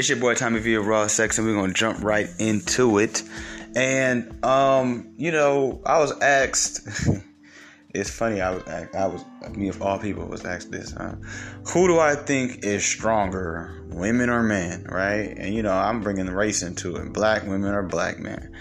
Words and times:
It's 0.00 0.08
your 0.08 0.16
boy 0.16 0.34
Tommy 0.34 0.60
V 0.60 0.76
of 0.76 0.86
Raw 0.86 1.08
Sex, 1.08 1.36
and 1.36 1.46
we're 1.46 1.52
gonna 1.52 1.74
jump 1.74 2.02
right 2.02 2.26
into 2.38 2.96
it. 2.96 3.22
And 3.76 4.42
um, 4.42 5.12
you 5.18 5.30
know, 5.30 5.82
I 5.84 5.98
was 5.98 6.18
asked. 6.22 6.88
it's 7.94 8.08
funny. 8.08 8.40
I 8.40 8.54
was 8.54 8.62
I 8.66 9.06
was 9.06 9.22
me 9.54 9.68
of 9.68 9.82
all 9.82 9.98
people 9.98 10.24
was 10.24 10.46
asked 10.46 10.72
this. 10.72 10.96
Uh, 10.96 11.16
who 11.68 11.86
do 11.86 11.98
I 11.98 12.14
think 12.14 12.64
is 12.64 12.82
stronger, 12.82 13.84
women 13.88 14.30
or 14.30 14.42
men? 14.42 14.84
Right? 14.84 15.36
And 15.36 15.54
you 15.54 15.62
know, 15.62 15.74
I'm 15.74 16.00
bringing 16.00 16.24
the 16.24 16.34
race 16.34 16.62
into 16.62 16.96
it. 16.96 17.12
Black 17.12 17.42
women 17.42 17.74
or 17.74 17.82
black 17.82 18.18
men? 18.18 18.56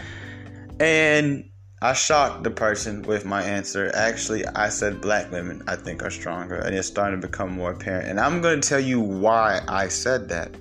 And 0.82 1.50
I 1.82 1.94
shocked 1.94 2.44
the 2.44 2.52
person 2.52 3.04
with 3.04 3.24
my 3.24 3.44
answer. 3.44 3.90
Actually, 3.94 4.46
I 4.46 4.68
said 4.68 5.00
black 5.00 5.32
women 5.32 5.64
I 5.70 5.78
think 5.78 6.04
are 6.04 6.12
stronger, 6.12 6.56
and 6.56 6.76
it's 6.76 6.90
starting 6.90 7.22
to 7.22 7.28
become 7.28 7.54
more 7.54 7.72
apparent. 7.72 8.10
And 8.10 8.20
I'm 8.20 8.42
going 8.42 8.60
to 8.60 8.68
tell 8.68 8.82
you 8.82 9.00
why 9.00 9.62
I 9.70 9.88
said 9.88 10.28
that. 10.28 10.54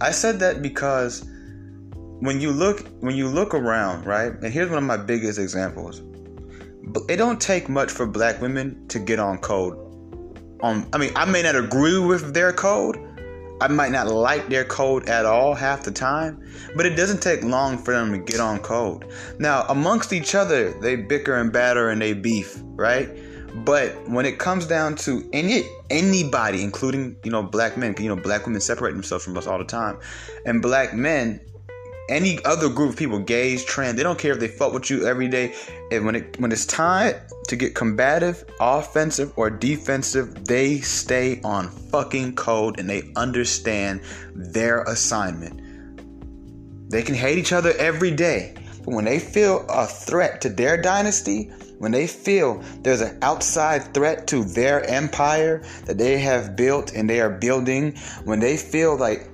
I 0.00 0.10
said 0.10 0.38
that 0.40 0.62
because 0.62 1.24
when 2.20 2.40
you 2.40 2.50
look 2.50 2.86
when 3.00 3.16
you 3.16 3.28
look 3.28 3.54
around, 3.54 4.06
right? 4.06 4.32
And 4.32 4.52
here's 4.52 4.68
one 4.68 4.78
of 4.78 4.84
my 4.84 4.96
biggest 4.96 5.38
examples. 5.38 6.02
It 7.08 7.16
don't 7.16 7.40
take 7.40 7.68
much 7.68 7.90
for 7.90 8.06
black 8.06 8.40
women 8.40 8.86
to 8.88 8.98
get 8.98 9.18
on 9.18 9.38
code. 9.38 9.76
On 10.60 10.86
I 10.92 10.98
mean, 10.98 11.12
I 11.16 11.24
may 11.24 11.42
not 11.42 11.56
agree 11.56 11.98
with 11.98 12.32
their 12.32 12.52
code, 12.52 12.96
I 13.58 13.68
might 13.68 13.90
not 13.90 14.08
like 14.08 14.48
their 14.50 14.64
code 14.64 15.08
at 15.08 15.24
all 15.24 15.54
half 15.54 15.82
the 15.82 15.90
time, 15.90 16.42
but 16.74 16.84
it 16.84 16.94
doesn't 16.94 17.22
take 17.22 17.42
long 17.42 17.78
for 17.78 17.94
them 17.94 18.12
to 18.12 18.18
get 18.18 18.38
on 18.38 18.58
code. 18.58 19.06
Now, 19.38 19.64
amongst 19.68 20.12
each 20.12 20.34
other, 20.34 20.78
they 20.80 20.96
bicker 20.96 21.34
and 21.34 21.50
batter 21.50 21.88
and 21.88 22.00
they 22.00 22.12
beef, 22.12 22.60
right? 22.74 23.08
But 23.64 24.08
when 24.08 24.26
it 24.26 24.38
comes 24.38 24.66
down 24.66 24.96
to 24.96 25.28
any 25.32 25.62
anybody, 25.88 26.62
including 26.62 27.16
you 27.24 27.30
know 27.30 27.42
black 27.42 27.76
men, 27.76 27.94
you 27.98 28.08
know 28.08 28.16
black 28.16 28.46
women 28.46 28.60
separate 28.60 28.92
themselves 28.92 29.24
from 29.24 29.36
us 29.36 29.46
all 29.46 29.58
the 29.58 29.64
time, 29.64 29.98
and 30.44 30.60
black 30.60 30.94
men 30.94 31.40
any 32.08 32.42
other 32.44 32.68
group 32.68 32.90
of 32.90 32.96
people, 32.96 33.18
gays, 33.18 33.64
trans, 33.64 33.96
they 33.96 34.02
don't 34.02 34.18
care 34.18 34.32
if 34.32 34.38
they 34.38 34.48
fuck 34.48 34.72
with 34.72 34.90
you 34.90 35.06
every 35.06 35.28
day. 35.28 35.54
And 35.90 36.04
when 36.06 36.14
it 36.14 36.38
when 36.40 36.52
it's 36.52 36.66
time 36.66 37.14
to 37.48 37.56
get 37.56 37.74
combative, 37.74 38.44
offensive, 38.60 39.32
or 39.36 39.50
defensive, 39.50 40.44
they 40.44 40.80
stay 40.80 41.40
on 41.42 41.68
fucking 41.68 42.36
code 42.36 42.78
and 42.78 42.88
they 42.88 43.10
understand 43.16 44.00
their 44.34 44.82
assignment. 44.82 45.60
They 46.90 47.02
can 47.02 47.14
hate 47.14 47.38
each 47.38 47.52
other 47.52 47.72
every 47.78 48.12
day, 48.12 48.54
but 48.84 48.94
when 48.94 49.04
they 49.04 49.18
feel 49.18 49.66
a 49.68 49.86
threat 49.86 50.40
to 50.42 50.48
their 50.48 50.80
dynasty, 50.80 51.50
when 51.78 51.92
they 51.92 52.06
feel 52.06 52.62
there's 52.82 53.00
an 53.00 53.18
outside 53.22 53.92
threat 53.92 54.26
to 54.28 54.44
their 54.44 54.84
empire 54.88 55.62
that 55.84 55.98
they 55.98 56.18
have 56.18 56.56
built 56.56 56.92
and 56.94 57.08
they 57.08 57.20
are 57.20 57.30
building, 57.30 57.96
when 58.24 58.40
they 58.40 58.56
feel 58.56 58.96
like 58.96 59.28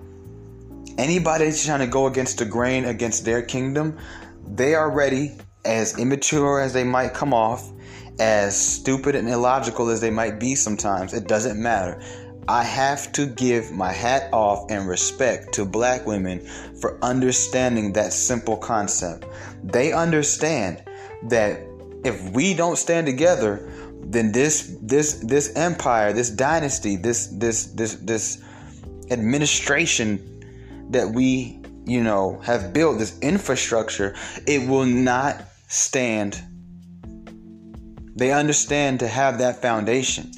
anybody 0.99 1.45
that's 1.45 1.65
trying 1.65 1.81
to 1.81 1.87
go 1.87 2.07
against 2.07 2.39
the 2.39 2.45
grain 2.45 2.85
against 2.85 3.25
their 3.25 3.43
kingdom, 3.43 3.99
they 4.47 4.75
are 4.75 4.91
ready, 4.91 5.33
as 5.65 5.99
immature 5.99 6.61
as 6.61 6.73
they 6.73 6.85
might 6.85 7.15
come 7.15 7.33
off, 7.33 7.71
as 8.19 8.61
stupid 8.61 9.15
and 9.15 9.29
illogical 9.29 9.89
as 9.89 10.01
they 10.01 10.11
might 10.11 10.39
be 10.39 10.55
sometimes, 10.55 11.15
it 11.15 11.29
doesn't 11.29 11.61
matter. 11.61 12.03
I 12.49 12.65
have 12.65 13.13
to 13.13 13.27
give 13.27 13.71
my 13.71 13.93
hat 13.93 14.29
off 14.33 14.71
and 14.71 14.89
respect 14.89 15.55
to 15.55 15.65
black 15.65 16.07
women 16.07 16.41
for 16.81 16.99
understanding 17.03 17.93
that 17.93 18.13
simple 18.13 18.57
concept. 18.57 19.27
They 19.63 19.93
understand 19.93 20.83
that 21.29 21.61
if 22.05 22.33
we 22.33 22.55
don't 22.55 22.77
stand 22.77 23.07
together, 23.07 23.69
then 24.05 24.33
this 24.33 24.77
this 24.83 25.15
this 25.21 25.55
empire, 25.55 26.13
this 26.13 26.31
dynasty, 26.31 26.97
this 26.97 27.29
this 27.29 27.67
this 27.67 27.95
this 27.97 28.43
administration 29.11 30.89
that 30.91 31.09
we, 31.11 31.61
you 31.85 32.03
know, 32.03 32.39
have 32.41 32.73
built, 32.73 32.99
this 32.99 33.19
infrastructure, 33.21 34.15
it 34.47 34.69
will 34.69 34.87
not 34.87 35.43
stand. 35.69 36.43
They 38.15 38.33
understand 38.33 39.01
to 39.01 39.09
have 39.09 39.39
that 39.39 39.63
foundation. 39.63 40.31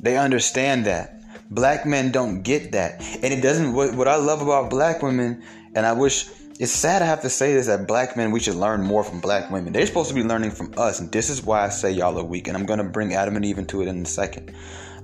They 0.00 0.16
understand 0.16 0.86
that. 0.86 1.14
Black 1.50 1.86
men 1.86 2.12
don't 2.12 2.42
get 2.42 2.72
that. 2.72 3.00
And 3.00 3.32
it 3.32 3.40
doesn't, 3.40 3.72
what, 3.72 3.94
what 3.94 4.08
I 4.08 4.16
love 4.16 4.42
about 4.42 4.70
black 4.70 5.02
women, 5.02 5.42
and 5.74 5.86
I 5.86 5.92
wish, 5.92 6.28
it's 6.58 6.72
sad 6.72 7.02
I 7.02 7.06
have 7.06 7.22
to 7.22 7.30
say 7.30 7.54
this 7.54 7.66
that 7.66 7.86
black 7.86 8.16
men, 8.16 8.32
we 8.32 8.40
should 8.40 8.56
learn 8.56 8.82
more 8.82 9.04
from 9.04 9.20
black 9.20 9.50
women. 9.50 9.72
They're 9.72 9.86
supposed 9.86 10.08
to 10.08 10.14
be 10.14 10.24
learning 10.24 10.50
from 10.50 10.74
us. 10.76 10.98
And 10.98 11.10
this 11.12 11.30
is 11.30 11.44
why 11.44 11.64
I 11.64 11.68
say 11.68 11.92
y'all 11.92 12.18
are 12.18 12.24
weak. 12.24 12.48
And 12.48 12.56
I'm 12.56 12.66
going 12.66 12.78
to 12.78 12.84
bring 12.84 13.14
Adam 13.14 13.36
and 13.36 13.44
Eve 13.44 13.58
into 13.58 13.80
it 13.80 13.86
in 13.86 14.02
a 14.02 14.06
second. 14.06 14.54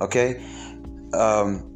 Okay? 0.01 0.45
Um, 1.13 1.71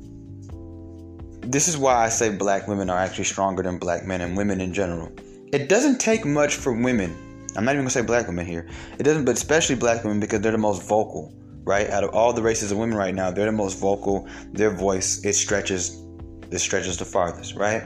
this 1.43 1.69
is 1.69 1.79
why 1.79 1.95
I 1.95 2.09
say 2.09 2.35
black 2.35 2.67
women 2.67 2.91
are 2.91 2.99
actually 2.99 3.25
stronger 3.25 3.63
than 3.63 3.79
black 3.79 4.05
men 4.05 4.21
and 4.21 4.37
women 4.37 4.61
in 4.61 4.75
general. 4.75 5.13
It 5.53 5.69
doesn't 5.69 5.99
take 5.99 6.25
much 6.25 6.57
for 6.57 6.73
women. 6.73 7.17
I'm 7.57 7.65
not 7.65 7.73
even 7.73 7.85
gonna 7.85 7.91
say 7.91 8.03
black 8.03 8.27
women 8.27 8.45
here. 8.45 8.69
It 8.99 9.05
doesn't, 9.05 9.25
but 9.25 9.37
especially 9.37 9.77
black 9.77 10.05
women 10.05 10.21
because 10.21 10.41
they're 10.41 10.53
the 10.53 10.59
most 10.59 10.83
vocal, 10.87 11.33
right? 11.65 11.89
Out 11.89 12.05
of 12.05 12.11
all 12.11 12.33
the 12.33 12.43
races 12.43 12.71
of 12.71 12.79
women 12.79 12.97
right 12.97 13.15
now, 13.15 13.31
they're 13.31 13.47
the 13.47 13.53
most 13.53 13.79
vocal. 13.79 14.29
Their 14.53 14.71
voice 14.71 15.25
it 15.25 15.33
stretches, 15.33 16.03
it 16.51 16.59
stretches 16.59 16.99
the 16.99 17.07
farthest, 17.07 17.55
right? 17.55 17.83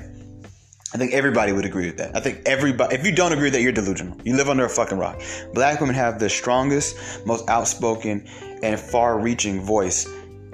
I 0.94 0.98
think 0.98 1.12
everybody 1.12 1.52
would 1.52 1.64
agree 1.64 1.86
with 1.86 1.96
that. 1.98 2.16
I 2.16 2.20
think 2.20 2.42
everybody, 2.46 2.94
if 2.94 3.06
you 3.06 3.12
don't 3.12 3.32
agree 3.32 3.50
that, 3.50 3.62
you're 3.62 3.72
delusional. 3.72 4.16
You 4.24 4.36
live 4.36 4.48
under 4.48 4.64
a 4.64 4.68
fucking 4.68 4.98
rock. 4.98 5.20
Black 5.54 5.80
women 5.80 5.94
have 5.94 6.18
the 6.18 6.28
strongest, 6.28 6.96
most 7.26 7.48
outspoken, 7.48 8.26
and 8.62 8.78
far 8.78 9.18
reaching 9.18 9.62
voice 9.62 10.06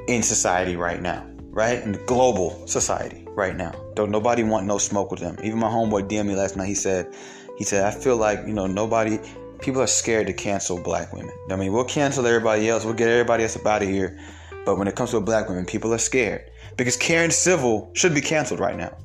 in 0.07 0.23
society 0.23 0.77
right 0.77 1.03
now 1.03 1.29
right? 1.59 1.83
In 1.83 1.99
global 2.07 2.65
society 2.69 3.27
right 3.31 3.57
now. 3.57 3.73
Don't 3.95 4.13
nobody 4.13 4.45
want 4.45 4.65
no 4.65 4.79
smoke 4.79 5.11
with 5.11 5.19
them. 5.19 5.37
Even 5.43 5.59
my 5.59 5.69
homeboy 5.69 6.09
DM 6.09 6.27
me 6.27 6.37
last 6.37 6.57
night. 6.57 6.69
He 6.69 6.75
said, 6.75 7.13
he 7.57 7.65
said, 7.65 7.85
I 7.85 7.91
feel 7.91 8.17
like 8.17 8.47
you 8.47 8.53
know 8.53 8.69
nobody, 8.69 9.19
people 9.61 9.83
are 9.83 9.89
scared 9.89 10.29
to 10.29 10.33
cancel 10.33 10.81
black 10.81 11.13
women. 11.13 11.35
I 11.51 11.57
mean, 11.57 11.73
we'll 11.73 11.85
cancel 11.85 12.25
everybody 12.29 12.69
else. 12.69 12.85
We'll 12.85 12.95
get 12.95 13.09
everybody 13.09 13.43
else 13.43 13.57
up 13.57 13.67
out 13.67 13.83
of 13.83 13.89
here. 13.89 14.17
But 14.65 14.79
when 14.79 14.87
it 14.87 14.95
comes 14.95 15.11
to 15.11 15.21
black 15.21 15.49
women, 15.49 15.65
people 15.65 15.93
are 15.93 15.99
scared 15.99 16.49
because 16.77 16.97
Karen 16.97 17.33
Civil 17.33 17.91
should 17.95 18.15
be 18.15 18.21
canceled 18.21 18.61
right 18.61 18.77
now. 18.77 18.97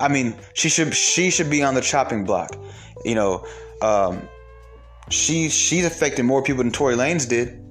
I 0.00 0.08
mean, 0.08 0.36
she 0.52 0.68
should 0.68 0.94
she 0.94 1.30
should 1.30 1.50
be 1.50 1.62
on 1.62 1.74
the 1.74 1.80
chopping 1.80 2.24
block. 2.24 2.50
You 3.04 3.14
know, 3.14 3.46
um, 3.82 4.28
she 5.08 5.48
she's 5.48 5.84
affecting 5.84 6.26
more 6.26 6.42
people 6.42 6.62
than 6.62 6.72
Tory 6.72 6.94
Lanez 6.94 7.28
did. 7.28 7.62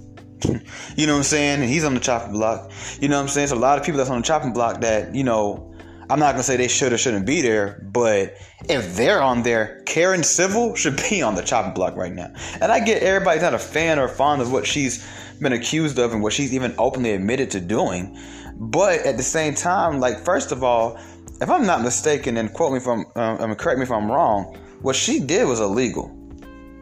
you 0.96 1.08
know 1.08 1.14
what 1.14 1.20
I'm 1.20 1.24
saying? 1.24 1.62
And 1.62 1.70
he's 1.70 1.84
on 1.84 1.94
the 1.94 2.00
chopping 2.00 2.34
block. 2.34 2.72
You 3.00 3.10
know 3.10 3.18
what 3.18 3.24
I'm 3.24 3.28
saying? 3.30 3.48
So 3.48 3.56
a 3.56 3.60
lot 3.60 3.78
of 3.80 3.86
people 3.86 3.98
that's 3.98 4.10
on 4.10 4.18
the 4.18 4.26
chopping 4.26 4.54
block 4.54 4.82
that, 4.82 5.16
you 5.16 5.24
know, 5.24 5.74
I'm 6.10 6.20
not 6.20 6.34
gonna 6.34 6.44
say 6.44 6.58
they 6.58 6.68
should 6.68 6.94
or 6.94 6.98
shouldn't 6.98 7.26
be 7.26 7.42
there, 7.42 7.88
but 7.92 8.36
if 8.70 8.96
they're 8.96 9.22
on 9.22 9.44
there, 9.44 9.82
Karen 9.86 10.24
Civil 10.24 10.76
should 10.76 11.02
be 11.10 11.22
on 11.22 11.36
the 11.36 11.42
chopping 11.42 11.74
block 11.74 11.96
right 11.96 12.14
now. 12.14 12.32
And 12.62 12.72
I 12.72 12.80
get 12.80 13.02
everybody's 13.02 13.42
not 13.42 13.54
a 13.54 13.60
fan 13.60 13.98
or 13.98 14.08
fond 14.08 14.42
of 14.42 14.52
what 14.52 14.68
she's 14.68 15.06
been 15.40 15.54
accused 15.54 15.98
of 16.00 16.14
and 16.14 16.22
what 16.22 16.34
she's 16.34 16.54
even 16.54 16.76
openly 16.78 17.12
admitted 17.12 17.52
to 17.52 17.60
doing. 17.60 18.18
But 18.58 19.00
at 19.00 19.18
the 19.18 19.24
same 19.24 19.56
time, 19.56 20.00
like 20.00 20.20
first 20.20 20.52
of 20.52 20.64
all, 20.64 21.00
if 21.42 21.50
I'm 21.50 21.66
not 21.66 21.82
mistaken, 21.82 22.38
and 22.38 22.52
quote 22.54 22.74
me 22.74 22.80
I'm, 22.92 23.06
uh, 23.16 23.56
correct 23.56 23.80
me 23.80 23.84
if 23.84 23.92
I'm 23.92 24.12
wrong, 24.12 24.58
what 24.82 24.96
she 24.96 25.20
did 25.20 25.48
was 25.48 25.60
illegal. 25.60 26.12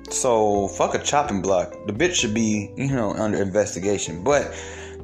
So 0.10 0.68
fuck 0.68 0.94
a 0.94 1.00
chopping 1.00 1.42
block. 1.42 1.74
The 1.88 1.94
bitch 1.94 2.16
should 2.16 2.34
be, 2.34 2.72
you 2.78 2.94
know, 2.96 3.14
under 3.14 3.42
investigation. 3.42 4.24
But 4.24 4.54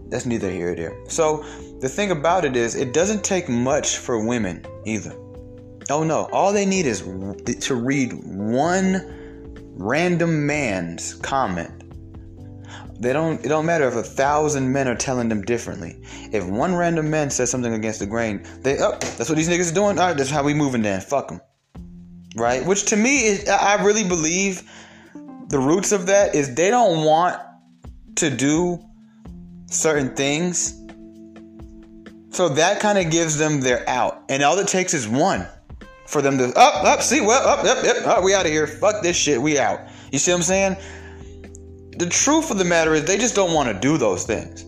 that's 0.08 0.26
neither 0.26 0.50
here 0.52 0.68
nor 0.68 0.76
there. 0.76 1.06
So 1.08 1.44
the 1.80 1.90
thing 1.90 2.12
about 2.12 2.46
it 2.46 2.56
is, 2.56 2.76
it 2.76 2.94
doesn't 2.94 3.24
take 3.24 3.50
much 3.50 3.98
for 3.98 4.24
women 4.26 4.66
either. 4.86 5.16
Oh 5.90 6.04
no, 6.04 6.30
all 6.32 6.54
they 6.54 6.66
need 6.66 6.86
is 6.86 7.02
to 7.02 7.76
read 7.76 8.14
one 8.24 9.16
random 9.76 10.46
man's 10.46 11.16
comment. 11.16 11.79
They 13.00 13.14
don't. 13.14 13.44
It 13.46 13.48
don't 13.48 13.66
matter 13.66 13.88
if 13.88 13.96
a 13.96 14.04
thousand 14.04 14.72
men 14.72 14.88
are 14.88 14.96
telling 14.96 15.30
them 15.30 15.42
differently. 15.42 16.02
If 16.34 16.46
one 16.46 16.76
random 16.76 17.10
man 17.10 17.30
says 17.30 17.50
something 17.50 17.74
against 17.74 18.00
the 18.00 18.06
grain, 18.06 18.46
they 18.62 18.78
oh, 18.80 18.92
that's 19.00 19.30
what 19.30 19.38
these 19.38 19.50
niggas 19.50 19.72
are 19.72 19.76
doing. 19.76 19.98
All 19.98 20.08
right, 20.08 20.18
that's 20.18 20.30
how 20.30 20.44
we 20.44 20.54
moving 20.54 20.82
then. 20.82 21.00
Fuck 21.00 21.30
them. 21.30 21.40
Right? 22.36 22.66
Which 22.66 22.86
to 22.88 22.98
me, 22.98 23.26
is, 23.26 23.48
I 23.48 23.84
really 23.84 24.04
believe 24.04 24.70
the 25.48 25.60
roots 25.60 25.92
of 25.94 26.08
that 26.08 26.36
is 26.36 26.54
they 26.54 26.70
don't 26.70 27.06
want 27.06 27.42
to 28.18 28.30
do 28.30 28.80
certain 29.68 30.16
things. 30.16 30.76
So 32.32 32.50
that 32.50 32.80
kind 32.80 32.98
of 32.98 33.10
gives 33.12 33.38
them 33.38 33.62
their 33.62 33.88
out. 33.90 34.24
And 34.30 34.44
all 34.44 34.58
it 34.60 34.68
takes 34.68 34.94
is 34.94 35.08
one 35.08 35.48
for 36.06 36.22
them 36.22 36.38
to 36.38 36.48
up, 36.58 36.84
up, 36.84 37.02
see, 37.02 37.22
well, 37.22 37.48
up, 37.48 37.64
up, 37.66 37.84
up, 37.84 38.08
up, 38.08 38.24
we 38.24 38.34
out 38.34 38.46
of 38.46 38.52
here. 38.52 38.68
Fuck 38.68 39.02
this 39.02 39.16
shit, 39.16 39.42
we 39.42 39.58
out. 39.58 39.80
You 40.12 40.20
see 40.20 40.32
what 40.32 40.38
I'm 40.38 40.44
saying? 40.44 40.78
The 42.00 42.08
truth 42.10 42.50
of 42.50 42.58
the 42.58 42.66
matter 42.66 42.94
is 42.96 43.06
they 43.06 43.18
just 43.18 43.36
don't 43.36 43.54
want 43.54 43.68
to 43.68 43.80
do 43.80 43.98
those 43.98 44.26
things. 44.26 44.62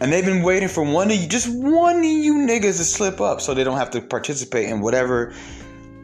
And 0.00 0.12
they've 0.12 0.24
been 0.24 0.42
waiting 0.42 0.68
for 0.68 0.84
one 0.84 1.10
of 1.10 1.16
you, 1.16 1.28
just 1.28 1.48
one 1.48 1.98
of 1.98 2.04
you 2.04 2.34
niggas 2.34 2.76
to 2.78 2.84
slip 2.84 3.20
up 3.20 3.40
so 3.40 3.52
they 3.52 3.64
don't 3.64 3.76
have 3.76 3.90
to 3.90 4.00
participate 4.00 4.68
in 4.68 4.80
whatever 4.80 5.34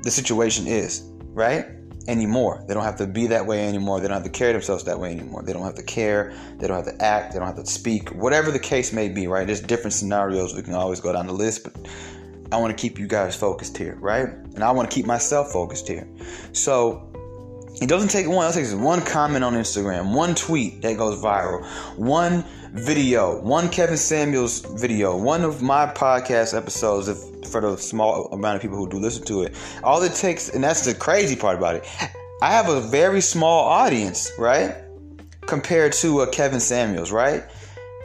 the 0.02 0.10
situation 0.10 0.66
is, 0.66 1.04
right? 1.28 1.66
anymore. 2.08 2.62
They 2.66 2.74
don't 2.74 2.84
have 2.84 2.96
to 2.96 3.06
be 3.06 3.28
that 3.28 3.46
way 3.46 3.66
anymore. 3.66 4.00
They 4.00 4.08
don't 4.08 4.16
have 4.16 4.24
to 4.24 4.30
carry 4.30 4.52
themselves 4.52 4.84
that 4.84 4.98
way 4.98 5.12
anymore. 5.12 5.42
They 5.42 5.52
don't 5.52 5.64
have 5.64 5.76
to 5.76 5.82
care. 5.82 6.34
They 6.58 6.66
don't 6.66 6.84
have 6.84 6.94
to 6.94 7.02
act. 7.02 7.32
They 7.32 7.38
don't 7.38 7.48
have 7.48 7.56
to 7.56 7.66
speak. 7.66 8.10
Whatever 8.10 8.50
the 8.50 8.58
case 8.58 8.92
may 8.92 9.08
be, 9.08 9.26
right? 9.26 9.46
There's 9.46 9.60
different 9.60 9.94
scenarios. 9.94 10.54
We 10.54 10.62
can 10.62 10.74
always 10.74 11.00
go 11.00 11.12
down 11.12 11.26
the 11.26 11.32
list, 11.32 11.64
but 11.64 11.88
I 12.52 12.58
want 12.58 12.76
to 12.76 12.80
keep 12.80 12.98
you 12.98 13.06
guys 13.06 13.34
focused 13.34 13.76
here, 13.76 13.96
right? 14.00 14.28
And 14.28 14.62
I 14.62 14.70
want 14.70 14.90
to 14.90 14.94
keep 14.94 15.06
myself 15.06 15.50
focused 15.50 15.88
here. 15.88 16.06
So 16.52 17.13
it 17.80 17.88
doesn't 17.88 18.08
take 18.08 18.28
one. 18.28 18.48
It 18.48 18.54
takes 18.54 18.72
one 18.72 19.02
comment 19.02 19.44
on 19.44 19.54
Instagram, 19.54 20.14
one 20.14 20.34
tweet 20.34 20.82
that 20.82 20.96
goes 20.96 21.20
viral, 21.20 21.64
one 21.96 22.44
video, 22.72 23.40
one 23.40 23.68
Kevin 23.68 23.96
Samuels 23.96 24.60
video, 24.60 25.16
one 25.16 25.42
of 25.42 25.62
my 25.62 25.86
podcast 25.86 26.56
episodes. 26.56 27.08
If 27.08 27.50
for 27.50 27.60
the 27.60 27.76
small 27.76 28.26
amount 28.32 28.56
of 28.56 28.62
people 28.62 28.78
who 28.78 28.88
do 28.88 28.98
listen 28.98 29.24
to 29.26 29.42
it, 29.42 29.54
all 29.82 30.02
it 30.02 30.14
takes, 30.14 30.48
and 30.48 30.62
that's 30.62 30.84
the 30.84 30.94
crazy 30.94 31.36
part 31.36 31.56
about 31.56 31.76
it. 31.76 31.86
I 32.42 32.50
have 32.52 32.68
a 32.68 32.80
very 32.80 33.20
small 33.20 33.64
audience, 33.64 34.30
right? 34.38 34.76
Compared 35.46 35.92
to 35.94 36.20
a 36.20 36.30
Kevin 36.30 36.60
Samuels, 36.60 37.10
right? 37.10 37.44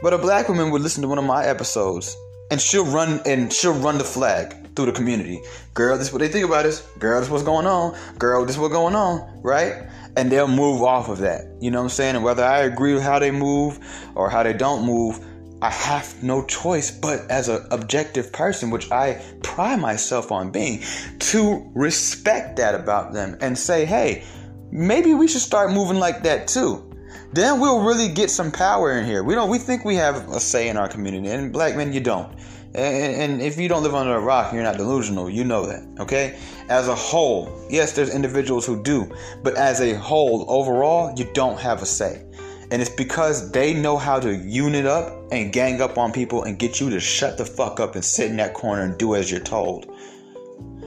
But 0.02 0.14
a 0.14 0.18
black 0.18 0.48
woman 0.48 0.70
would 0.70 0.82
listen 0.82 1.02
to 1.02 1.08
one 1.08 1.18
of 1.18 1.24
my 1.24 1.44
episodes 1.44 2.16
and 2.50 2.60
she'll 2.60 2.86
run 2.86 3.20
and 3.26 3.52
she'll 3.52 3.78
run 3.78 3.98
the 3.98 4.04
flag 4.04 4.56
through 4.80 4.92
the 4.92 4.96
community. 4.96 5.42
Girl, 5.74 5.98
this 5.98 6.08
is 6.08 6.12
what 6.12 6.20
they 6.20 6.28
think 6.28 6.46
about 6.46 6.64
us. 6.64 6.80
Girl, 6.98 7.20
this 7.20 7.26
is 7.26 7.30
what's 7.30 7.44
going 7.44 7.66
on. 7.66 7.96
Girl, 8.18 8.44
this 8.44 8.56
is 8.56 8.60
what's 8.60 8.72
going 8.72 8.94
on, 8.94 9.40
right? 9.42 9.88
And 10.16 10.32
they'll 10.32 10.48
move 10.48 10.82
off 10.82 11.08
of 11.08 11.18
that. 11.18 11.44
You 11.60 11.70
know 11.70 11.78
what 11.78 11.84
I'm 11.84 11.90
saying? 11.90 12.16
And 12.16 12.24
whether 12.24 12.44
I 12.44 12.60
agree 12.60 12.94
with 12.94 13.02
how 13.02 13.18
they 13.18 13.30
move 13.30 13.78
or 14.14 14.30
how 14.30 14.42
they 14.42 14.54
don't 14.54 14.86
move, 14.86 15.24
I 15.62 15.70
have 15.70 16.22
no 16.22 16.44
choice 16.46 16.90
but 16.90 17.30
as 17.30 17.48
an 17.48 17.66
objective 17.70 18.32
person, 18.32 18.70
which 18.70 18.90
I 18.90 19.22
pride 19.42 19.78
myself 19.78 20.32
on 20.32 20.50
being, 20.50 20.82
to 21.18 21.70
respect 21.74 22.56
that 22.56 22.74
about 22.74 23.12
them 23.12 23.36
and 23.42 23.58
say, 23.58 23.84
hey, 23.84 24.24
maybe 24.70 25.12
we 25.12 25.28
should 25.28 25.42
start 25.42 25.72
moving 25.72 25.98
like 25.98 26.22
that 26.22 26.48
too 26.48 26.86
then 27.32 27.60
we'll 27.60 27.84
really 27.84 28.08
get 28.08 28.28
some 28.28 28.50
power 28.50 28.98
in 28.98 29.04
here. 29.04 29.22
We 29.22 29.36
don't. 29.36 29.50
We 29.50 29.58
think 29.58 29.84
we 29.84 29.94
have 29.94 30.28
a 30.30 30.40
say 30.40 30.68
in 30.68 30.76
our 30.76 30.88
community, 30.88 31.28
and 31.28 31.52
black 31.52 31.76
men, 31.76 31.92
you 31.92 32.00
don't. 32.00 32.34
And, 32.74 33.42
if 33.42 33.58
you 33.58 33.68
don't 33.68 33.82
live 33.82 33.94
under 33.94 34.14
a 34.14 34.20
rock, 34.20 34.52
you're 34.52 34.62
not 34.62 34.76
delusional. 34.76 35.28
You 35.28 35.44
know 35.44 35.66
that, 35.66 35.82
okay? 35.98 36.38
As 36.68 36.86
a 36.86 36.94
whole, 36.94 37.66
yes, 37.68 37.92
there's 37.92 38.14
individuals 38.14 38.64
who 38.64 38.80
do, 38.82 39.12
but 39.42 39.56
as 39.56 39.80
a 39.80 39.94
whole, 39.94 40.44
overall, 40.48 41.12
you 41.16 41.28
don't 41.34 41.58
have 41.58 41.82
a 41.82 41.86
say. 41.86 42.24
And 42.70 42.80
it's 42.80 42.90
because 42.90 43.50
they 43.50 43.74
know 43.74 43.96
how 43.96 44.20
to 44.20 44.32
unit 44.32 44.86
up 44.86 45.12
and 45.32 45.52
gang 45.52 45.80
up 45.80 45.98
on 45.98 46.12
people 46.12 46.44
and 46.44 46.58
get 46.58 46.78
you 46.78 46.88
to 46.90 47.00
shut 47.00 47.36
the 47.36 47.44
fuck 47.44 47.80
up 47.80 47.96
and 47.96 48.04
sit 48.04 48.30
in 48.30 48.36
that 48.36 48.54
corner 48.54 48.82
and 48.82 48.96
do 48.96 49.16
as 49.16 49.30
you're 49.30 49.40
told. 49.40 49.92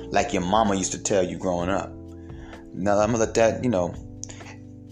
Like 0.09 0.31
your 0.31 0.43
mama 0.43 0.75
used 0.75 0.93
to 0.93 1.03
tell 1.03 1.23
you 1.23 1.37
growing 1.37 1.69
up. 1.69 1.91
Now 2.73 2.99
I'm 2.99 3.07
gonna 3.07 3.17
let 3.17 3.33
that, 3.33 3.63
you 3.65 3.69
know, 3.69 3.93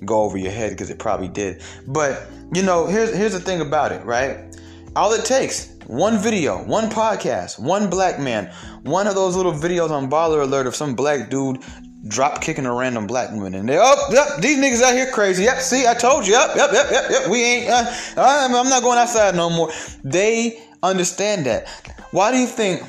go 0.03 0.23
over 0.23 0.37
your 0.37 0.51
head 0.51 0.71
because 0.71 0.89
it 0.89 0.99
probably 0.99 1.29
did. 1.29 1.61
But 1.87 2.27
you 2.53 2.61
know, 2.61 2.87
here's 2.87 3.15
here's 3.15 3.33
the 3.33 3.39
thing 3.39 3.61
about 3.61 3.93
it, 3.93 4.03
right? 4.03 4.53
All 4.95 5.13
it 5.13 5.23
takes 5.23 5.70
one 5.87 6.17
video, 6.17 6.63
one 6.63 6.89
podcast, 6.89 7.59
one 7.59 7.89
black 7.89 8.19
man, 8.19 8.51
one 8.83 9.07
of 9.07 9.15
those 9.15 9.35
little 9.35 9.53
videos 9.53 9.89
on 9.89 10.09
Baller 10.09 10.43
Alert 10.43 10.67
of 10.67 10.75
some 10.75 10.95
black 10.95 11.29
dude 11.29 11.61
drop 12.07 12.41
kicking 12.41 12.65
a 12.65 12.73
random 12.73 13.05
black 13.05 13.31
woman, 13.31 13.53
and 13.53 13.69
they 13.69 13.77
oh 13.79 14.07
yep 14.11 14.41
these 14.41 14.57
niggas 14.57 14.81
out 14.81 14.93
here 14.93 15.11
crazy. 15.11 15.43
Yep, 15.43 15.59
see 15.59 15.87
I 15.87 15.93
told 15.93 16.25
you. 16.25 16.33
Yep, 16.33 16.55
yep, 16.55 16.69
yep, 16.73 16.85
yep, 16.91 17.03
yep. 17.09 17.29
We 17.29 17.43
ain't. 17.43 17.69
Uh, 17.69 17.85
I'm, 18.17 18.55
I'm 18.55 18.69
not 18.69 18.81
going 18.83 18.97
outside 18.97 19.35
no 19.35 19.49
more. 19.49 19.71
They 20.03 20.61
understand 20.83 21.45
that. 21.45 21.67
Why 22.11 22.31
do 22.31 22.37
you 22.37 22.47
think? 22.47 22.81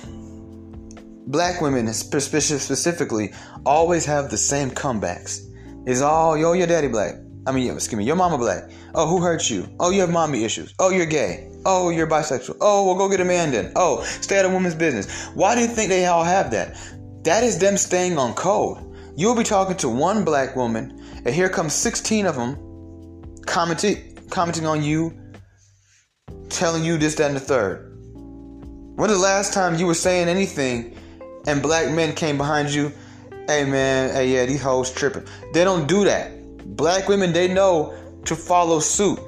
Black 1.24 1.60
women, 1.60 1.86
specifically, 1.94 3.32
always 3.64 4.04
have 4.04 4.28
the 4.28 4.36
same 4.36 4.70
comebacks 4.70 5.52
it's 5.84 6.00
all, 6.00 6.38
yo, 6.38 6.52
your 6.52 6.68
daddy 6.68 6.86
black. 6.86 7.14
I 7.46 7.52
mean, 7.52 7.72
excuse 7.72 7.98
me, 7.98 8.04
your 8.04 8.16
mama 8.16 8.38
black. 8.38 8.70
Oh, 8.94 9.06
who 9.06 9.20
hurt 9.20 9.50
you? 9.50 9.68
Oh, 9.80 9.90
you 9.90 10.00
have 10.00 10.10
mommy 10.10 10.44
issues. 10.44 10.74
Oh, 10.78 10.90
you're 10.90 11.06
gay. 11.06 11.50
Oh, 11.64 11.90
you're 11.90 12.06
bisexual. 12.06 12.56
Oh, 12.60 12.86
well, 12.86 12.94
go 12.96 13.08
get 13.08 13.20
a 13.20 13.24
man 13.24 13.50
then. 13.50 13.72
Oh, 13.74 14.02
stay 14.04 14.38
out 14.38 14.44
of 14.44 14.52
women's 14.52 14.74
business. 14.74 15.26
Why 15.34 15.54
do 15.54 15.60
you 15.60 15.66
think 15.66 15.88
they 15.88 16.06
all 16.06 16.24
have 16.24 16.50
that? 16.52 16.76
That 17.24 17.42
is 17.42 17.58
them 17.58 17.76
staying 17.76 18.18
on 18.18 18.34
code. 18.34 18.78
You'll 19.16 19.36
be 19.36 19.44
talking 19.44 19.76
to 19.78 19.88
one 19.88 20.24
black 20.24 20.56
woman, 20.56 21.04
and 21.24 21.34
here 21.34 21.48
comes 21.48 21.72
16 21.74 22.26
of 22.26 22.36
them 22.36 22.56
commenting, 23.46 24.18
commenting 24.30 24.66
on 24.66 24.82
you, 24.82 25.12
telling 26.48 26.84
you 26.84 26.96
this, 26.96 27.16
that, 27.16 27.26
and 27.26 27.36
the 27.36 27.40
third. 27.40 27.88
When 28.96 29.10
the 29.10 29.18
last 29.18 29.52
time 29.52 29.76
you 29.76 29.86
were 29.86 29.94
saying 29.94 30.28
anything 30.28 30.96
and 31.46 31.62
black 31.62 31.90
men 31.92 32.14
came 32.14 32.36
behind 32.36 32.70
you 32.70 32.92
hey 33.46 33.64
man, 33.64 34.10
hey 34.10 34.32
yeah, 34.32 34.46
these 34.46 34.62
hoes 34.62 34.90
tripping. 34.90 35.24
They 35.52 35.64
don't 35.64 35.86
do 35.86 36.04
that. 36.04 36.30
Black 36.76 37.08
women, 37.08 37.32
they 37.32 37.48
know 37.48 37.94
to 38.24 38.34
follow 38.34 38.80
suit. 38.80 39.18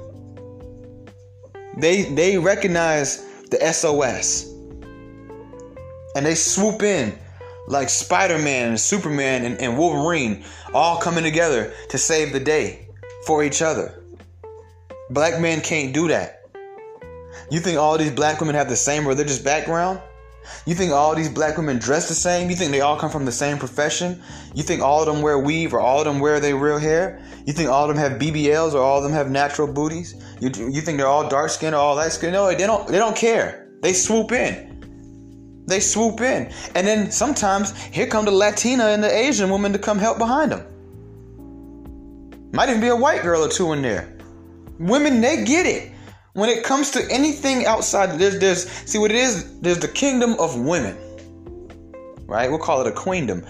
They 1.77 2.03
they 2.03 2.37
recognize 2.37 3.25
the 3.51 3.57
SOS. 3.71 4.51
And 6.15 6.25
they 6.25 6.35
swoop 6.35 6.81
in 6.81 7.17
like 7.67 7.89
Spider-Man 7.89 8.69
and 8.69 8.79
Superman 8.79 9.45
and, 9.45 9.59
and 9.59 9.77
Wolverine 9.77 10.43
all 10.73 10.97
coming 10.97 11.23
together 11.23 11.73
to 11.89 11.97
save 11.97 12.31
the 12.31 12.39
day 12.39 12.87
for 13.25 13.43
each 13.43 13.61
other. 13.61 14.01
Black 15.09 15.39
men 15.39 15.61
can't 15.61 15.93
do 15.93 16.07
that. 16.07 16.43
You 17.51 17.59
think 17.59 17.77
all 17.77 17.97
these 17.97 18.11
black 18.11 18.39
women 18.39 18.55
have 18.55 18.69
the 18.69 18.75
same 18.75 19.07
religious 19.07 19.39
background? 19.39 19.99
You 20.65 20.75
think 20.75 20.91
all 20.91 21.15
these 21.15 21.29
black 21.29 21.57
women 21.57 21.77
dress 21.79 22.07
the 22.07 22.15
same? 22.15 22.49
You 22.49 22.55
think 22.55 22.71
they 22.71 22.81
all 22.81 22.97
come 22.97 23.09
from 23.09 23.25
the 23.25 23.31
same 23.31 23.57
profession? 23.57 24.21
You 24.53 24.63
think 24.63 24.81
all 24.81 25.01
of 25.01 25.05
them 25.05 25.21
wear 25.21 25.37
weave 25.39 25.73
or 25.73 25.79
all 25.79 25.99
of 25.99 26.05
them 26.05 26.19
wear 26.19 26.39
their 26.39 26.55
real 26.55 26.79
hair? 26.79 27.21
You 27.45 27.53
think 27.53 27.69
all 27.69 27.89
of 27.89 27.95
them 27.95 27.97
have 27.97 28.19
BBLs 28.19 28.73
or 28.73 28.79
all 28.79 28.97
of 28.97 29.03
them 29.03 29.13
have 29.13 29.29
natural 29.29 29.67
booties? 29.67 30.15
You, 30.39 30.49
you 30.69 30.81
think 30.81 30.97
they're 30.97 31.07
all 31.07 31.29
dark 31.29 31.51
skinned 31.51 31.75
or 31.75 31.79
all 31.79 31.95
light 31.95 32.11
skinned? 32.11 32.33
No, 32.33 32.47
they 32.47 32.57
don't. 32.57 32.87
They 32.87 32.97
don't 32.97 33.15
care. 33.15 33.67
They 33.81 33.93
swoop 33.93 34.31
in. 34.31 35.63
They 35.67 35.79
swoop 35.79 36.21
in, 36.21 36.51
and 36.75 36.85
then 36.85 37.09
sometimes 37.09 37.75
here 37.85 38.05
come 38.05 38.25
the 38.25 38.31
Latina 38.31 38.85
and 38.89 39.03
the 39.03 39.11
Asian 39.11 39.49
woman 39.49 39.73
to 39.73 39.79
come 39.79 39.97
help 39.97 40.19
behind 40.19 40.51
them. 40.51 40.63
Might 42.51 42.69
even 42.69 42.81
be 42.81 42.89
a 42.89 42.95
white 42.95 43.23
girl 43.23 43.43
or 43.43 43.49
two 43.49 43.73
in 43.73 43.81
there. 43.81 44.15
Women, 44.77 45.21
they 45.21 45.43
get 45.43 45.65
it 45.65 45.91
when 46.35 46.49
it 46.49 46.65
comes 46.65 46.91
to 46.91 47.09
anything 47.09 47.65
outside, 47.65 48.19
there's 48.19 48.39
there's 48.39 48.69
see 48.69 48.97
what 48.97 49.09
it 49.09 49.17
is. 49.17 49.57
There's 49.61 49.79
the 49.79 49.87
kingdom 49.87 50.35
of 50.37 50.59
women, 50.59 50.97
right? 52.27 52.49
We'll 52.49 52.59
call 52.59 52.81
it 52.81 52.87
a 52.87 52.91
queendom. 52.91 53.45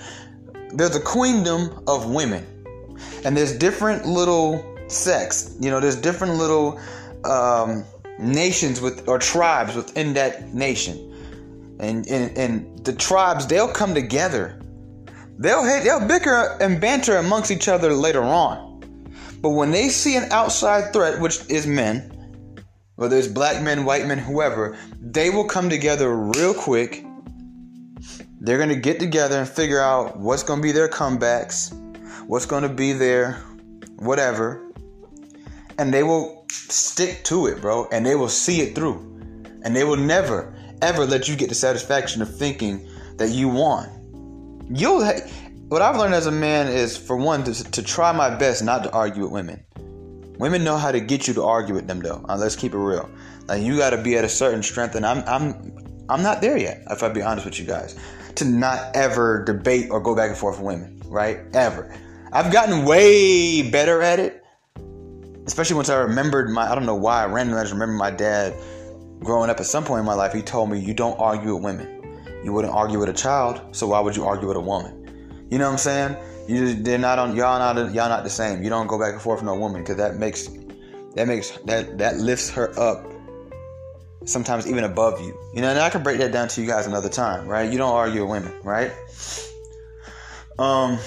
There's 0.71 0.95
a 0.95 1.01
queendom 1.01 1.83
of 1.87 2.11
women, 2.11 2.45
and 3.25 3.35
there's 3.35 3.57
different 3.57 4.05
little 4.05 4.63
sects. 4.87 5.57
You 5.59 5.71
know, 5.71 5.79
there's 5.79 5.95
different 5.95 6.35
little 6.35 6.79
um, 7.23 7.85
nations 8.19 8.79
with 8.79 9.09
or 9.09 9.17
tribes 9.17 9.75
within 9.75 10.13
that 10.13 10.53
nation, 10.53 11.75
and 11.79 12.07
and 12.07 12.37
and 12.37 12.85
the 12.85 12.93
tribes 12.93 13.47
they'll 13.47 13.67
come 13.67 13.95
together. 13.95 14.61
They'll 15.39 15.63
they'll 15.63 16.07
bicker 16.07 16.55
and 16.61 16.79
banter 16.79 17.17
amongst 17.17 17.49
each 17.49 17.67
other 17.67 17.93
later 17.93 18.21
on, 18.21 18.83
but 19.41 19.49
when 19.49 19.71
they 19.71 19.89
see 19.89 20.15
an 20.17 20.31
outside 20.31 20.93
threat, 20.93 21.19
which 21.19 21.39
is 21.49 21.65
men 21.65 22.11
whether 22.95 23.17
it's 23.17 23.27
black 23.27 23.61
men, 23.61 23.85
white 23.85 24.05
men, 24.05 24.17
whoever, 24.17 24.77
they 24.99 25.29
will 25.29 25.45
come 25.45 25.69
together 25.69 26.15
real 26.15 26.53
quick. 26.53 27.05
They're 28.39 28.57
going 28.57 28.69
to 28.69 28.75
get 28.75 28.99
together 28.99 29.39
and 29.39 29.47
figure 29.47 29.81
out 29.81 30.17
what's 30.17 30.43
going 30.43 30.59
to 30.59 30.63
be 30.63 30.71
their 30.71 30.87
comebacks, 30.87 31.73
what's 32.27 32.45
going 32.45 32.63
to 32.63 32.69
be 32.69 32.93
their 32.93 33.33
whatever. 33.97 34.61
And 35.77 35.93
they 35.93 36.03
will 36.03 36.45
stick 36.49 37.23
to 37.25 37.47
it, 37.47 37.59
bro. 37.59 37.87
And 37.91 38.05
they 38.05 38.15
will 38.15 38.29
see 38.29 38.61
it 38.61 38.75
through. 38.75 38.99
And 39.63 39.75
they 39.75 39.83
will 39.83 39.97
never, 39.97 40.55
ever 40.81 41.05
let 41.05 41.27
you 41.27 41.35
get 41.35 41.49
the 41.49 41.55
satisfaction 41.55 42.21
of 42.21 42.33
thinking 42.33 42.87
that 43.17 43.29
you 43.29 43.49
won. 43.49 43.89
You'll. 44.69 45.05
What 45.67 45.81
I've 45.81 45.97
learned 45.97 46.13
as 46.13 46.27
a 46.27 46.31
man 46.31 46.67
is, 46.67 46.95
for 46.95 47.17
one, 47.17 47.43
to, 47.45 47.63
to 47.71 47.81
try 47.81 48.11
my 48.11 48.29
best 48.29 48.63
not 48.63 48.83
to 48.83 48.91
argue 48.91 49.23
with 49.23 49.31
women. 49.31 49.65
Women 50.37 50.63
know 50.63 50.77
how 50.77 50.91
to 50.91 50.99
get 50.99 51.27
you 51.27 51.33
to 51.35 51.43
argue 51.43 51.75
with 51.75 51.87
them 51.87 51.99
though. 51.99 52.23
Uh, 52.27 52.35
let's 52.37 52.55
keep 52.55 52.73
it 52.73 52.77
real. 52.77 53.09
Like 53.47 53.61
you 53.61 53.77
got 53.77 53.91
to 53.91 54.01
be 54.01 54.17
at 54.17 54.23
a 54.23 54.29
certain 54.29 54.63
strength, 54.63 54.95
and 54.95 55.05
I'm 55.05 55.23
I'm 55.27 56.05
I'm 56.09 56.21
not 56.23 56.41
there 56.41 56.57
yet. 56.57 56.83
If 56.89 57.03
I 57.03 57.09
be 57.09 57.21
honest 57.21 57.45
with 57.45 57.59
you 57.59 57.65
guys, 57.65 57.97
to 58.35 58.45
not 58.45 58.95
ever 58.95 59.43
debate 59.43 59.89
or 59.89 59.99
go 59.99 60.15
back 60.15 60.29
and 60.29 60.37
forth 60.37 60.57
with 60.57 60.65
women, 60.65 61.01
right? 61.07 61.39
Ever. 61.53 61.93
I've 62.31 62.51
gotten 62.51 62.85
way 62.85 63.69
better 63.69 64.01
at 64.01 64.19
it, 64.19 64.43
especially 65.45 65.75
once 65.77 65.89
I 65.89 65.97
remembered 65.97 66.49
my. 66.49 66.69
I 66.69 66.75
don't 66.75 66.85
know 66.85 66.95
why. 66.95 67.23
I 67.23 67.25
randomly 67.27 67.59
I 67.59 67.63
just 67.63 67.73
remember 67.73 67.95
my 67.95 68.11
dad 68.11 68.53
growing 69.19 69.49
up 69.49 69.59
at 69.59 69.65
some 69.65 69.85
point 69.85 69.99
in 69.99 70.05
my 70.05 70.15
life. 70.15 70.33
He 70.33 70.41
told 70.41 70.69
me, 70.69 70.79
"You 70.79 70.93
don't 70.93 71.17
argue 71.19 71.55
with 71.55 71.63
women. 71.63 72.19
You 72.43 72.51
wouldn't 72.51 72.73
argue 72.73 72.99
with 72.99 73.09
a 73.09 73.13
child, 73.13 73.61
so 73.71 73.87
why 73.87 73.99
would 73.99 74.15
you 74.15 74.25
argue 74.25 74.47
with 74.47 74.57
a 74.57 74.61
woman?" 74.61 75.47
You 75.49 75.59
know 75.59 75.65
what 75.65 75.73
I'm 75.73 75.77
saying? 75.77 76.17
You 76.47 76.59
just, 76.59 76.83
they're 76.83 76.97
not 76.97 77.17
on 77.19 77.35
y'all 77.35 77.59
not 77.59 77.93
y'all 77.93 78.09
not 78.09 78.23
the 78.23 78.29
same. 78.29 78.63
You 78.63 78.69
don't 78.69 78.87
go 78.87 78.99
back 78.99 79.13
and 79.13 79.21
forth 79.21 79.39
with 79.39 79.45
no 79.45 79.55
woman 79.55 79.81
because 79.81 79.97
that 79.97 80.17
makes 80.17 80.47
that 81.15 81.27
makes 81.27 81.51
that 81.65 81.97
that 81.97 82.17
lifts 82.17 82.49
her 82.51 82.77
up 82.79 83.05
sometimes 84.25 84.67
even 84.67 84.83
above 84.83 85.19
you. 85.21 85.37
You 85.53 85.61
know, 85.61 85.69
and 85.69 85.79
I 85.79 85.89
can 85.89 86.03
break 86.03 86.19
that 86.19 86.31
down 86.31 86.47
to 86.49 86.61
you 86.61 86.67
guys 86.67 86.87
another 86.87 87.09
time, 87.09 87.47
right? 87.47 87.71
You 87.71 87.77
don't 87.77 87.93
argue 87.93 88.21
with 88.21 88.43
women, 88.43 88.53
right? 88.63 88.91
Um 90.59 90.99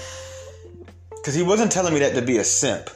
because 1.11 1.35
he 1.35 1.43
wasn't 1.43 1.71
telling 1.71 1.93
me 1.93 2.01
that 2.01 2.15
to 2.15 2.23
be 2.23 2.39
a 2.39 2.45
simp. 2.45 2.91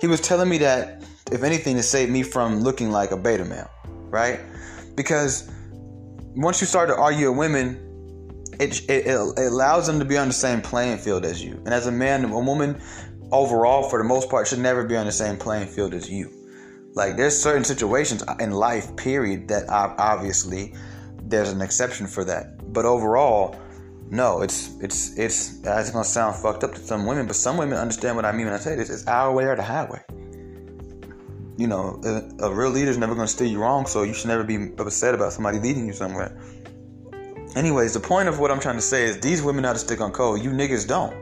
He 0.00 0.06
was 0.06 0.20
telling 0.20 0.48
me 0.48 0.58
that 0.58 1.04
if 1.30 1.42
anything 1.42 1.76
to 1.76 1.82
save 1.82 2.08
me 2.08 2.22
from 2.22 2.60
looking 2.60 2.90
like 2.90 3.10
a 3.10 3.16
beta 3.16 3.44
male, 3.44 3.70
right? 4.10 4.40
Because 4.96 5.50
once 6.34 6.60
you 6.60 6.66
start 6.66 6.88
to 6.88 6.96
argue 6.96 7.30
with 7.30 7.38
women, 7.38 7.87
it, 8.58 8.88
it, 8.88 9.06
it 9.06 9.14
allows 9.52 9.86
them 9.86 9.98
to 9.98 10.04
be 10.04 10.16
on 10.16 10.28
the 10.28 10.34
same 10.34 10.60
playing 10.60 10.98
field 10.98 11.24
as 11.24 11.42
you. 11.42 11.54
And 11.64 11.68
as 11.68 11.86
a 11.86 11.92
man, 11.92 12.24
a 12.24 12.38
woman, 12.38 12.80
overall, 13.30 13.88
for 13.88 13.98
the 13.98 14.04
most 14.04 14.28
part, 14.28 14.48
should 14.48 14.58
never 14.58 14.84
be 14.84 14.96
on 14.96 15.06
the 15.06 15.12
same 15.12 15.36
playing 15.36 15.68
field 15.68 15.94
as 15.94 16.10
you. 16.10 16.30
Like 16.94 17.16
there's 17.16 17.40
certain 17.40 17.64
situations 17.64 18.24
in 18.40 18.50
life, 18.50 18.96
period, 18.96 19.48
that 19.48 19.68
obviously 19.68 20.74
there's 21.22 21.50
an 21.50 21.62
exception 21.62 22.06
for 22.06 22.24
that. 22.24 22.72
But 22.72 22.84
overall, 22.84 23.56
no, 24.10 24.40
it's 24.42 24.74
it's 24.80 25.16
it's 25.18 25.60
it's 25.62 25.90
gonna 25.90 26.04
sound 26.04 26.36
fucked 26.36 26.64
up 26.64 26.74
to 26.74 26.80
some 26.80 27.06
women, 27.06 27.26
but 27.26 27.36
some 27.36 27.56
women 27.56 27.78
understand 27.78 28.16
what 28.16 28.24
I 28.24 28.32
mean 28.32 28.46
when 28.46 28.54
I 28.54 28.58
say 28.58 28.74
this. 28.74 28.90
It's 28.90 29.06
our 29.06 29.32
way 29.32 29.44
or 29.44 29.54
the 29.54 29.62
highway. 29.62 30.02
You 31.56 31.66
know, 31.66 32.00
a, 32.04 32.46
a 32.46 32.54
real 32.54 32.70
leader 32.70 32.90
is 32.90 32.98
never 32.98 33.14
gonna 33.14 33.28
steer 33.28 33.46
you 33.46 33.60
wrong, 33.60 33.86
so 33.86 34.02
you 34.02 34.14
should 34.14 34.28
never 34.28 34.44
be 34.44 34.72
upset 34.78 35.14
about 35.14 35.32
somebody 35.34 35.58
leading 35.58 35.86
you 35.86 35.92
somewhere. 35.92 36.36
Anyways, 37.58 37.92
the 37.92 37.98
point 37.98 38.28
of 38.28 38.38
what 38.38 38.52
I'm 38.52 38.60
trying 38.60 38.76
to 38.76 38.80
say 38.80 39.02
is 39.06 39.18
these 39.18 39.42
women 39.42 39.62
know 39.62 39.70
how 39.70 39.72
to 39.72 39.80
stick 39.80 40.00
on 40.00 40.12
code. 40.12 40.44
You 40.44 40.50
niggas 40.50 40.86
don't. 40.86 41.12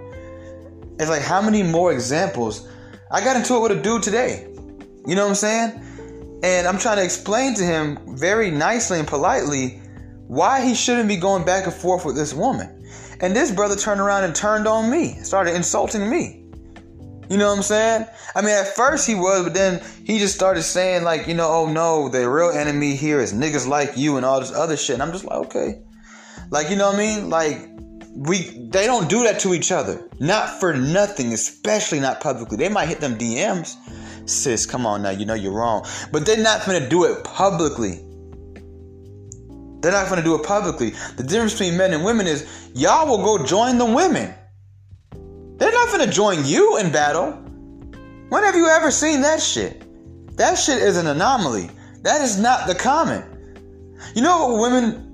It's 1.01 1.09
like 1.09 1.23
how 1.23 1.41
many 1.41 1.63
more 1.63 1.95
examples? 1.95 2.69
I 3.11 3.25
got 3.25 3.37
into 3.37 3.55
it 3.55 3.61
with 3.61 3.73
a 3.73 3.81
dude 3.81 4.03
today. 4.03 4.47
You 5.07 5.15
know 5.15 5.23
what 5.23 5.31
I'm 5.31 5.35
saying? 5.35 6.41
And 6.43 6.67
I'm 6.67 6.77
trying 6.77 6.99
to 6.99 7.05
explain 7.05 7.55
to 7.55 7.65
him 7.65 8.19
very 8.19 8.51
nicely 8.51 8.99
and 8.99 9.09
politely 9.09 9.81
why 10.27 10.61
he 10.61 10.75
shouldn't 10.75 11.09
be 11.09 11.17
going 11.17 11.47
back 11.47 11.65
and 11.65 11.73
forth 11.73 12.05
with 12.05 12.17
this 12.17 12.35
woman. 12.35 12.87
And 13.23 13.35
this 13.35 13.51
brother 13.51 13.75
turned 13.75 14.03
around 14.03 14.25
and 14.25 14.35
turned 14.35 14.67
on 14.67 14.91
me, 14.91 15.15
started 15.23 15.55
insulting 15.55 16.11
me. 16.11 16.45
You 17.31 17.39
know 17.39 17.49
what 17.49 17.57
I'm 17.57 17.63
saying? 17.63 18.07
I 18.35 18.43
mean, 18.43 18.51
at 18.51 18.77
first 18.77 19.07
he 19.07 19.15
was, 19.15 19.45
but 19.45 19.55
then 19.55 19.83
he 20.05 20.19
just 20.19 20.35
started 20.35 20.65
saying, 20.65 21.03
like, 21.03 21.29
you 21.29 21.35
know, 21.35 21.49
oh 21.49 21.73
no, 21.73 22.11
the 22.11 22.29
real 22.29 22.51
enemy 22.51 22.95
here 22.95 23.21
is 23.21 23.33
niggas 23.33 23.67
like 23.67 23.97
you 23.97 24.19
and 24.19 24.27
all 24.27 24.41
this 24.41 24.53
other 24.53 24.77
shit. 24.77 24.95
And 24.95 25.03
I'm 25.03 25.13
just 25.13 25.25
like, 25.25 25.47
okay. 25.47 25.81
Like, 26.51 26.71
you 26.71 26.77
know 26.77 26.87
what 26.87 26.97
I 26.97 26.99
mean? 26.99 27.31
Like, 27.31 27.69
we 28.17 28.69
they 28.71 28.87
don't 28.87 29.11
do 29.11 29.25
that 29.25 29.41
to 29.41 29.53
each 29.53 29.71
other. 29.71 30.09
Not 30.19 30.59
for 30.59 30.73
nothing, 30.73 31.33
especially 31.33 32.01
not 32.01 32.21
publicly. 32.21 32.57
They 32.57 32.69
might 32.69 32.89
hit 32.89 33.01
them 33.01 33.19
DMs. 33.19 33.77
Sis, 34.29 34.67
come 34.67 34.87
on 34.87 35.03
now, 35.03 35.11
you 35.11 35.27
know 35.27 35.35
you're 35.35 35.53
wrong. 35.53 35.87
But 36.11 36.25
they're 36.25 36.43
not 36.43 36.65
gonna 36.65 36.89
do 36.89 37.05
it 37.05 37.23
publicly. 37.25 38.01
They're 39.81 39.93
not 39.93 40.09
gonna 40.09 40.23
do 40.23 40.35
it 40.35 40.45
publicly. 40.45 40.95
The 41.17 41.23
difference 41.23 41.53
between 41.53 41.77
men 41.77 41.93
and 41.93 42.05
women 42.05 42.27
is 42.27 42.47
y'all 42.75 43.07
will 43.07 43.23
go 43.23 43.45
join 43.45 43.79
the 43.79 43.85
women. 43.85 44.35
They're 45.59 45.73
not 45.73 45.91
gonna 45.91 46.11
join 46.11 46.45
you 46.45 46.79
in 46.79 46.91
battle. 46.91 47.33
When 48.31 48.43
have 48.43 48.57
you 48.57 48.67
ever 48.67 48.91
seen 48.91 49.21
that 49.21 49.41
shit? 49.41 49.83
That 50.37 50.57
shit 50.57 50.79
is 50.79 50.97
an 50.97 51.07
anomaly. 51.07 51.71
That 52.03 52.23
is 52.23 52.39
not 52.39 52.67
the 52.67 52.75
common. 52.75 53.23
You 54.15 54.23
know 54.23 54.49
what 54.49 54.61
women 54.61 55.06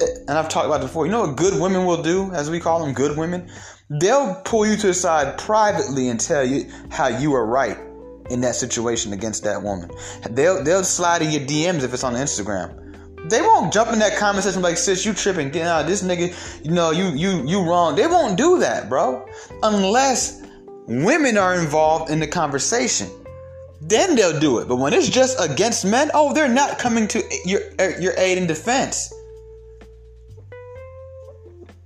and 0.00 0.30
I've 0.30 0.48
talked 0.48 0.66
about 0.66 0.80
before. 0.80 1.06
You 1.06 1.12
know 1.12 1.26
what 1.26 1.36
good 1.36 1.60
women 1.60 1.86
will 1.86 2.02
do, 2.02 2.32
as 2.32 2.50
we 2.50 2.60
call 2.60 2.84
them, 2.84 2.94
good 2.94 3.16
women? 3.16 3.48
They'll 3.90 4.34
pull 4.44 4.66
you 4.66 4.76
to 4.76 4.88
the 4.88 4.94
side 4.94 5.38
privately 5.38 6.08
and 6.08 6.18
tell 6.18 6.44
you 6.44 6.70
how 6.90 7.08
you 7.08 7.34
are 7.34 7.46
right 7.46 7.78
in 8.30 8.40
that 8.40 8.54
situation 8.54 9.12
against 9.12 9.44
that 9.44 9.62
woman. 9.62 9.90
They'll 10.30 10.62
they'll 10.64 10.84
slide 10.84 11.22
in 11.22 11.30
your 11.30 11.42
DMs 11.42 11.82
if 11.82 11.92
it's 11.92 12.04
on 12.04 12.14
Instagram. 12.14 12.80
They 13.28 13.40
won't 13.40 13.72
jump 13.72 13.92
in 13.92 13.98
that 14.00 14.18
comment 14.18 14.44
section 14.44 14.60
like, 14.60 14.76
sis, 14.76 15.06
you 15.06 15.14
tripping, 15.14 15.50
get 15.50 15.66
out, 15.66 15.86
this 15.86 16.02
nigga, 16.02 16.34
you 16.64 16.72
know, 16.72 16.90
you 16.90 17.08
you 17.10 17.46
you 17.46 17.62
wrong. 17.62 17.94
They 17.94 18.06
won't 18.06 18.36
do 18.36 18.58
that, 18.60 18.88
bro. 18.88 19.26
Unless 19.62 20.42
women 20.86 21.38
are 21.38 21.54
involved 21.54 22.10
in 22.10 22.20
the 22.20 22.26
conversation. 22.26 23.08
Then 23.80 24.16
they'll 24.16 24.40
do 24.40 24.60
it. 24.60 24.68
But 24.68 24.76
when 24.76 24.94
it's 24.94 25.10
just 25.10 25.38
against 25.40 25.84
men, 25.84 26.10
oh, 26.14 26.32
they're 26.32 26.48
not 26.48 26.78
coming 26.78 27.06
to 27.08 27.22
your 27.44 27.60
your 28.00 28.14
aid 28.16 28.38
and 28.38 28.48
defense. 28.48 29.12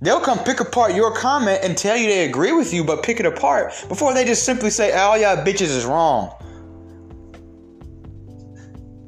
They'll 0.01 0.21
come 0.21 0.39
pick 0.39 0.61
apart 0.61 0.95
your 0.95 1.13
comment 1.13 1.59
and 1.61 1.77
tell 1.77 1.97
you 1.97 2.07
they 2.07 2.25
agree 2.25 2.53
with 2.53 2.73
you, 2.73 2.83
but 2.85 3.03
pick 3.03 3.19
it 3.19 3.25
apart 3.25 3.73
before 3.89 4.13
they 4.13 4.23
just 4.23 4.43
simply 4.43 4.69
say, 4.69 4.93
all 4.93 5.17
y'all 5.17 5.43
bitches 5.43 5.75
is 5.75 5.85
wrong. 5.85 6.33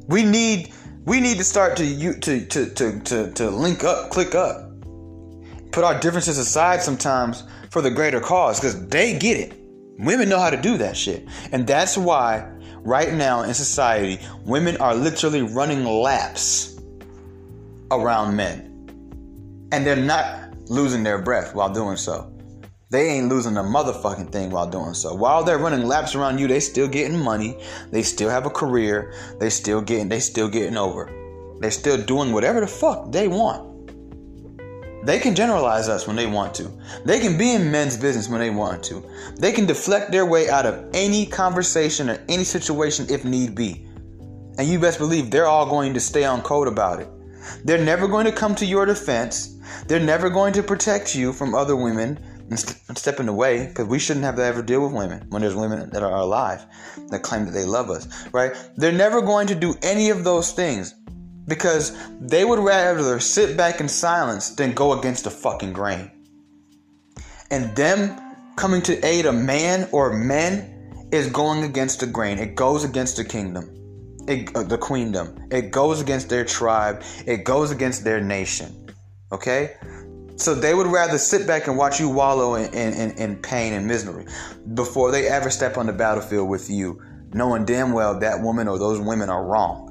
We 0.07 0.23
need 0.23 0.73
we 1.05 1.21
need 1.21 1.37
to 1.37 1.43
start 1.43 1.77
to 1.77 1.85
you 1.85 2.13
to 2.13 2.45
to 2.45 2.69
to 2.73 2.99
to, 2.99 3.31
to 3.31 3.49
link 3.49 3.83
up, 3.85 4.09
click 4.09 4.35
up. 4.35 4.69
Put 5.71 5.85
our 5.85 5.97
differences 5.97 6.37
aside 6.37 6.81
sometimes 6.81 7.43
for 7.69 7.81
the 7.81 7.89
greater 7.89 8.19
cause, 8.19 8.59
because 8.59 8.87
they 8.87 9.17
get 9.17 9.37
it. 9.37 9.57
Women 9.97 10.27
know 10.27 10.39
how 10.39 10.49
to 10.49 10.61
do 10.61 10.77
that 10.79 10.97
shit. 10.97 11.25
And 11.53 11.65
that's 11.65 11.97
why 11.97 12.45
right 12.79 13.13
now 13.13 13.43
in 13.43 13.53
society, 13.53 14.19
women 14.45 14.75
are 14.77 14.93
literally 14.93 15.41
running 15.43 15.85
laps 15.85 16.77
around 17.89 18.35
men. 18.35 18.67
And 19.71 19.85
they're 19.85 19.95
not 19.95 20.50
losing 20.71 21.03
their 21.03 21.21
breath 21.21 21.53
while 21.53 21.71
doing 21.71 21.97
so. 21.97 22.31
They 22.91 23.09
ain't 23.09 23.27
losing 23.27 23.57
a 23.57 23.63
motherfucking 23.63 24.31
thing 24.31 24.51
while 24.51 24.69
doing 24.69 24.93
so. 24.93 25.13
While 25.13 25.43
they're 25.43 25.57
running 25.57 25.85
laps 25.85 26.15
around 26.15 26.39
you, 26.39 26.47
they 26.47 26.61
still 26.61 26.87
getting 26.87 27.19
money. 27.19 27.61
They 27.91 28.03
still 28.03 28.29
have 28.29 28.45
a 28.45 28.49
career. 28.49 29.13
They 29.39 29.49
still 29.49 29.81
getting 29.81 30.07
they 30.07 30.21
still 30.21 30.47
getting 30.47 30.77
over. 30.77 31.09
They're 31.59 31.71
still 31.71 32.01
doing 32.01 32.31
whatever 32.31 32.61
the 32.61 32.67
fuck 32.67 33.11
they 33.11 33.27
want. 33.27 33.69
They 35.05 35.19
can 35.19 35.35
generalize 35.35 35.89
us 35.89 36.07
when 36.07 36.15
they 36.15 36.27
want 36.27 36.53
to. 36.55 36.71
They 37.03 37.19
can 37.19 37.37
be 37.37 37.51
in 37.53 37.69
men's 37.69 37.97
business 37.97 38.29
when 38.29 38.39
they 38.39 38.49
want 38.49 38.81
to. 38.83 39.03
They 39.37 39.51
can 39.51 39.65
deflect 39.65 40.11
their 40.11 40.25
way 40.25 40.49
out 40.49 40.65
of 40.65 40.89
any 40.93 41.25
conversation 41.25 42.09
or 42.09 42.23
any 42.29 42.45
situation 42.45 43.07
if 43.09 43.25
need 43.25 43.55
be. 43.55 43.87
And 44.57 44.67
you 44.67 44.79
best 44.79 44.99
believe 44.99 45.31
they're 45.31 45.47
all 45.47 45.65
going 45.65 45.93
to 45.95 45.99
stay 45.99 46.23
on 46.23 46.41
code 46.41 46.69
about 46.69 47.01
it. 47.01 47.09
They're 47.65 47.83
never 47.83 48.07
going 48.07 48.25
to 48.25 48.31
come 48.31 48.55
to 48.55 48.65
your 48.65 48.85
defense. 48.85 49.50
They're 49.87 49.99
never 49.99 50.29
going 50.29 50.53
to 50.53 50.63
protect 50.63 51.15
you 51.15 51.33
from 51.33 51.55
other 51.55 51.75
women 51.75 52.19
and, 52.49 52.59
st- 52.59 52.97
stepping 52.97 53.27
away 53.27 53.67
because 53.67 53.87
we 53.87 53.99
shouldn't 53.99 54.25
have 54.25 54.35
to 54.35 54.43
ever 54.43 54.61
deal 54.61 54.83
with 54.83 54.93
women 54.93 55.25
when 55.29 55.41
there's 55.41 55.55
women 55.55 55.89
that 55.89 56.03
are 56.03 56.17
alive 56.17 56.65
that 57.09 57.23
claim 57.23 57.45
that 57.45 57.51
they 57.51 57.65
love 57.65 57.89
us, 57.89 58.07
right? 58.31 58.53
They're 58.75 58.91
never 58.91 59.21
going 59.21 59.47
to 59.47 59.55
do 59.55 59.75
any 59.81 60.09
of 60.09 60.23
those 60.23 60.51
things 60.51 60.93
because 61.47 61.97
they 62.19 62.45
would 62.45 62.59
rather 62.59 63.19
sit 63.19 63.57
back 63.57 63.79
in 63.79 63.87
silence 63.87 64.49
than 64.49 64.73
go 64.73 64.97
against 64.99 65.23
the 65.23 65.31
fucking 65.31 65.73
grain. 65.73 66.11
And 67.49 67.75
them 67.75 68.17
coming 68.55 68.81
to 68.83 69.05
aid 69.05 69.25
a 69.25 69.33
man 69.33 69.89
or 69.91 70.13
men 70.13 71.09
is 71.11 71.29
going 71.29 71.63
against 71.63 71.99
the 71.99 72.07
grain. 72.07 72.39
It 72.39 72.55
goes 72.55 72.83
against 72.83 73.17
the 73.17 73.25
kingdom. 73.25 73.77
It, 74.27 74.55
uh, 74.55 74.63
the 74.63 74.77
queendom. 74.77 75.47
It 75.51 75.71
goes 75.71 75.99
against 75.99 76.29
their 76.29 76.45
tribe. 76.45 77.03
It 77.25 77.43
goes 77.43 77.71
against 77.71 78.03
their 78.03 78.21
nation. 78.21 78.80
Okay? 79.31 79.75
So 80.35 80.55
they 80.55 80.73
would 80.73 80.87
rather 80.87 81.17
sit 81.17 81.45
back 81.45 81.67
and 81.67 81.77
watch 81.77 81.99
you 81.99 82.09
wallow 82.09 82.55
in, 82.55 82.73
in, 82.73 83.11
in, 83.11 83.35
pain 83.37 83.73
and 83.73 83.85
misery 83.85 84.25
before 84.73 85.11
they 85.11 85.27
ever 85.27 85.51
step 85.51 85.77
on 85.77 85.85
the 85.85 85.93
battlefield 85.93 86.49
with 86.49 86.69
you, 86.69 86.99
knowing 87.33 87.63
damn 87.63 87.91
well 87.91 88.19
that 88.19 88.41
woman 88.41 88.67
or 88.67 88.79
those 88.79 88.99
women 88.99 89.29
are 89.29 89.45
wrong. 89.45 89.87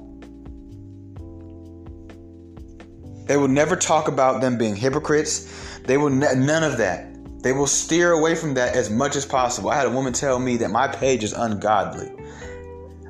They 3.27 3.37
will 3.37 3.47
never 3.47 3.77
talk 3.77 4.09
about 4.09 4.41
them 4.41 4.59
being 4.59 4.75
hypocrites. 4.75 5.79
They 5.85 5.97
will 5.97 6.11
ne- 6.11 6.35
none 6.35 6.65
of 6.65 6.79
that. 6.79 7.07
They 7.45 7.53
will 7.53 7.69
steer 7.69 8.11
away 8.11 8.35
from 8.35 8.55
that 8.55 8.75
as 8.75 8.91
much 8.91 9.15
as 9.15 9.25
possible. 9.25 9.71
I 9.71 9.77
had 9.77 9.87
a 9.87 9.91
woman 9.91 10.13
tell 10.13 10.41
me 10.41 10.57
that 10.57 10.71
my 10.71 10.89
page 10.89 11.23
is 11.23 11.33
ungodly. 11.33 12.11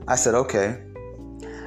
I 0.07 0.17
said, 0.17 0.35
okay. 0.35 0.83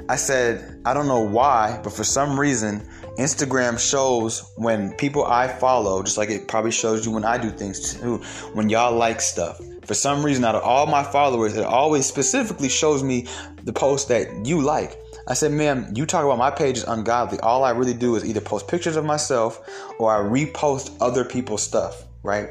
I 0.08 0.18
said, 0.18 0.82
I 0.86 0.94
don't 0.94 1.08
know 1.08 1.22
why, 1.22 1.80
but 1.84 1.94
for 1.94 2.04
some 2.04 2.40
reason, 2.40 2.88
Instagram 3.18 3.80
shows 3.80 4.52
when 4.56 4.94
people 4.94 5.24
I 5.26 5.48
follow, 5.48 6.02
just 6.02 6.18
like 6.18 6.30
it 6.30 6.48
probably 6.48 6.72
shows 6.72 7.06
you 7.06 7.12
when 7.12 7.26
I 7.26 7.38
do 7.38 7.50
things 7.52 7.94
too, 7.94 8.18
when 8.54 8.70
y'all 8.70 8.96
like 8.96 9.22
stuff. 9.22 9.62
For 9.86 9.94
some 9.94 10.26
reason, 10.26 10.46
out 10.46 10.56
of 10.56 10.64
all 10.64 10.88
my 10.88 11.04
followers, 11.04 11.56
it 11.56 11.66
always 11.66 12.06
specifically 12.06 12.70
shows 12.70 13.04
me 13.04 13.28
the 13.64 13.74
post 13.74 14.08
that 14.08 14.46
you 14.46 14.62
like. 14.62 14.98
I 15.28 15.36
said, 15.36 15.52
ma'am, 15.52 15.94
you 15.96 16.06
talk 16.06 16.26
about 16.26 16.38
my 16.38 16.52
page 16.52 16.78
is 16.78 16.84
ungodly. 16.84 17.40
All 17.40 17.64
I 17.64 17.72
really 17.72 17.94
do 17.94 18.16
is 18.16 18.26
either 18.26 18.42
post 18.42 18.68
pictures 18.68 18.96
of 18.96 19.06
myself 19.06 19.62
or 20.00 20.12
I 20.12 20.20
repost 20.20 20.96
other 21.00 21.24
people's 21.24 21.62
stuff, 21.62 22.04
right? 22.24 22.50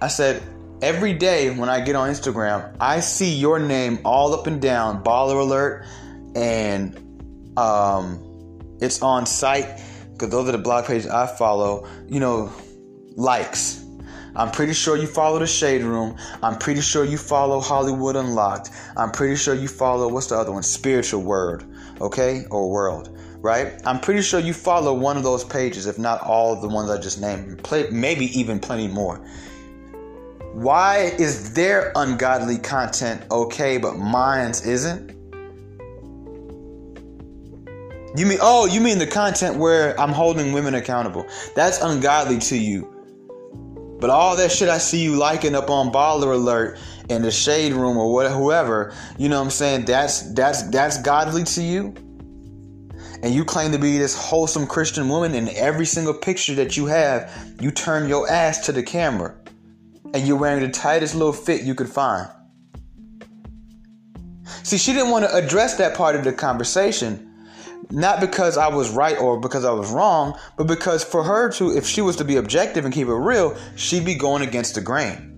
I 0.00 0.08
said, 0.08 0.42
every 0.82 1.14
day 1.14 1.50
when 1.56 1.68
I 1.68 1.80
get 1.80 1.96
on 1.96 2.10
Instagram, 2.10 2.76
I 2.78 3.00
see 3.00 3.34
your 3.34 3.58
name 3.58 4.00
all 4.04 4.34
up 4.34 4.46
and 4.46 4.60
down, 4.60 5.02
baller 5.02 5.40
alert, 5.40 5.86
and 6.36 6.96
um, 7.56 8.33
it's 8.80 9.02
on 9.02 9.26
site 9.26 9.80
because 10.12 10.30
those 10.30 10.48
are 10.48 10.52
the 10.52 10.58
blog 10.58 10.86
pages 10.86 11.08
I 11.08 11.26
follow. 11.26 11.88
You 12.08 12.20
know, 12.20 12.52
likes. 13.16 13.84
I'm 14.36 14.50
pretty 14.50 14.72
sure 14.72 14.96
you 14.96 15.06
follow 15.06 15.38
the 15.38 15.46
Shade 15.46 15.82
Room. 15.82 16.16
I'm 16.42 16.58
pretty 16.58 16.80
sure 16.80 17.04
you 17.04 17.18
follow 17.18 17.60
Hollywood 17.60 18.16
Unlocked. 18.16 18.70
I'm 18.96 19.12
pretty 19.12 19.36
sure 19.36 19.54
you 19.54 19.68
follow 19.68 20.08
what's 20.08 20.26
the 20.26 20.36
other 20.36 20.50
one? 20.50 20.64
Spiritual 20.64 21.22
Word, 21.22 21.64
okay, 22.00 22.44
or 22.50 22.68
World, 22.68 23.16
right? 23.38 23.80
I'm 23.86 24.00
pretty 24.00 24.22
sure 24.22 24.40
you 24.40 24.52
follow 24.52 24.92
one 24.92 25.16
of 25.16 25.22
those 25.22 25.44
pages, 25.44 25.86
if 25.86 26.00
not 26.00 26.20
all 26.20 26.52
of 26.52 26.62
the 26.62 26.68
ones 26.68 26.90
I 26.90 27.00
just 27.00 27.20
named. 27.20 27.62
Play, 27.62 27.88
maybe 27.90 28.26
even 28.38 28.58
plenty 28.58 28.88
more. 28.88 29.18
Why 30.52 31.12
is 31.18 31.54
their 31.54 31.92
ungodly 31.94 32.58
content 32.58 33.22
okay, 33.30 33.78
but 33.78 33.96
mine's 33.96 34.66
isn't? 34.66 35.13
You 38.16 38.26
mean 38.26 38.38
oh, 38.40 38.66
you 38.66 38.80
mean 38.80 38.98
the 38.98 39.06
content 39.06 39.56
where 39.56 39.98
I'm 40.00 40.10
holding 40.10 40.52
women 40.52 40.74
accountable. 40.74 41.26
That's 41.56 41.80
ungodly 41.80 42.38
to 42.40 42.56
you. 42.56 42.90
But 44.00 44.10
all 44.10 44.36
that 44.36 44.52
shit 44.52 44.68
I 44.68 44.78
see 44.78 45.02
you 45.02 45.16
liking 45.16 45.54
up 45.54 45.70
on 45.70 45.90
Baller 45.90 46.34
Alert 46.34 46.78
in 47.08 47.22
the 47.22 47.30
shade 47.30 47.72
room 47.72 47.96
or 47.96 48.12
whatever, 48.12 48.34
whoever, 48.34 48.94
you 49.18 49.28
know 49.28 49.38
what 49.38 49.46
I'm 49.46 49.50
saying? 49.50 49.86
That's 49.86 50.32
that's 50.34 50.62
that's 50.70 51.00
godly 51.02 51.44
to 51.44 51.62
you. 51.62 51.94
And 53.22 53.34
you 53.34 53.44
claim 53.44 53.72
to 53.72 53.78
be 53.78 53.96
this 53.96 54.14
wholesome 54.14 54.66
Christian 54.66 55.08
woman, 55.08 55.34
and 55.34 55.48
every 55.48 55.86
single 55.86 56.12
picture 56.12 56.54
that 56.56 56.76
you 56.76 56.86
have, 56.86 57.32
you 57.58 57.70
turn 57.70 58.06
your 58.08 58.28
ass 58.28 58.66
to 58.66 58.72
the 58.72 58.82
camera. 58.82 59.34
And 60.12 60.28
you're 60.28 60.36
wearing 60.36 60.60
the 60.60 60.68
tightest 60.68 61.14
little 61.14 61.32
fit 61.32 61.62
you 61.62 61.74
could 61.74 61.88
find. 61.88 62.28
See, 64.62 64.76
she 64.76 64.92
didn't 64.92 65.10
want 65.10 65.24
to 65.24 65.34
address 65.34 65.76
that 65.78 65.96
part 65.96 66.14
of 66.14 66.22
the 66.22 66.32
conversation 66.32 67.33
not 67.90 68.20
because 68.20 68.56
I 68.56 68.68
was 68.68 68.90
right 68.90 69.18
or 69.18 69.38
because 69.38 69.64
I 69.64 69.72
was 69.72 69.90
wrong, 69.90 70.38
but 70.56 70.66
because 70.66 71.04
for 71.04 71.22
her 71.22 71.50
to, 71.52 71.76
if 71.76 71.86
she 71.86 72.00
was 72.00 72.16
to 72.16 72.24
be 72.24 72.36
objective 72.36 72.84
and 72.84 72.92
keep 72.92 73.08
it 73.08 73.14
real, 73.14 73.56
she'd 73.76 74.04
be 74.04 74.14
going 74.14 74.42
against 74.42 74.74
the 74.74 74.80
grain. 74.80 75.30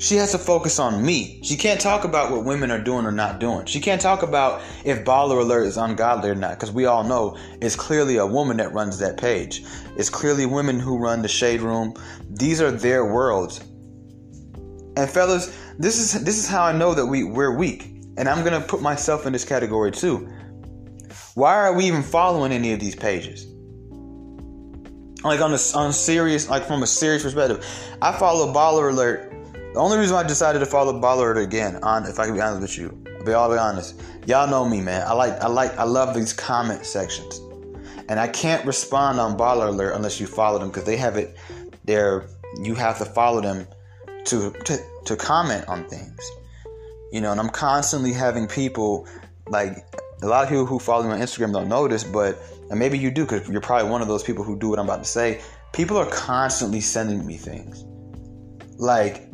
She 0.00 0.14
has 0.14 0.30
to 0.30 0.38
focus 0.38 0.78
on 0.78 1.04
me. 1.04 1.40
She 1.42 1.56
can't 1.56 1.80
talk 1.80 2.04
about 2.04 2.30
what 2.30 2.44
women 2.44 2.70
are 2.70 2.80
doing 2.80 3.04
or 3.04 3.10
not 3.10 3.40
doing. 3.40 3.66
She 3.66 3.80
can't 3.80 4.00
talk 4.00 4.22
about 4.22 4.62
if 4.84 5.04
Baller 5.04 5.40
Alert 5.40 5.64
is 5.64 5.76
ungodly 5.76 6.30
or 6.30 6.36
not, 6.36 6.52
because 6.52 6.70
we 6.70 6.86
all 6.86 7.02
know 7.02 7.36
it's 7.60 7.74
clearly 7.74 8.16
a 8.16 8.26
woman 8.26 8.58
that 8.58 8.72
runs 8.72 8.98
that 9.00 9.16
page. 9.16 9.64
It's 9.96 10.08
clearly 10.08 10.46
women 10.46 10.78
who 10.78 10.98
run 10.98 11.22
the 11.22 11.28
shade 11.28 11.62
room. 11.62 11.94
These 12.30 12.60
are 12.60 12.70
their 12.70 13.12
worlds. 13.12 13.58
And 14.96 15.10
fellas, 15.10 15.56
this 15.78 15.98
is 15.98 16.24
this 16.24 16.38
is 16.38 16.48
how 16.48 16.62
I 16.62 16.72
know 16.72 16.94
that 16.94 17.06
we 17.06 17.24
we're 17.24 17.56
weak. 17.56 17.86
And 18.16 18.28
I'm 18.28 18.44
gonna 18.44 18.60
put 18.60 18.80
myself 18.80 19.26
in 19.26 19.32
this 19.32 19.44
category 19.44 19.90
too. 19.90 20.28
Why 21.38 21.54
are 21.54 21.72
we 21.72 21.84
even 21.84 22.02
following 22.02 22.50
any 22.50 22.72
of 22.72 22.80
these 22.80 22.96
pages? 22.96 23.46
Like 25.22 25.40
on 25.40 25.52
a 25.52 25.58
on 25.76 25.92
serious, 25.92 26.50
like 26.50 26.64
from 26.64 26.82
a 26.82 26.86
serious 26.86 27.22
perspective, 27.22 27.64
I 28.02 28.10
follow 28.10 28.52
Baller 28.52 28.90
Alert. 28.90 29.30
The 29.72 29.78
only 29.78 29.98
reason 29.98 30.16
I 30.16 30.24
decided 30.24 30.58
to 30.58 30.66
follow 30.66 31.00
Baller 31.00 31.30
Alert 31.30 31.38
again, 31.38 31.76
on 31.84 32.06
if 32.06 32.18
I 32.18 32.26
can 32.26 32.34
be 32.34 32.40
honest 32.40 32.62
with 32.62 32.76
you, 32.76 33.04
I'll 33.20 33.24
be 33.24 33.32
all 33.34 33.48
be 33.52 33.56
honest, 33.56 34.00
y'all 34.26 34.50
know 34.50 34.68
me, 34.68 34.80
man. 34.80 35.06
I 35.06 35.12
like, 35.12 35.40
I 35.40 35.46
like, 35.46 35.78
I 35.78 35.84
love 35.84 36.12
these 36.12 36.32
comment 36.32 36.84
sections, 36.84 37.38
and 38.08 38.18
I 38.18 38.26
can't 38.26 38.66
respond 38.66 39.20
on 39.20 39.38
Baller 39.38 39.68
Alert 39.68 39.92
unless 39.92 40.18
you 40.18 40.26
follow 40.26 40.58
them 40.58 40.70
because 40.70 40.86
they 40.86 40.96
have 40.96 41.16
it 41.16 41.36
there. 41.84 42.26
You 42.60 42.74
have 42.74 42.98
to 42.98 43.04
follow 43.04 43.40
them 43.40 43.68
to, 44.24 44.50
to 44.64 44.78
to 45.04 45.14
comment 45.16 45.68
on 45.68 45.88
things, 45.88 46.18
you 47.12 47.20
know. 47.20 47.30
And 47.30 47.38
I'm 47.40 47.50
constantly 47.50 48.12
having 48.12 48.48
people 48.48 49.06
like 49.46 49.86
a 50.22 50.26
lot 50.26 50.42
of 50.42 50.48
people 50.48 50.66
who 50.66 50.78
follow 50.78 51.04
me 51.04 51.10
on 51.10 51.20
Instagram 51.20 51.52
don't 51.52 51.68
know 51.68 51.86
this, 51.86 52.04
but 52.04 52.40
maybe 52.70 52.98
you 52.98 53.10
do 53.10 53.24
because 53.24 53.48
you're 53.48 53.60
probably 53.60 53.90
one 53.90 54.02
of 54.02 54.08
those 54.08 54.22
people 54.22 54.44
who 54.44 54.58
do 54.58 54.68
what 54.68 54.78
I'm 54.78 54.84
about 54.86 55.02
to 55.04 55.08
say. 55.08 55.40
People 55.72 55.96
are 55.96 56.10
constantly 56.10 56.80
sending 56.80 57.24
me 57.26 57.36
things. 57.36 57.84
Like, 58.78 59.28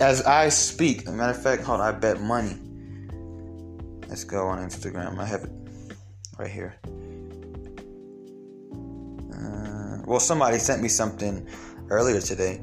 as 0.00 0.22
I 0.22 0.48
speak, 0.50 1.08
a 1.08 1.12
matter 1.12 1.32
of 1.32 1.42
fact, 1.42 1.62
hold 1.62 1.80
on, 1.80 1.94
I 1.94 1.98
bet 1.98 2.20
money. 2.20 2.56
Let's 4.08 4.24
go 4.24 4.46
on 4.46 4.58
Instagram. 4.58 5.18
I 5.18 5.26
have 5.26 5.44
it 5.44 5.50
right 6.38 6.50
here. 6.50 6.76
Uh, 9.34 10.02
well, 10.06 10.20
somebody 10.20 10.58
sent 10.58 10.80
me 10.80 10.88
something 10.88 11.46
earlier 11.90 12.20
today. 12.20 12.60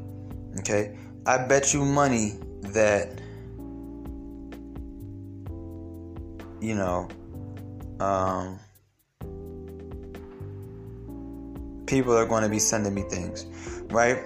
Okay. 0.59 0.97
I 1.25 1.45
bet 1.45 1.73
you 1.73 1.83
money 1.83 2.39
that, 2.61 3.19
you 6.61 6.75
know, 6.75 7.09
um, 7.99 8.59
people 11.87 12.15
are 12.15 12.25
going 12.25 12.43
to 12.43 12.49
be 12.49 12.59
sending 12.59 12.93
me 12.93 13.03
things, 13.03 13.45
right? 13.89 14.23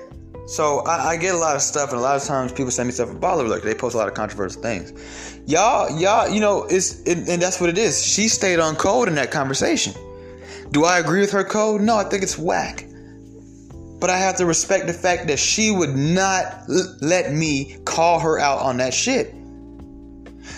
So 0.47 0.79
I, 0.79 1.09
I, 1.09 1.17
get 1.17 1.35
a 1.35 1.37
lot 1.37 1.55
of 1.55 1.61
stuff, 1.61 1.91
and 1.91 1.99
a 1.99 2.01
lot 2.01 2.15
of 2.15 2.23
times 2.23 2.51
people 2.51 2.71
send 2.71 2.87
me 2.87 2.93
stuff 2.93 3.09
from 3.09 3.19
Baller 3.19 3.45
Alert. 3.45 3.63
They 3.63 3.75
post 3.75 3.93
a 3.93 3.99
lot 3.99 4.07
of 4.07 4.15
controversial 4.15 4.61
things. 4.61 5.39
Y'all, 5.45 5.99
y'all, 5.99 6.27
you 6.27 6.39
know, 6.39 6.63
it's 6.63 7.01
it, 7.03 7.29
and 7.29 7.39
that's 7.39 7.61
what 7.61 7.69
it 7.69 7.77
is. 7.77 8.03
She 8.03 8.27
stayed 8.27 8.59
on 8.59 8.75
code 8.75 9.07
in 9.07 9.15
that 9.15 9.29
conversation. 9.29 9.93
Do 10.71 10.85
I 10.85 10.97
agree 10.99 11.21
with 11.21 11.31
her 11.31 11.43
code? 11.43 11.81
No, 11.81 11.97
I 11.97 12.03
think 12.03 12.23
it's 12.23 12.37
whack. 12.37 12.85
But 13.99 14.09
I 14.09 14.17
have 14.17 14.37
to 14.37 14.45
respect 14.45 14.87
the 14.87 14.93
fact 14.93 15.27
that 15.27 15.37
she 15.37 15.71
would 15.71 15.95
not 15.95 16.63
l- 16.69 16.97
let 17.01 17.31
me 17.33 17.77
call 17.85 18.19
her 18.19 18.39
out 18.39 18.59
on 18.59 18.77
that 18.77 18.93
shit. 18.93 19.35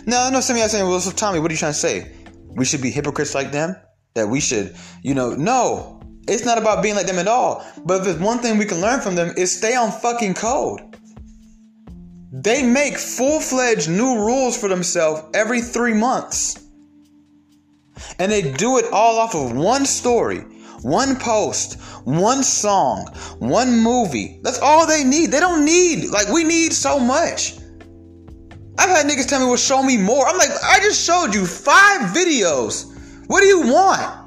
Now 0.05 0.25
I 0.25 0.29
know 0.29 0.39
some 0.39 0.55
of 0.55 0.59
y'all 0.61 0.69
saying, 0.69 0.87
"Well, 0.87 1.01
so 1.01 1.11
Tommy, 1.11 1.39
what 1.39 1.51
are 1.51 1.53
you 1.53 1.57
trying 1.57 1.73
to 1.73 1.79
say?" 1.79 2.11
We 2.55 2.65
should 2.65 2.81
be 2.81 2.91
hypocrites 2.91 3.35
like 3.35 3.51
them? 3.51 3.75
That 4.13 4.27
we 4.27 4.39
should, 4.41 4.75
you 5.03 5.13
know, 5.13 5.33
no. 5.33 6.01
It's 6.27 6.45
not 6.45 6.57
about 6.57 6.83
being 6.83 6.95
like 6.95 7.07
them 7.07 7.17
at 7.17 7.27
all. 7.27 7.65
But 7.85 7.99
if 7.99 8.03
there's 8.03 8.19
one 8.19 8.39
thing 8.39 8.57
we 8.57 8.65
can 8.65 8.81
learn 8.81 9.01
from 9.01 9.15
them 9.15 9.33
is 9.37 9.57
stay 9.57 9.75
on 9.75 9.91
fucking 9.91 10.35
code. 10.35 10.81
They 12.31 12.63
make 12.63 12.97
full-fledged 12.97 13.89
new 13.89 14.17
rules 14.17 14.57
for 14.57 14.69
themselves 14.69 15.23
every 15.33 15.61
3 15.61 15.93
months. 15.93 16.59
And 18.19 18.31
they 18.31 18.41
do 18.53 18.77
it 18.77 18.85
all 18.91 19.17
off 19.19 19.35
of 19.35 19.53
one 19.53 19.85
story, 19.85 20.39
one 20.81 21.15
post, 21.17 21.79
one 22.03 22.43
song, 22.43 23.05
one 23.39 23.77
movie. 23.77 24.39
That's 24.43 24.59
all 24.59 24.87
they 24.87 25.03
need. 25.03 25.31
They 25.31 25.39
don't 25.39 25.65
need 25.65 26.09
like 26.09 26.27
we 26.29 26.43
need 26.43 26.73
so 26.73 26.99
much. 26.99 27.55
I've 28.77 28.89
had 28.89 29.05
niggas 29.05 29.27
tell 29.27 29.39
me, 29.39 29.45
well, 29.47 29.57
show 29.57 29.83
me 29.83 29.97
more. 29.97 30.25
I'm 30.27 30.37
like, 30.37 30.49
I 30.63 30.79
just 30.79 31.05
showed 31.05 31.33
you 31.33 31.45
five 31.45 32.15
videos. 32.15 32.87
What 33.27 33.41
do 33.41 33.47
you 33.47 33.61
want? 33.61 34.17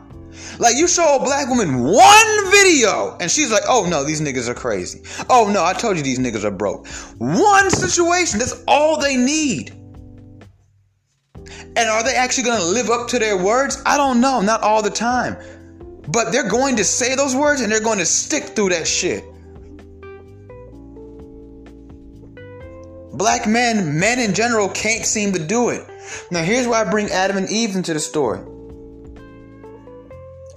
Like, 0.59 0.77
you 0.77 0.87
show 0.87 1.17
a 1.17 1.19
black 1.19 1.49
woman 1.49 1.83
one 1.83 2.51
video, 2.51 3.17
and 3.21 3.31
she's 3.31 3.51
like, 3.51 3.65
oh 3.69 3.87
no, 3.89 4.05
these 4.05 4.21
niggas 4.21 4.49
are 4.49 4.55
crazy. 4.55 5.03
Oh 5.29 5.51
no, 5.53 5.65
I 5.65 5.73
told 5.73 5.97
you 5.97 6.03
these 6.03 6.19
niggas 6.19 6.45
are 6.45 6.51
broke. 6.51 6.87
One 7.19 7.71
situation, 7.71 8.39
that's 8.39 8.63
all 8.69 9.01
they 9.01 9.17
need. 9.17 9.71
And 11.77 11.89
are 11.89 12.05
they 12.05 12.15
actually 12.15 12.45
gonna 12.45 12.65
live 12.65 12.89
up 12.91 13.09
to 13.09 13.19
their 13.19 13.37
words? 13.37 13.83
I 13.85 13.97
don't 13.97 14.21
know, 14.21 14.41
not 14.41 14.63
all 14.63 14.83
the 14.83 14.91
time. 14.91 15.37
But 16.09 16.31
they're 16.31 16.49
going 16.49 16.77
to 16.77 16.85
say 16.85 17.15
those 17.15 17.35
words 17.35 17.61
and 17.61 17.73
they're 17.73 17.81
going 17.81 17.99
to 17.99 18.07
stick 18.07 18.45
through 18.45 18.69
that 18.71 18.87
shit. 18.87 19.25
Black 23.15 23.47
men, 23.47 23.99
men 23.99 24.19
in 24.19 24.35
general, 24.35 24.69
can't 24.69 25.07
seem 25.07 25.33
to 25.33 25.39
do 25.39 25.69
it. 25.71 25.87
Now, 26.31 26.43
here's 26.43 26.67
why 26.67 26.81
I 26.81 26.91
bring 26.91 27.11
Adam 27.11 27.37
and 27.37 27.49
Eve 27.49 27.77
into 27.77 27.95
the 27.95 28.01
story. 28.01 28.41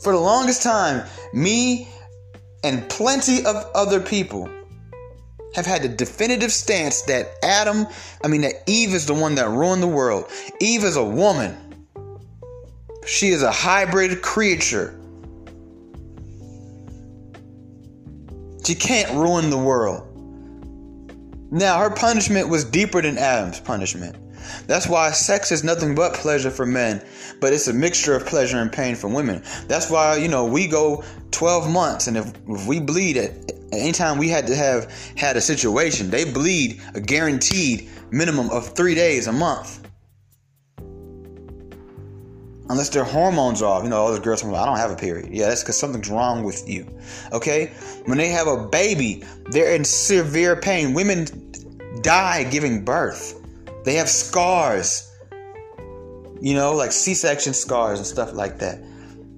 For 0.02 0.12
the 0.12 0.20
longest 0.20 0.64
time, 0.64 1.08
me 1.34 1.88
and 2.64 2.88
plenty 2.90 3.46
of 3.46 3.56
other 3.76 4.00
people 4.00 4.50
have 5.54 5.66
had 5.66 5.84
the 5.84 5.88
definitive 5.88 6.52
stance 6.52 7.04
that 7.04 7.30
Adam, 7.44 7.86
I 8.24 8.28
mean, 8.28 8.42
that 8.42 8.64
Eve 8.68 8.94
is 8.94 9.06
the 9.06 9.14
one 9.14 9.36
that 9.36 9.50
ruined 9.50 9.82
the 9.82 9.88
world. 9.88 10.26
Eve 10.60 10.84
is 10.84 10.96
a 10.96 11.04
woman, 11.04 11.56
she 13.06 13.30
is 13.30 13.42
a 13.42 13.52
hybrid 13.52 14.22
creature. 14.22 15.00
She 18.66 18.76
can't 18.76 19.12
ruin 19.14 19.50
the 19.50 19.58
world. 19.58 20.07
Now, 21.50 21.80
her 21.80 21.90
punishment 21.90 22.50
was 22.50 22.66
deeper 22.66 23.02
than 23.02 23.18
Adam's 23.18 23.60
punishment. 23.60 24.16
That's 24.68 24.88
why 24.88 25.12
sex 25.12 25.52
is 25.52 25.64
nothing 25.64 25.96
but 25.96 26.14
pleasure 26.14 26.52
for 26.52 26.66
men, 26.66 27.02
but 27.40 27.54
it's 27.54 27.68
a 27.68 27.74
mixture 27.74 28.16
of 28.16 28.26
pleasure 28.26 28.58
and 28.58 28.72
pain 28.72 28.96
for 28.96 29.08
women. 29.08 29.44
That's 29.68 29.90
why, 29.90 30.18
you 30.18 30.28
know, 30.28 30.46
we 30.46 30.68
go 30.68 31.04
12 31.32 31.70
months, 31.72 32.08
and 32.08 32.18
if, 32.18 32.34
if 32.48 32.68
we 32.68 32.80
bleed 32.80 33.18
at 33.18 33.32
anytime 33.72 34.18
we 34.18 34.30
had 34.30 34.48
to 34.48 34.56
have 34.56 34.92
had 35.16 35.38
a 35.38 35.42
situation, 35.42 36.10
they 36.10 36.26
bleed 36.26 36.82
a 36.96 37.02
guaranteed 37.02 37.90
minimum 38.12 38.50
of 38.50 38.76
three 38.76 38.96
days 38.96 39.28
a 39.28 39.34
month 39.34 39.87
unless 42.70 42.90
their 42.90 43.04
hormones 43.04 43.62
are 43.62 43.66
off. 43.66 43.84
You 43.84 43.90
know, 43.90 43.98
all 43.98 44.10
those 44.10 44.20
girls 44.20 44.44
like, 44.44 44.62
I 44.62 44.66
don't 44.66 44.78
have 44.78 44.92
a 44.92 44.96
period. 44.96 45.30
Yeah, 45.32 45.48
that's 45.48 45.64
because 45.64 45.78
something's 45.78 46.10
wrong 46.10 46.44
with 46.44 46.68
you. 46.68 46.88
Okay? 47.32 47.72
When 48.06 48.18
they 48.18 48.30
have 48.30 48.48
a 48.48 48.68
baby, 48.68 49.24
they're 49.52 49.74
in 49.76 49.84
severe 49.84 50.56
pain. 50.56 50.94
Women 50.94 51.26
die 52.02 52.44
giving 52.46 52.84
birth, 52.84 53.42
they 53.84 53.96
have 53.96 54.10
scars. 54.10 55.04
You 56.40 56.54
know, 56.54 56.76
like 56.76 56.92
C 56.92 57.16
section 57.16 57.54
scars 57.54 57.98
and 57.98 58.08
stuff 58.08 58.34
like 58.34 58.60
that. 58.60 58.80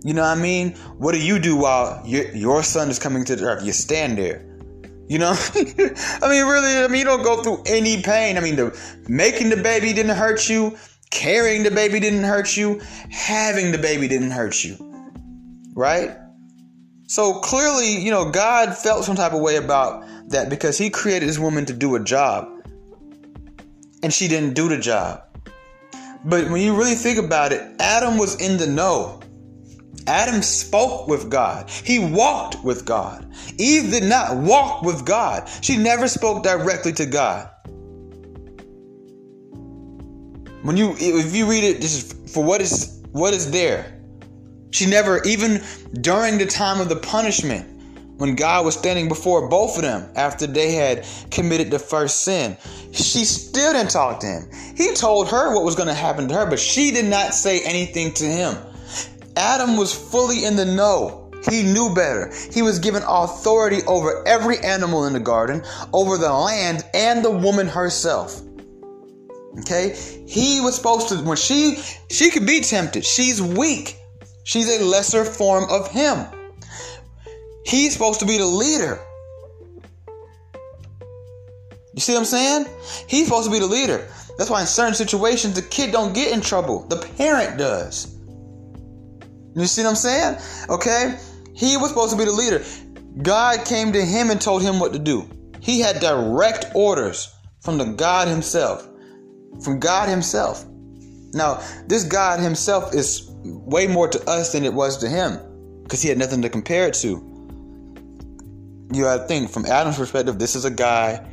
You 0.04 0.14
know 0.14 0.22
what 0.22 0.38
I 0.38 0.42
mean? 0.42 0.72
What 0.98 1.14
do 1.14 1.22
you 1.22 1.40
do 1.40 1.56
while 1.56 2.02
your, 2.06 2.30
your 2.32 2.64
son 2.64 2.90
is 2.90 3.00
coming 3.00 3.24
to 3.26 3.36
the 3.36 3.46
earth? 3.46 3.66
You 3.66 3.74
stand 3.74 4.18
there. 4.18 4.46
You 5.08 5.18
know, 5.18 5.34
I 5.56 6.30
mean, 6.30 6.46
really, 6.46 6.84
I 6.84 6.88
mean, 6.88 7.00
you 7.00 7.06
don't 7.06 7.24
go 7.24 7.42
through 7.42 7.64
any 7.66 8.02
pain. 8.02 8.38
I 8.38 8.42
mean, 8.42 8.56
the 8.56 8.80
making 9.08 9.50
the 9.50 9.58
baby 9.58 9.92
didn't 9.92 10.16
hurt 10.16 10.48
you. 10.48 10.78
Carrying 11.10 11.64
the 11.64 11.72
baby 11.72 12.00
didn't 12.00 12.24
hurt 12.24 12.56
you. 12.56 12.82
Having 13.10 13.72
the 13.72 13.78
baby 13.78 14.08
didn't 14.08 14.32
hurt 14.32 14.64
you. 14.64 14.78
Right? 15.76 16.12
So 17.08 17.40
clearly, 17.40 17.96
you 17.98 18.12
know, 18.12 18.30
God 18.30 18.78
felt 18.78 19.04
some 19.04 19.16
type 19.16 19.34
of 19.34 19.42
way 19.42 19.56
about 19.56 20.06
that 20.30 20.50
because 20.50 20.78
He 20.78 20.90
created 20.90 21.28
this 21.28 21.40
woman 21.40 21.66
to 21.66 21.74
do 21.74 21.96
a 21.96 22.00
job. 22.00 22.48
And 24.04 24.14
she 24.14 24.28
didn't 24.28 24.54
do 24.54 24.70
the 24.70 24.78
job. 24.78 25.24
But 26.24 26.50
when 26.50 26.62
you 26.62 26.76
really 26.78 26.96
think 26.96 27.18
about 27.18 27.52
it, 27.52 27.62
Adam 27.80 28.18
was 28.18 28.40
in 28.40 28.58
the 28.58 28.68
know. 28.68 29.22
Adam 30.06 30.42
spoke 30.42 31.08
with 31.08 31.30
God. 31.30 31.70
He 31.70 32.00
walked 32.00 32.64
with 32.64 32.86
God. 32.86 33.32
Eve 33.58 33.92
did 33.92 34.04
not 34.04 34.38
walk 34.38 34.82
with 34.82 35.06
God. 35.06 35.50
She 35.62 35.78
never 35.78 36.08
spoke 36.08 36.44
directly 36.44 36.94
to 36.94 37.06
God. 37.06 37.50
When 40.62 40.78
you 40.78 40.96
if 40.98 41.36
you 41.36 41.50
read 41.50 41.64
it 41.64 41.82
just 41.82 42.30
for 42.30 42.44
what 42.44 42.62
is 42.62 43.02
what 43.12 43.34
is 43.34 43.50
there. 43.52 43.96
She 44.72 44.86
never 44.86 45.24
even 45.24 45.64
during 46.02 46.38
the 46.38 46.46
time 46.46 46.80
of 46.80 46.90
the 46.90 46.96
punishment 46.96 47.80
when 48.20 48.36
God 48.36 48.66
was 48.66 48.78
standing 48.78 49.08
before 49.08 49.48
both 49.48 49.78
of 49.78 49.82
them 49.82 50.10
after 50.16 50.46
they 50.46 50.74
had 50.74 51.08
committed 51.32 51.72
the 51.72 51.80
first 51.80 52.24
sin, 52.24 52.58
she 52.92 53.24
still 53.24 53.72
didn't 53.72 53.92
talk 53.92 54.20
to 54.20 54.28
him. 54.28 54.50
He 54.76 54.94
told 54.94 55.30
her 55.30 55.56
what 55.56 55.64
was 55.64 55.76
going 55.76 55.88
to 55.88 55.94
happen 55.94 56.28
to 56.28 56.34
her, 56.34 56.46
but 56.46 56.60
she 56.60 56.92
did 56.92 57.06
not 57.06 57.34
say 57.34 57.62
anything 57.62 58.14
to 58.16 58.26
him. 58.26 58.58
Adam 59.38 59.78
was 59.78 59.94
fully 59.94 60.44
in 60.44 60.58
the 60.58 60.66
know. 60.66 61.32
He 61.50 61.64
knew 61.64 61.96
better. 61.96 62.30
He 62.52 62.62
was 62.62 62.78
given 62.78 63.04
authority 63.08 63.80
over 63.88 64.28
every 64.28 64.60
animal 64.60 65.06
in 65.06 65.14
the 65.14 65.22
garden, 65.22 65.64
over 65.94 66.18
the 66.18 66.34
land, 66.34 66.84
and 66.94 67.24
the 67.24 67.32
woman 67.32 67.68
herself. 67.68 68.42
Okay? 69.60 69.96
He 70.28 70.62
was 70.62 70.76
supposed 70.76 71.10
to 71.10 71.18
when 71.18 71.38
she 71.38 71.78
she 72.10 72.32
could 72.32 72.46
be 72.46 72.62
tempted. 72.62 73.06
She's 73.06 73.42
weak. 73.42 73.98
She's 74.44 74.70
a 74.70 74.84
lesser 74.84 75.26
form 75.26 75.70
of 75.70 75.90
him. 75.92 76.26
He's 77.66 77.94
supposed 77.94 78.20
to 78.22 78.26
be 78.26 78.38
the 78.38 78.46
leader. 78.46 79.00
You 81.94 82.02
see 82.02 82.14
what 82.14 82.20
I'm 82.20 82.26
saying? 82.26 82.66
He's 83.08 83.26
supposed 83.26 83.46
to 83.46 83.52
be 83.52 83.60
the 83.60 83.68
leader. 83.68 84.08
That's 84.38 84.50
why 84.50 84.62
in 84.62 84.68
certain 84.68 84.96
situations 84.96 85.54
the 85.54 85.62
kid 85.62 85.92
don't 85.92 86.14
get 86.14 86.32
in 86.32 86.42
trouble. 86.42 86.88
The 86.88 86.98
parent 87.18 87.58
does. 87.58 88.16
You 89.56 89.66
see 89.66 89.84
what 89.84 89.90
I'm 89.90 89.96
saying? 89.96 90.38
Okay? 90.70 91.20
He 91.54 91.76
was 91.78 91.90
supposed 91.90 92.12
to 92.12 92.18
be 92.18 92.26
the 92.26 92.32
leader. 92.32 92.64
God 93.22 93.66
came 93.66 93.92
to 93.92 94.04
him 94.04 94.30
and 94.30 94.40
told 94.40 94.62
him 94.62 94.80
what 94.80 94.94
to 94.94 95.00
do. 95.00 95.30
He 95.60 95.82
had 95.82 96.00
direct 96.00 96.68
orders 96.74 97.34
from 97.60 97.78
the 97.78 97.86
God 97.86 98.28
himself. 98.28 98.88
From 99.62 99.80
God 99.80 100.10
himself. 100.10 100.66
Now, 101.34 101.62
this 101.88 102.04
God 102.04 102.40
himself 102.40 102.94
is 102.94 103.30
way 103.44 103.88
more 103.88 104.08
to 104.08 104.30
us 104.30 104.54
than 104.54 104.66
it 104.66 104.74
was 104.74 104.98
to 104.98 105.10
him 105.10 105.40
because 105.84 106.02
he 106.02 106.10
had 106.10 106.18
nothing 106.18 106.42
to 106.42 106.50
compare 106.50 106.88
it 106.88 106.94
to. 106.96 107.26
You 108.92 109.04
gotta 109.04 109.28
think 109.28 109.52
from 109.52 109.66
Adam's 109.66 109.98
perspective, 109.98 110.40
this 110.40 110.56
is 110.56 110.66
a 110.66 110.72
guy 110.72 111.26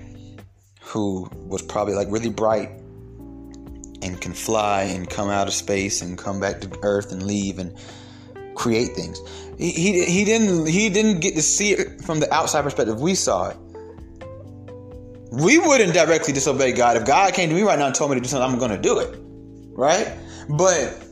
who 0.83 1.29
was 1.35 1.63
probably 1.63 1.95
like 1.95 2.09
really 2.11 2.29
bright 2.29 2.69
and 4.03 4.21
can 4.21 4.33
fly 4.33 4.83
and 4.83 5.09
come 5.09 5.31
out 5.31 5.49
of 5.49 5.55
space 5.55 6.03
and 6.03 6.19
come 6.19 6.39
back 6.39 6.61
to 6.61 6.79
Earth 6.83 7.13
and 7.13 7.23
leave 7.23 7.59
and 7.59 7.77
create 8.55 8.95
things. 8.95 9.21
He, 9.59 9.71
he, 9.71 10.05
he 10.05 10.25
didn't 10.25 10.67
he 10.67 10.91
didn't 10.91 11.21
get 11.21 11.35
to 11.35 11.43
see 11.43 11.73
it 11.73 12.03
from 12.03 12.21
the 12.21 12.33
outside 12.33 12.63
perspective. 12.63 13.01
We 13.01 13.15
saw 13.15 13.51
it. 13.51 13.57
We 15.33 15.59
wouldn't 15.59 15.93
directly 15.93 16.33
disobey 16.33 16.73
God. 16.73 16.97
If 16.97 17.05
God 17.05 17.35
came 17.35 17.49
to 17.49 17.55
me 17.55 17.63
right 17.63 17.79
now 17.79 17.87
and 17.87 17.95
told 17.95 18.11
me 18.11 18.17
to 18.17 18.21
do 18.21 18.29
something, 18.29 18.49
I'm 18.49 18.59
going 18.59 18.71
to 18.71 18.79
do 18.79 18.99
it, 19.01 19.19
right? 19.73 20.17
But 20.49 21.03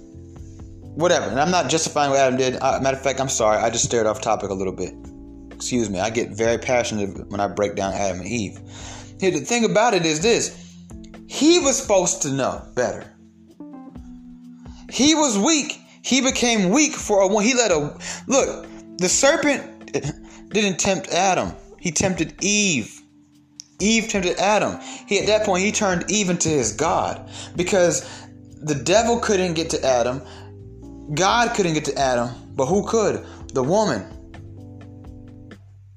whatever. 0.94 1.26
And 1.26 1.40
I'm 1.40 1.50
not 1.50 1.68
justifying 1.68 2.10
what 2.10 2.20
Adam 2.20 2.38
did. 2.38 2.56
Uh, 2.60 2.78
matter 2.80 2.96
of 2.96 3.02
fact, 3.02 3.20
I'm 3.20 3.28
sorry. 3.28 3.58
I 3.58 3.70
just 3.70 3.84
stared 3.84 4.06
off 4.06 4.20
topic 4.20 4.50
a 4.50 4.54
little 4.54 4.72
bit. 4.72 4.94
Excuse 5.52 5.90
me. 5.90 6.00
I 6.00 6.10
get 6.10 6.30
very 6.30 6.58
passionate 6.58 7.28
when 7.30 7.40
I 7.40 7.48
break 7.48 7.74
down 7.74 7.92
Adam 7.92 8.20
and 8.20 8.28
Eve. 8.28 8.60
Here, 9.20 9.30
the 9.30 9.40
thing 9.40 9.64
about 9.64 9.94
it 9.94 10.04
is 10.04 10.20
this: 10.20 10.76
he 11.26 11.58
was 11.58 11.80
supposed 11.80 12.22
to 12.22 12.32
know 12.32 12.62
better. 12.74 13.10
He 14.90 15.14
was 15.14 15.38
weak 15.38 15.80
he 16.04 16.20
became 16.20 16.68
weak 16.68 16.92
for 16.92 17.22
a 17.22 17.26
one. 17.26 17.44
He 17.44 17.54
let 17.54 17.70
a 17.70 17.98
look. 18.26 18.66
The 18.98 19.08
serpent 19.08 19.92
didn't 20.50 20.78
tempt 20.78 21.08
Adam. 21.08 21.52
He 21.80 21.90
tempted 21.90 22.34
Eve. 22.42 23.00
Eve 23.80 24.08
tempted 24.08 24.38
Adam. 24.38 24.78
He 25.06 25.18
at 25.18 25.26
that 25.26 25.44
point 25.44 25.64
he 25.64 25.72
turned 25.72 26.10
Eve 26.10 26.30
into 26.30 26.48
his 26.48 26.72
God 26.72 27.28
because 27.56 28.08
the 28.62 28.74
devil 28.74 29.18
couldn't 29.18 29.54
get 29.54 29.70
to 29.70 29.84
Adam. 29.84 30.22
God 31.14 31.54
couldn't 31.54 31.74
get 31.74 31.84
to 31.86 31.98
Adam, 31.98 32.30
but 32.54 32.66
who 32.66 32.86
could? 32.86 33.24
The 33.52 33.62
woman. 33.62 34.04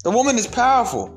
The 0.04 0.12
woman 0.12 0.38
is 0.38 0.48
powerful. 0.48 1.14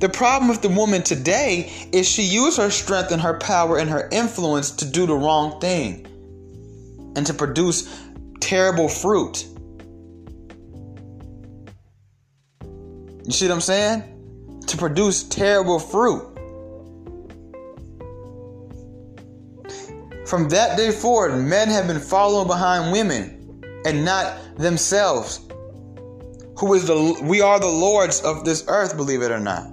The 0.00 0.08
problem 0.08 0.48
with 0.48 0.62
the 0.62 0.68
woman 0.70 1.02
today 1.02 1.70
is 1.92 2.08
she 2.08 2.22
used 2.22 2.56
her 2.56 2.70
strength 2.70 3.12
and 3.12 3.20
her 3.20 3.38
power 3.38 3.78
and 3.78 3.90
her 3.90 4.08
influence 4.10 4.70
to 4.72 4.86
do 4.86 5.06
the 5.06 5.14
wrong 5.14 5.60
thing 5.60 6.06
and 7.16 7.26
to 7.26 7.34
produce 7.34 7.88
terrible 8.40 8.88
fruit. 8.88 9.46
You 13.24 13.32
see 13.32 13.46
what 13.46 13.54
I'm 13.54 13.60
saying? 13.60 14.19
To 14.70 14.76
produce 14.76 15.24
terrible 15.24 15.80
fruit. 15.80 16.22
From 20.28 20.48
that 20.50 20.76
day 20.76 20.92
forward, 20.92 21.36
men 21.38 21.68
have 21.70 21.88
been 21.88 21.98
following 21.98 22.46
behind 22.46 22.92
women 22.92 23.64
and 23.84 24.04
not 24.04 24.38
themselves. 24.58 25.40
Who 26.58 26.74
is 26.74 26.86
the 26.86 27.20
we 27.24 27.40
are 27.40 27.58
the 27.58 27.66
lords 27.66 28.20
of 28.20 28.44
this 28.44 28.64
earth, 28.68 28.96
believe 28.96 29.22
it 29.22 29.32
or 29.32 29.40
not. 29.40 29.72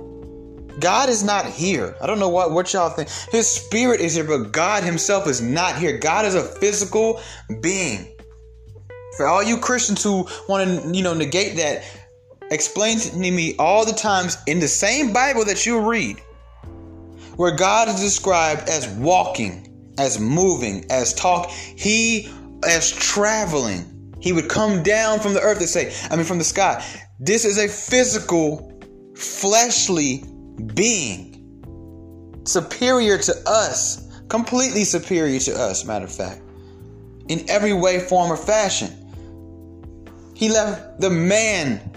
God 0.79 1.09
is 1.09 1.23
not 1.23 1.45
here. 1.45 1.95
I 2.01 2.07
don't 2.07 2.17
know 2.17 2.29
what, 2.29 2.51
what 2.51 2.73
y'all 2.73 2.89
think. 2.89 3.09
His 3.31 3.47
spirit 3.47 4.01
is 4.01 4.15
here, 4.15 4.23
but 4.23 4.51
God 4.51 4.83
himself 4.83 5.27
is 5.27 5.41
not 5.41 5.77
here. 5.77 5.99
God 5.99 6.25
is 6.25 6.33
a 6.33 6.41
physical 6.41 7.21
being. 7.61 8.07
For 9.15 9.27
all 9.27 9.43
you 9.43 9.57
Christians 9.57 10.03
who 10.03 10.27
want 10.47 10.83
to, 10.83 10.95
you 10.95 11.03
know, 11.03 11.13
negate 11.13 11.57
that, 11.57 11.83
explain 12.51 12.99
to 12.99 13.15
me 13.17 13.55
all 13.57 13.85
the 13.85 13.93
times 13.93 14.37
in 14.47 14.59
the 14.59 14.67
same 14.67 15.13
Bible 15.13 15.45
that 15.45 15.65
you 15.65 15.79
read 15.79 16.21
where 17.37 17.55
God 17.55 17.87
is 17.87 18.01
described 18.01 18.67
as 18.67 18.87
walking, 18.89 19.93
as 19.97 20.19
moving, 20.19 20.85
as 20.89 21.13
talk, 21.13 21.49
he 21.51 22.29
as 22.67 22.91
traveling. 22.91 23.93
He 24.19 24.33
would 24.33 24.49
come 24.49 24.81
down 24.83 25.19
from 25.19 25.33
the 25.33 25.41
earth 25.41 25.59
and 25.59 25.69
say, 25.69 25.93
I 26.09 26.15
mean 26.15 26.25
from 26.25 26.39
the 26.39 26.43
sky. 26.43 26.83
This 27.19 27.45
is 27.45 27.57
a 27.57 27.67
physical, 27.67 28.81
fleshly 29.15 30.23
being 30.73 32.41
superior 32.45 33.17
to 33.19 33.35
us, 33.45 34.07
completely 34.29 34.83
superior 34.83 35.39
to 35.39 35.55
us, 35.55 35.85
matter 35.85 36.05
of 36.05 36.11
fact, 36.11 36.41
in 37.27 37.47
every 37.49 37.73
way, 37.73 37.99
form, 37.99 38.31
or 38.31 38.37
fashion. 38.37 38.91
He 40.33 40.49
left 40.49 40.99
the 40.99 41.09
man 41.09 41.96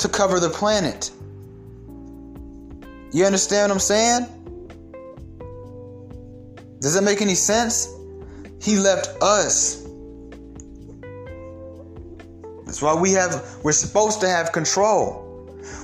to 0.00 0.08
cover 0.08 0.40
the 0.40 0.50
planet. 0.50 1.10
You 3.12 3.24
understand 3.24 3.70
what 3.70 3.74
I'm 3.74 3.80
saying? 3.80 4.26
Does 6.80 6.94
that 6.94 7.02
make 7.02 7.20
any 7.20 7.34
sense? 7.34 7.88
He 8.62 8.76
left 8.76 9.22
us. 9.22 9.86
That's 12.64 12.80
why 12.80 12.94
we 12.94 13.12
have 13.12 13.58
we're 13.62 13.72
supposed 13.72 14.20
to 14.20 14.28
have 14.28 14.52
control. 14.52 15.26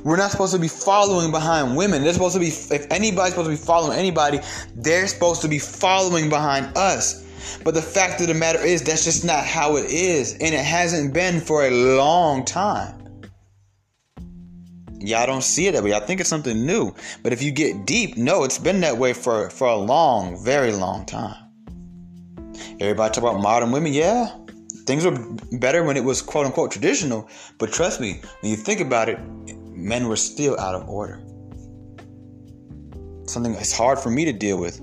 We're 0.05 0.17
not 0.17 0.31
supposed 0.31 0.55
to 0.55 0.59
be 0.59 0.69
following 0.69 1.31
behind 1.31 1.77
women. 1.77 2.03
They're 2.03 2.13
supposed 2.13 2.35
to 2.35 2.41
be, 2.41 2.49
if 2.49 2.87
anybody's 2.91 3.33
supposed 3.35 3.51
to 3.51 3.57
be 3.57 3.63
following 3.63 3.99
anybody, 3.99 4.41
they're 4.75 5.07
supposed 5.07 5.43
to 5.43 5.49
be 5.49 5.59
following 5.59 6.29
behind 6.31 6.77
us. 6.77 7.25
But 7.65 7.75
the 7.75 7.83
fact 7.83 8.21
of 8.21 8.29
the 8.29 8.35
matter 8.35 8.61
is, 8.61 8.83
that's 8.83 9.05
just 9.05 9.25
not 9.25 9.45
how 9.45 9.77
it 9.77 9.91
is. 9.91 10.33
And 10.35 10.55
it 10.55 10.65
hasn't 10.65 11.13
been 11.13 11.41
for 11.41 11.67
a 11.67 11.71
long 11.71 12.45
time. 12.45 12.95
Y'all 15.01 15.27
don't 15.27 15.43
see 15.43 15.67
it 15.67 15.73
that 15.73 15.83
way. 15.83 15.93
I 15.93 16.01
think 16.01 16.21
it's 16.21 16.29
something 16.29 16.65
new. 16.65 16.95
But 17.23 17.33
if 17.33 17.43
you 17.43 17.51
get 17.53 17.87
deep, 17.87 18.17
no, 18.17 18.45
it's 18.45 18.59
been 18.59 18.81
that 18.81 18.97
way 18.97 19.13
for, 19.13 19.51
for 19.51 19.69
a 19.69 19.77
long, 19.77 20.43
very 20.43 20.73
long 20.73 21.05
time. 21.05 21.37
Everybody 22.81 23.15
talk 23.15 23.23
about 23.23 23.41
modern 23.41 23.73
women, 23.73 23.93
yeah. 23.93 24.29
Things 24.87 25.05
were 25.05 25.19
better 25.59 25.83
when 25.83 25.97
it 25.97 26.05
was 26.05 26.23
quote 26.23 26.47
unquote 26.47 26.71
traditional. 26.71 27.29
But 27.59 27.73
trust 27.73 28.01
me, 28.01 28.21
when 28.41 28.51
you 28.51 28.57
think 28.57 28.81
about 28.81 29.09
it, 29.09 29.19
men 29.75 30.09
were 30.09 30.17
still 30.17 30.59
out 30.59 30.75
of 30.75 30.89
order. 30.89 31.21
Something 33.27 33.53
that's 33.53 33.77
hard 33.77 33.99
for 33.99 34.11
me 34.11 34.25
to 34.25 34.33
deal 34.33 34.59
with. 34.59 34.81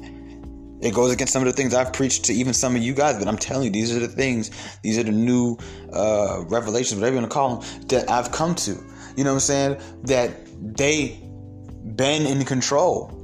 It 0.81 0.93
goes 0.93 1.13
against 1.13 1.31
some 1.31 1.41
of 1.41 1.45
the 1.45 1.53
things 1.53 1.73
I've 1.73 1.93
preached 1.93 2.25
to 2.25 2.33
even 2.33 2.53
some 2.53 2.75
of 2.75 2.83
you 2.83 2.93
guys, 2.93 3.17
but 3.17 3.29
I'm 3.29 3.37
telling 3.37 3.65
you, 3.65 3.71
these 3.71 3.95
are 3.95 3.99
the 3.99 4.07
things, 4.09 4.51
these 4.83 4.97
are 4.97 5.03
the 5.03 5.13
new 5.13 5.57
uh, 5.93 6.43
revelations, 6.47 6.99
whatever 6.99 7.15
you 7.15 7.21
want 7.21 7.31
to 7.31 7.33
call 7.33 7.55
them, 7.55 7.87
that 7.87 8.11
I've 8.11 8.33
come 8.33 8.53
to. 8.55 8.77
You 9.15 9.23
know 9.23 9.31
what 9.31 9.35
I'm 9.35 9.39
saying? 9.41 9.77
That 10.03 10.31
they 10.77 11.19
been 11.95 12.25
in 12.25 12.45
control. 12.45 13.19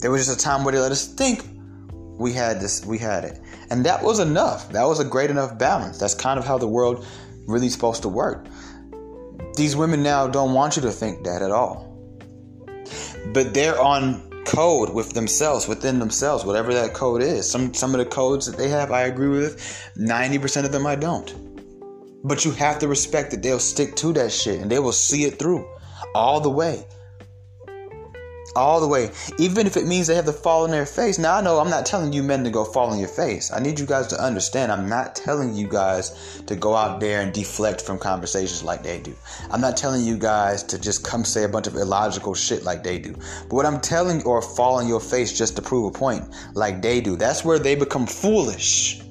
There 0.00 0.10
was 0.10 0.26
just 0.26 0.40
a 0.40 0.42
time 0.42 0.64
where 0.64 0.72
they 0.72 0.80
let 0.80 0.92
us 0.92 1.06
think 1.06 1.44
we 2.18 2.32
had 2.32 2.60
this, 2.60 2.84
we 2.84 2.98
had 2.98 3.24
it. 3.24 3.40
And 3.70 3.84
that 3.84 4.02
was 4.02 4.18
enough. 4.18 4.70
That 4.70 4.84
was 4.84 5.00
a 5.00 5.04
great 5.04 5.30
enough 5.30 5.58
balance. 5.58 5.98
That's 5.98 6.14
kind 6.14 6.38
of 6.38 6.46
how 6.46 6.58
the 6.58 6.68
world 6.68 7.06
really 7.46 7.68
supposed 7.68 8.02
to 8.02 8.08
work. 8.08 8.46
These 9.56 9.76
women 9.76 10.02
now 10.02 10.26
don't 10.26 10.52
want 10.52 10.76
you 10.76 10.82
to 10.82 10.90
think 10.90 11.24
that 11.24 11.42
at 11.42 11.50
all. 11.50 11.84
But 13.32 13.54
they're 13.54 13.80
on 13.80 14.28
code 14.44 14.90
with 14.90 15.12
themselves, 15.12 15.68
within 15.68 15.98
themselves, 15.98 16.44
whatever 16.44 16.72
that 16.72 16.94
code 16.94 17.22
is. 17.22 17.48
Some 17.50 17.74
some 17.74 17.94
of 17.94 17.98
the 17.98 18.06
codes 18.06 18.46
that 18.46 18.56
they 18.56 18.68
have, 18.68 18.90
I 18.90 19.02
agree 19.02 19.28
with. 19.28 19.60
90% 19.98 20.64
of 20.64 20.72
them 20.72 20.86
I 20.86 20.96
don't. 20.96 21.47
But 22.24 22.44
you 22.44 22.50
have 22.52 22.78
to 22.80 22.88
respect 22.88 23.30
that 23.30 23.42
they'll 23.42 23.58
stick 23.58 23.94
to 23.96 24.12
that 24.14 24.32
shit 24.32 24.60
and 24.60 24.70
they 24.70 24.78
will 24.78 24.92
see 24.92 25.24
it 25.24 25.38
through 25.38 25.68
all 26.14 26.40
the 26.40 26.50
way 26.50 26.84
all 28.58 28.80
the 28.80 28.88
way, 28.88 29.10
even 29.38 29.66
if 29.66 29.76
it 29.76 29.86
means 29.86 30.06
they 30.06 30.14
have 30.14 30.26
to 30.26 30.32
fall 30.32 30.64
on 30.64 30.70
their 30.70 30.86
face. 30.86 31.18
Now, 31.18 31.36
I 31.36 31.40
know 31.40 31.58
I'm 31.58 31.70
not 31.70 31.86
telling 31.86 32.12
you 32.12 32.22
men 32.22 32.44
to 32.44 32.50
go 32.50 32.64
fall 32.64 32.90
on 32.90 32.98
your 32.98 33.08
face. 33.08 33.52
I 33.52 33.60
need 33.60 33.78
you 33.78 33.86
guys 33.86 34.06
to 34.08 34.22
understand 34.22 34.72
I'm 34.72 34.88
not 34.88 35.14
telling 35.14 35.54
you 35.54 35.68
guys 35.68 36.42
to 36.46 36.56
go 36.56 36.74
out 36.74 37.00
there 37.00 37.20
and 37.20 37.32
deflect 37.32 37.80
from 37.80 37.98
conversations 37.98 38.62
like 38.62 38.82
they 38.82 39.00
do. 39.00 39.14
I'm 39.50 39.60
not 39.60 39.76
telling 39.76 40.04
you 40.04 40.18
guys 40.18 40.62
to 40.64 40.78
just 40.78 41.04
come 41.04 41.24
say 41.24 41.44
a 41.44 41.48
bunch 41.48 41.66
of 41.66 41.76
illogical 41.76 42.34
shit 42.34 42.64
like 42.64 42.82
they 42.82 42.98
do. 42.98 43.12
But 43.12 43.52
what 43.52 43.66
I'm 43.66 43.80
telling, 43.80 44.20
you, 44.20 44.26
or 44.26 44.42
fall 44.42 44.74
on 44.76 44.88
your 44.88 45.00
face 45.00 45.36
just 45.36 45.56
to 45.56 45.62
prove 45.62 45.94
a 45.94 45.98
point 45.98 46.24
like 46.54 46.82
they 46.82 47.00
do, 47.00 47.16
that's 47.16 47.44
where 47.44 47.58
they 47.58 47.74
become 47.74 48.06
foolish. 48.06 49.02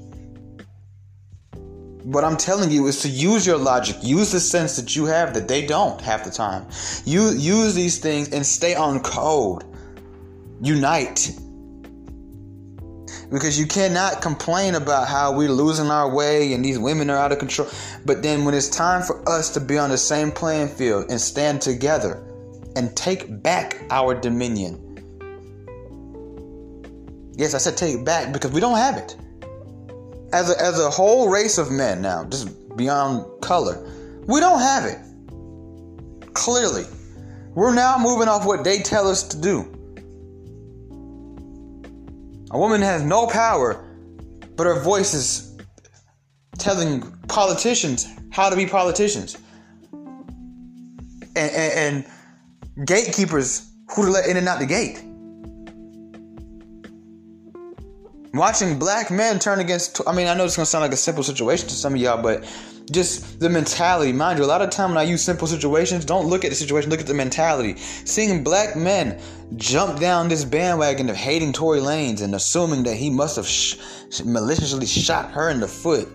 What 2.08 2.24
I'm 2.24 2.38
telling 2.38 2.72
you 2.72 2.88
is 2.88 3.02
to 3.02 3.10
use 3.10 3.46
your 3.46 3.58
logic, 3.58 3.98
use 4.02 4.32
the 4.32 4.40
sense 4.40 4.78
that 4.78 4.96
you 4.96 5.08
have 5.08 5.34
that 5.34 5.50
they 5.50 5.66
don't 5.66 6.00
half 6.00 6.24
the 6.24 6.32
time. 6.32 6.66
You 7.04 7.32
use 7.32 7.76
these 7.76 8.00
things 8.00 8.30
and 8.30 8.46
stay 8.46 8.76
on 8.76 9.02
code. 9.02 9.66
Unite. 10.62 11.38
Because 13.30 13.60
you 13.60 13.68
cannot 13.68 14.22
complain 14.22 14.76
about 14.76 15.10
how 15.10 15.36
we're 15.36 15.52
losing 15.52 15.88
our 15.88 16.10
way 16.10 16.54
and 16.54 16.64
these 16.64 16.80
women 16.80 17.10
are 17.10 17.18
out 17.18 17.34
of 17.34 17.40
control. 17.40 17.68
But 18.06 18.24
then 18.24 18.46
when 18.46 18.54
it's 18.54 18.70
time 18.70 19.02
for 19.04 19.28
us 19.28 19.50
to 19.56 19.60
be 19.60 19.78
on 19.78 19.90
the 19.90 19.98
same 19.98 20.32
playing 20.32 20.70
field 20.70 21.08
and 21.10 21.20
stand 21.20 21.62
together 21.62 22.24
and 22.78 22.96
take 22.96 23.44
back 23.44 23.82
our 23.90 24.16
dominion. 24.16 24.82
Yes, 27.36 27.54
I 27.54 27.58
said 27.58 27.76
take 27.76 28.06
back 28.06 28.32
because 28.32 28.54
we 28.54 28.62
don't 28.62 28.78
have 28.78 28.96
it 28.96 29.18
as 30.34 30.50
a, 30.50 30.62
as 30.62 30.80
a 30.80 30.90
whole 30.90 31.30
race 31.30 31.58
of 31.58 31.72
men 31.72 32.02
now, 32.02 32.26
just 32.26 32.76
beyond 32.76 33.26
color, 33.42 33.84
we 34.28 34.40
don't 34.40 34.60
have 34.60 34.86
it. 34.86 35.00
Clearly, 36.34 36.86
we're 37.54 37.74
now 37.74 37.98
moving 37.98 38.28
off 38.28 38.46
what 38.46 38.64
they 38.64 38.80
tell 38.80 39.08
us 39.08 39.24
to 39.30 39.38
do. 39.42 39.74
A 42.52 42.58
woman 42.58 42.82
has 42.82 43.04
no 43.04 43.28
power, 43.28 43.84
but 44.56 44.66
her 44.66 44.82
voice 44.82 45.14
is 45.14 45.58
telling 46.58 47.02
politicians 47.28 48.08
how 48.32 48.50
to 48.50 48.56
be 48.56 48.66
politicians. 48.66 49.38
And, 51.36 51.52
and, 51.52 52.06
and 52.76 52.88
gatekeepers 52.88 53.70
who 53.90 54.06
to 54.06 54.12
let 54.12 54.28
in 54.28 54.38
and 54.38 54.48
out 54.48 54.60
the 54.60 54.66
gate. 54.66 55.04
Watching 58.34 58.78
black 58.78 59.10
men 59.10 59.40
turn 59.40 59.60
against, 59.60 60.02
I 60.06 60.14
mean, 60.14 60.28
I 60.28 60.34
know 60.34 60.46
it's 60.46 60.56
gonna 60.56 60.66
sound 60.66 60.84
like 60.84 60.92
a 60.92 60.98
simple 60.98 61.24
situation 61.24 61.68
to 61.70 61.74
some 61.74 61.94
of 61.94 62.00
y'all, 62.00 62.22
but 62.22 62.46
just 62.92 63.40
the 63.40 63.50
mentality. 63.50 64.12
Mind 64.12 64.40
you, 64.40 64.46
a 64.46 64.48
lot 64.48 64.62
of 64.62 64.70
time 64.70 64.90
when 64.90 64.98
I 64.98 65.04
use 65.04 65.22
simple 65.22 65.48
situations, 65.48 66.06
don't 66.06 66.28
look 66.28 66.44
at 66.44 66.50
the 66.50 66.56
situation, 66.56 66.90
look 66.90 67.00
at 67.00 67.08
the 67.08 67.14
mentality. 67.14 67.78
Seeing 67.78 68.44
black 68.44 68.76
men 68.76 69.20
jump 69.56 70.00
down 70.00 70.28
this 70.28 70.44
bandwagon 70.44 71.10
of 71.10 71.16
hating 71.16 71.54
Tory 71.54 71.80
Lanez 71.80 72.22
and 72.22 72.36
assuming 72.36 72.84
that 72.84 72.96
he 72.96 73.10
must 73.10 73.38
have 73.38 73.48
sh- 73.48 73.78
maliciously 74.24 74.86
shot 74.86 75.32
her 75.32 75.50
in 75.50 75.60
the 75.60 75.68
foot. 75.68 76.08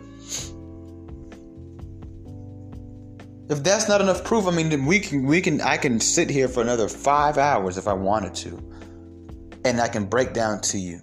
If 3.49 3.63
that's 3.63 3.89
not 3.89 4.01
enough 4.01 4.25
proof, 4.25 4.47
I 4.47 4.51
mean, 4.51 4.87
we 4.87 5.01
can, 5.01 5.27
we 5.27 5.41
can, 5.41 5.61
I 5.61 5.77
can 5.77 6.01
sit 6.01 6.31
here 6.31 6.49
for 6.49 6.63
another 6.63 6.89
five 6.89 7.37
hours 7.37 7.77
if 7.77 7.87
I 7.87 7.93
wanted 7.93 8.35
to, 8.37 9.61
and 9.65 9.81
I 9.81 9.89
can 9.89 10.07
break 10.07 10.33
down 10.33 10.61
to 10.63 10.79
you 10.79 11.03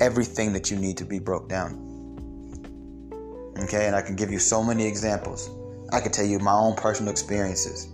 everything 0.00 0.52
that 0.52 0.70
you 0.70 0.76
need 0.76 0.96
to 0.98 1.04
be 1.04 1.18
broke 1.18 1.48
down. 1.48 1.78
Okay, 3.64 3.86
and 3.86 3.94
I 3.94 4.02
can 4.02 4.16
give 4.16 4.30
you 4.30 4.38
so 4.38 4.62
many 4.62 4.86
examples. 4.86 5.50
I 5.92 6.00
can 6.00 6.10
tell 6.10 6.24
you 6.24 6.38
my 6.38 6.54
own 6.54 6.74
personal 6.74 7.12
experiences. 7.12 7.88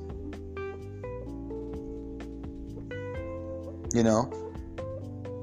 You 3.92 4.02
know, 4.02 4.30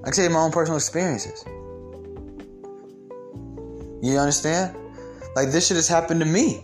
I 0.01 0.05
can 0.05 0.13
tell 0.13 0.23
you 0.23 0.29
my 0.29 0.39
own 0.39 0.51
personal 0.51 0.77
experiences. 0.77 1.43
You 4.01 4.17
understand? 4.17 4.75
Like 5.35 5.51
this 5.51 5.67
shit 5.67 5.75
has 5.75 5.87
happened 5.87 6.21
to 6.21 6.25
me. 6.25 6.63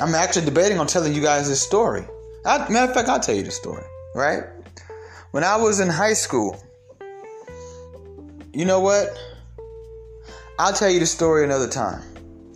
I'm 0.00 0.14
actually 0.14 0.44
debating 0.44 0.78
on 0.78 0.86
telling 0.86 1.14
you 1.14 1.22
guys 1.22 1.48
this 1.48 1.62
story. 1.62 2.04
I, 2.44 2.68
matter 2.70 2.90
of 2.90 2.94
fact, 2.94 3.08
I'll 3.08 3.20
tell 3.20 3.34
you 3.34 3.42
the 3.42 3.50
story, 3.50 3.84
right? 4.14 4.44
When 5.30 5.42
I 5.42 5.56
was 5.56 5.80
in 5.80 5.88
high 5.88 6.12
school, 6.12 6.62
you 8.56 8.64
know 8.64 8.80
what? 8.80 9.08
I'll 10.58 10.72
tell 10.72 10.88
you 10.88 10.98
the 10.98 11.04
story 11.06 11.44
another 11.44 11.68
time. 11.68 12.02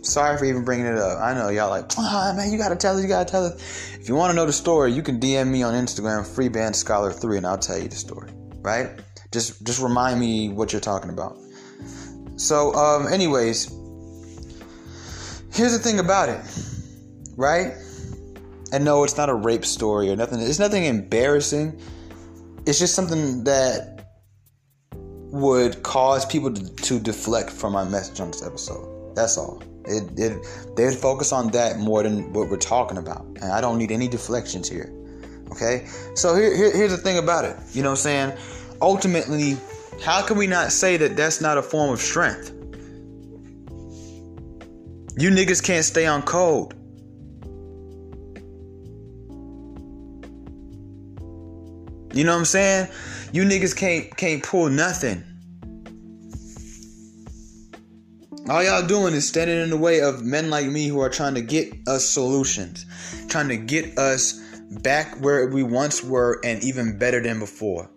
Sorry 0.01 0.35
for 0.35 0.45
even 0.45 0.65
bringing 0.65 0.87
it 0.87 0.97
up. 0.97 1.21
I 1.21 1.35
know 1.35 1.49
y'all 1.49 1.69
like, 1.69 1.91
oh, 1.95 2.33
man, 2.35 2.51
you 2.51 2.57
gotta 2.57 2.75
tell 2.75 2.97
us, 2.97 3.03
you 3.03 3.07
gotta 3.07 3.29
tell 3.29 3.45
us. 3.45 3.93
If 3.99 4.09
you 4.09 4.15
want 4.15 4.31
to 4.31 4.35
know 4.35 4.47
the 4.47 4.51
story, 4.51 4.91
you 4.93 5.03
can 5.03 5.19
DM 5.19 5.49
me 5.51 5.61
on 5.61 5.75
Instagram, 5.75 6.25
freebandscholar3, 6.25 7.37
and 7.37 7.45
I'll 7.45 7.59
tell 7.59 7.77
you 7.77 7.87
the 7.87 7.95
story. 7.95 8.31
Right? 8.61 8.99
Just 9.31 9.63
just 9.63 9.79
remind 9.79 10.19
me 10.19 10.49
what 10.49 10.73
you're 10.73 10.81
talking 10.81 11.11
about. 11.11 11.37
So, 12.35 12.73
um, 12.73 13.05
anyways, 13.05 13.67
here's 15.53 15.73
the 15.73 15.79
thing 15.79 15.99
about 15.99 16.29
it, 16.29 16.41
right? 17.37 17.73
And 18.73 18.83
no, 18.83 19.03
it's 19.03 19.17
not 19.17 19.29
a 19.29 19.35
rape 19.35 19.65
story 19.65 20.09
or 20.09 20.15
nothing. 20.15 20.39
It's 20.39 20.57
nothing 20.57 20.85
embarrassing. 20.85 21.79
It's 22.65 22.79
just 22.79 22.95
something 22.95 23.43
that 23.43 24.00
would 25.31 25.81
cause 25.83 26.25
people 26.25 26.53
to, 26.53 26.75
to 26.75 26.99
deflect 26.99 27.49
from 27.49 27.73
my 27.73 27.83
message 27.83 28.19
on 28.19 28.31
this 28.31 28.43
episode. 28.43 29.15
That's 29.15 29.37
all. 29.37 29.63
It, 29.85 30.03
it 30.17 30.75
they'd 30.75 30.93
focus 30.93 31.31
on 31.31 31.49
that 31.51 31.79
more 31.79 32.03
than 32.03 32.31
what 32.33 32.49
we're 32.49 32.57
talking 32.57 32.97
about, 32.97 33.25
and 33.25 33.45
I 33.45 33.61
don't 33.61 33.77
need 33.77 33.91
any 33.91 34.07
deflections 34.07 34.69
here. 34.69 34.93
Okay, 35.51 35.87
so 36.15 36.35
here, 36.35 36.55
here 36.55 36.71
here's 36.75 36.91
the 36.91 36.97
thing 36.97 37.17
about 37.17 37.45
it. 37.45 37.57
You 37.73 37.81
know 37.81 37.89
what 37.89 37.99
I'm 37.99 38.03
saying? 38.03 38.37
Ultimately, 38.81 39.57
how 40.03 40.21
can 40.21 40.37
we 40.37 40.47
not 40.47 40.71
say 40.71 40.97
that 40.97 41.17
that's 41.17 41.41
not 41.41 41.57
a 41.57 41.61
form 41.61 41.91
of 41.91 41.99
strength? 41.99 42.51
You 45.17 45.29
niggas 45.29 45.63
can't 45.63 45.83
stay 45.83 46.05
on 46.05 46.21
code. 46.21 46.73
You 52.13 52.23
know 52.23 52.33
what 52.33 52.39
I'm 52.39 52.45
saying? 52.45 52.87
You 53.33 53.43
niggas 53.43 53.75
can't 53.75 54.15
can't 54.17 54.43
pull 54.43 54.69
nothing. 54.69 55.23
All 58.49 58.61
y'all 58.63 58.85
doing 58.85 59.13
is 59.13 59.27
standing 59.27 59.61
in 59.61 59.69
the 59.69 59.77
way 59.77 60.01
of 60.01 60.23
men 60.23 60.49
like 60.49 60.65
me 60.65 60.87
who 60.87 60.99
are 60.99 61.09
trying 61.09 61.35
to 61.35 61.41
get 61.41 61.71
us 61.87 62.09
solutions, 62.09 62.85
trying 63.29 63.47
to 63.47 63.55
get 63.55 63.97
us 63.97 64.33
back 64.81 65.15
where 65.21 65.47
we 65.47 65.63
once 65.63 66.03
were 66.03 66.41
and 66.43 66.61
even 66.63 66.97
better 66.97 67.21
than 67.21 67.39
before. 67.39 67.89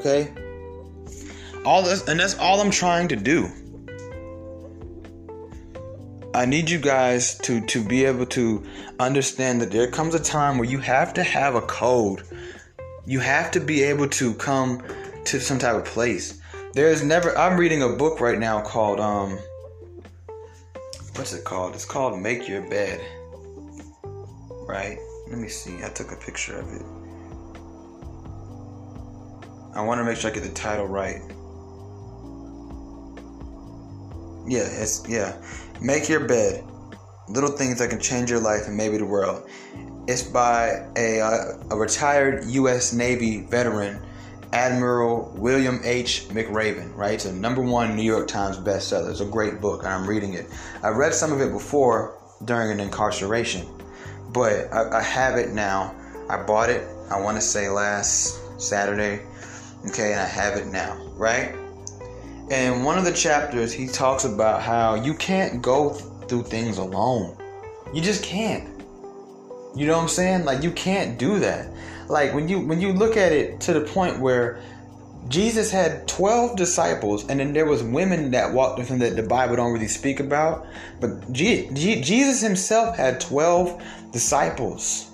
Okay? 0.00 0.32
All 1.64 1.82
this 1.82 2.08
and 2.08 2.18
that's 2.18 2.38
all 2.38 2.60
I'm 2.60 2.70
trying 2.70 3.08
to 3.08 3.16
do. 3.16 3.48
I 6.32 6.46
need 6.46 6.70
you 6.70 6.78
guys 6.78 7.36
to 7.40 7.60
to 7.66 7.84
be 7.84 8.06
able 8.06 8.24
to 8.26 8.64
understand 8.98 9.60
that 9.60 9.70
there 9.70 9.90
comes 9.90 10.14
a 10.14 10.20
time 10.20 10.56
where 10.56 10.68
you 10.68 10.78
have 10.78 11.12
to 11.14 11.22
have 11.22 11.54
a 11.54 11.60
code. 11.60 12.22
You 13.04 13.20
have 13.20 13.50
to 13.52 13.60
be 13.60 13.82
able 13.82 14.08
to 14.08 14.32
come 14.34 14.82
to 15.24 15.40
some 15.40 15.58
type 15.58 15.76
of 15.76 15.84
place. 15.84 16.40
There's 16.72 17.02
never 17.02 17.36
I'm 17.36 17.58
reading 17.58 17.82
a 17.82 17.90
book 17.90 18.20
right 18.20 18.38
now 18.38 18.62
called 18.62 19.00
um 19.00 19.38
what's 21.16 21.34
it 21.34 21.44
called? 21.44 21.74
It's 21.74 21.84
called 21.84 22.18
Make 22.18 22.48
Your 22.48 22.62
Bed. 22.62 23.00
Right? 24.66 24.98
Let 25.28 25.38
me 25.38 25.48
see. 25.48 25.84
I 25.84 25.88
took 25.90 26.10
a 26.10 26.16
picture 26.16 26.58
of 26.58 26.72
it. 26.72 26.99
I 29.80 29.82
want 29.82 29.98
to 29.98 30.04
make 30.04 30.18
sure 30.18 30.30
I 30.30 30.34
get 30.34 30.42
the 30.42 30.50
title 30.50 30.86
right. 30.86 31.22
Yeah, 34.46 34.68
it's 34.78 35.08
yeah. 35.08 35.34
Make 35.80 36.06
your 36.06 36.28
bed. 36.28 36.62
Little 37.28 37.52
Things 37.52 37.78
That 37.78 37.88
Can 37.88 37.98
Change 37.98 38.28
Your 38.28 38.40
Life 38.40 38.66
and 38.66 38.76
Maybe 38.76 38.98
the 38.98 39.06
World. 39.06 39.48
It's 40.06 40.22
by 40.22 40.84
a, 40.98 41.20
uh, 41.20 41.62
a 41.70 41.76
retired 41.76 42.44
U.S. 42.44 42.92
Navy 42.92 43.40
veteran, 43.40 44.02
Admiral 44.52 45.32
William 45.36 45.80
H. 45.82 46.26
McRaven, 46.28 46.94
right? 46.94 47.14
It's 47.14 47.24
a 47.24 47.32
number 47.32 47.62
one 47.62 47.96
New 47.96 48.02
York 48.02 48.28
Times 48.28 48.58
bestseller. 48.58 49.10
It's 49.10 49.20
a 49.20 49.24
great 49.24 49.62
book, 49.62 49.84
and 49.84 49.88
I'm 49.94 50.06
reading 50.06 50.34
it. 50.34 50.46
I 50.82 50.88
read 50.88 51.14
some 51.14 51.32
of 51.32 51.40
it 51.40 51.52
before 51.52 52.20
during 52.44 52.70
an 52.70 52.80
incarceration, 52.80 53.66
but 54.34 54.70
I, 54.74 54.98
I 54.98 55.02
have 55.02 55.38
it 55.38 55.52
now. 55.52 55.94
I 56.28 56.42
bought 56.42 56.68
it, 56.68 56.86
I 57.10 57.18
want 57.18 57.38
to 57.38 57.40
say 57.40 57.70
last 57.70 58.60
Saturday, 58.60 59.22
okay, 59.86 60.12
and 60.12 60.20
I 60.20 60.26
have 60.26 60.56
it 60.56 60.66
now, 60.66 61.00
right? 61.16 61.54
And 62.50 62.84
one 62.84 62.98
of 62.98 63.04
the 63.04 63.12
chapters, 63.12 63.72
he 63.72 63.86
talks 63.86 64.24
about 64.24 64.62
how 64.62 64.94
you 64.96 65.14
can't 65.14 65.62
go 65.62 65.90
through 65.90 66.44
things 66.44 66.78
alone. 66.78 67.36
You 67.94 68.02
just 68.02 68.24
can't. 68.24 68.68
You 69.74 69.86
know 69.86 69.96
what 69.96 70.02
I'm 70.02 70.08
saying? 70.08 70.44
Like 70.44 70.62
you 70.62 70.72
can't 70.72 71.18
do 71.18 71.38
that. 71.38 71.72
Like 72.08 72.34
when 72.34 72.48
you 72.48 72.58
when 72.58 72.80
you 72.80 72.92
look 72.92 73.16
at 73.16 73.30
it 73.30 73.60
to 73.62 73.72
the 73.72 73.82
point 73.82 74.18
where 74.18 74.60
Jesus 75.28 75.70
had 75.70 76.08
12 76.08 76.56
disciples 76.56 77.28
and 77.28 77.38
then 77.38 77.52
there 77.52 77.66
was 77.66 77.84
women 77.84 78.32
that 78.32 78.52
walked 78.52 78.80
with 78.80 78.88
him 78.88 78.98
that 78.98 79.14
the 79.14 79.22
Bible 79.22 79.54
don't 79.54 79.72
really 79.72 79.86
speak 79.86 80.18
about, 80.18 80.66
but 81.00 81.30
G- 81.30 81.70
G- 81.72 82.00
Jesus 82.00 82.40
himself 82.40 82.96
had 82.96 83.20
12 83.20 83.80
disciples. 84.10 85.08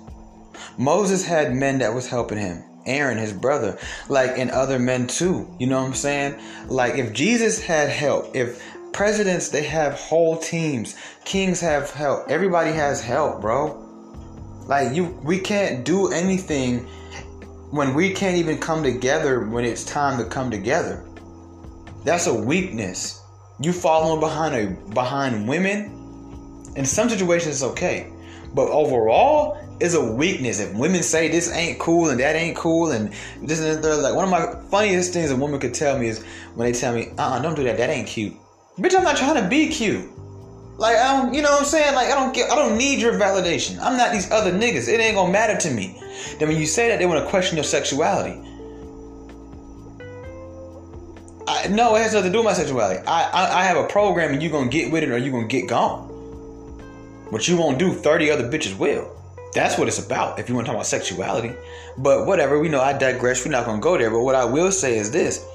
Moses 0.79 1.23
had 1.23 1.53
men 1.53 1.77
that 1.79 1.93
was 1.93 2.07
helping 2.07 2.39
him. 2.39 2.63
Aaron, 2.87 3.17
his 3.17 3.33
brother, 3.33 3.77
like 4.09 4.37
and 4.37 4.49
other 4.51 4.79
men 4.79 5.07
too. 5.07 5.53
You 5.59 5.67
know 5.67 5.79
what 5.81 5.87
I'm 5.87 5.93
saying? 5.93 6.39
Like 6.67 6.95
if 6.95 7.13
Jesus 7.13 7.61
had 7.61 7.89
help, 7.89 8.35
if 8.35 8.63
presidents 8.93 9.49
they 9.49 9.63
have 9.63 9.93
whole 9.93 10.37
teams, 10.37 10.95
kings 11.25 11.61
have 11.61 11.91
help, 11.91 12.29
everybody 12.29 12.71
has 12.71 13.01
help, 13.01 13.41
bro. 13.41 13.83
Like 14.65 14.95
you 14.95 15.05
we 15.23 15.39
can't 15.39 15.85
do 15.85 16.11
anything 16.11 16.87
when 17.71 17.93
we 17.93 18.13
can't 18.13 18.37
even 18.37 18.57
come 18.57 18.83
together 18.83 19.45
when 19.45 19.65
it's 19.65 19.83
time 19.83 20.17
to 20.17 20.25
come 20.25 20.49
together. 20.49 21.03
That's 22.03 22.27
a 22.27 22.33
weakness. 22.33 23.21
You 23.59 23.73
following 23.73 24.19
behind 24.19 24.55
a 24.55 24.91
behind 24.91 25.47
women 25.47 25.93
in 26.75 26.85
some 26.85 27.09
situations 27.09 27.55
it's 27.55 27.63
okay. 27.63 28.11
But 28.53 28.69
overall, 28.69 29.57
is 29.79 29.93
a 29.93 30.03
weakness. 30.03 30.59
If 30.59 30.73
women 30.73 31.03
say 31.03 31.29
this 31.29 31.51
ain't 31.51 31.79
cool 31.79 32.09
and 32.09 32.19
that 32.19 32.35
ain't 32.35 32.57
cool 32.57 32.91
and 32.91 33.13
this 33.41 33.59
and 33.59 33.83
that, 33.83 33.97
like 33.97 34.15
one 34.15 34.23
of 34.23 34.29
my 34.31 34.59
funniest 34.69 35.13
things 35.13 35.31
a 35.31 35.35
woman 35.35 35.59
could 35.59 35.73
tell 35.73 35.97
me 35.97 36.07
is 36.07 36.23
when 36.55 36.71
they 36.71 36.77
tell 36.77 36.93
me, 36.93 37.09
uh 37.17 37.21
uh-uh, 37.21 37.41
don't 37.41 37.55
do 37.55 37.63
that, 37.63 37.77
that 37.77 37.89
ain't 37.89 38.07
cute. 38.07 38.33
Bitch, 38.79 38.95
I'm 38.95 39.03
not 39.03 39.17
trying 39.17 39.41
to 39.41 39.49
be 39.49 39.67
cute. 39.69 40.09
Like 40.77 40.97
I 40.97 41.17
don't, 41.17 41.33
you 41.33 41.41
know 41.41 41.51
what 41.51 41.61
I'm 41.61 41.65
saying? 41.65 41.95
Like 41.95 42.07
I 42.07 42.15
don't 42.15 42.33
get, 42.33 42.51
I 42.51 42.55
don't 42.55 42.77
need 42.77 42.99
your 42.99 43.13
validation. 43.13 43.79
I'm 43.81 43.97
not 43.97 44.11
these 44.11 44.29
other 44.31 44.51
niggas. 44.51 44.87
It 44.87 44.99
ain't 44.99 45.15
gonna 45.15 45.31
matter 45.31 45.57
to 45.57 45.73
me. 45.73 46.01
Then 46.37 46.47
when 46.47 46.57
you 46.57 46.67
say 46.67 46.89
that, 46.89 46.99
they 46.99 47.05
want 47.05 47.23
to 47.23 47.29
question 47.29 47.57
your 47.57 47.63
sexuality. 47.63 48.43
I, 51.47 51.67
no, 51.69 51.95
it 51.95 52.01
has 52.01 52.13
nothing 52.13 52.31
to 52.31 52.33
do 52.33 52.39
with 52.39 52.45
my 52.45 52.53
sexuality. 52.53 52.99
I, 53.07 53.23
I, 53.23 53.59
I 53.61 53.63
have 53.63 53.77
a 53.77 53.87
program, 53.87 54.33
and 54.33 54.43
you're 54.43 54.51
gonna 54.51 54.69
get 54.69 54.91
with 54.91 55.03
it 55.03 55.09
or 55.09 55.17
you're 55.17 55.31
gonna 55.31 55.47
get 55.47 55.67
gone. 55.67 56.09
What 57.31 57.47
you 57.47 57.57
won't 57.57 57.79
do, 57.79 57.93
thirty 57.93 58.29
other 58.29 58.49
bitches 58.49 58.77
will. 58.77 59.16
That's 59.53 59.77
what 59.77 59.87
it's 59.87 60.03
about. 60.03 60.39
If 60.39 60.49
you 60.49 60.55
want 60.55 60.65
to 60.65 60.69
talk 60.69 60.75
about 60.75 60.85
sexuality, 60.85 61.53
but 61.97 62.25
whatever. 62.25 62.59
We 62.59 62.69
know 62.69 62.81
I 62.81 62.93
digress. 62.93 63.45
We're 63.45 63.51
not 63.51 63.65
gonna 63.65 63.81
go 63.81 63.97
there. 63.97 64.11
But 64.11 64.21
what 64.21 64.35
I 64.35 64.45
will 64.45 64.71
say 64.71 64.97
is 64.97 65.11
this. 65.11 65.45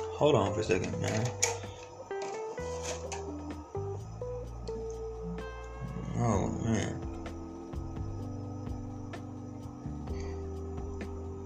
Hold 0.00 0.34
on 0.34 0.52
for 0.52 0.60
a 0.60 0.64
second, 0.64 1.00
man. 1.00 1.26
Oh 6.18 6.48
man. 6.64 7.00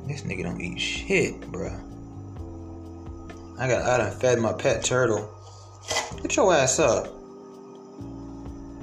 This 0.06 0.22
nigga 0.22 0.42
don't 0.44 0.60
eat 0.60 0.80
shit, 0.80 1.40
bruh. 1.40 1.78
I 3.58 3.68
got 3.68 3.82
I 3.82 3.98
done 3.98 4.18
fed 4.18 4.38
my 4.38 4.52
pet 4.52 4.82
turtle. 4.82 5.28
Get 6.22 6.36
your 6.36 6.54
ass 6.54 6.78
up. 6.78 7.08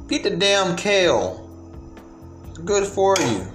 Eat 0.09 0.23
the 0.23 0.35
damn 0.37 0.75
kale. 0.77 1.46
Good 2.65 2.87
for 2.87 3.15
you. 3.19 3.47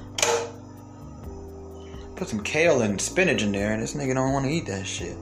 Put 2.16 2.28
some 2.28 2.42
kale 2.42 2.82
and 2.82 3.00
spinach 3.00 3.42
in 3.42 3.52
there, 3.52 3.72
and 3.72 3.82
this 3.82 3.94
nigga 3.94 4.14
don't 4.14 4.32
want 4.32 4.44
to 4.44 4.50
eat 4.50 4.66
that 4.66 4.86
shit. 4.86 5.16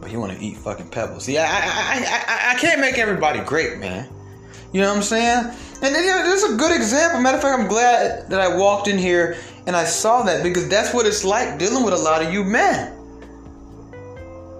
But 0.00 0.10
he 0.10 0.16
want 0.16 0.32
to 0.32 0.42
eat 0.42 0.56
fucking 0.56 0.88
pebbles. 0.88 1.24
See, 1.24 1.36
I, 1.36 1.44
I, 1.44 1.46
I, 1.46 2.52
I, 2.52 2.54
can't 2.58 2.80
make 2.80 2.96
everybody 2.96 3.40
great, 3.40 3.78
man. 3.78 4.08
You 4.72 4.80
know 4.80 4.88
what 4.88 4.96
I'm 4.96 5.02
saying? 5.02 5.44
And 5.82 5.94
this 5.94 6.42
is 6.42 6.54
a 6.54 6.56
good 6.56 6.74
example. 6.74 7.20
Matter 7.20 7.36
of 7.36 7.42
fact, 7.42 7.60
I'm 7.60 7.68
glad 7.68 8.30
that 8.30 8.40
I 8.40 8.56
walked 8.56 8.88
in 8.88 8.96
here 8.96 9.36
and 9.66 9.76
I 9.76 9.84
saw 9.84 10.22
that 10.22 10.42
because 10.42 10.68
that's 10.68 10.94
what 10.94 11.06
it's 11.06 11.24
like 11.24 11.58
dealing 11.58 11.84
with 11.84 11.92
a 11.92 11.98
lot 11.98 12.22
of 12.22 12.32
you 12.32 12.44
men. 12.44 12.96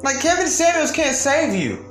Like 0.02 0.20
Kevin 0.20 0.48
Samuels 0.48 0.92
can't 0.92 1.16
save 1.16 1.54
you. 1.54 1.89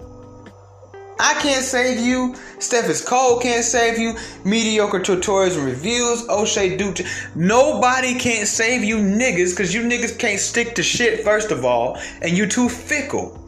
I 1.19 1.34
can't 1.41 1.63
save 1.63 1.99
you. 1.99 2.36
Steph 2.60 2.89
is 2.89 3.01
cold 3.01 3.41
can't 3.41 3.63
save 3.63 3.99
you. 3.99 4.15
Mediocre 4.45 5.01
tutorials 5.01 5.58
and 5.58 5.65
reviews. 5.65 6.27
O'Shea 6.29 6.77
Duke. 6.77 6.99
Nobody 7.36 8.17
can't 8.17 8.47
save 8.47 8.84
you 8.84 8.97
niggas 8.97 9.51
because 9.51 9.73
you 9.73 9.82
niggas 9.82 10.17
can't 10.17 10.39
stick 10.39 10.75
to 10.75 10.84
shit, 10.84 11.23
first 11.23 11.51
of 11.51 11.65
all. 11.65 11.99
And 12.21 12.38
you 12.38 12.47
too 12.47 12.69
fickle 12.69 13.39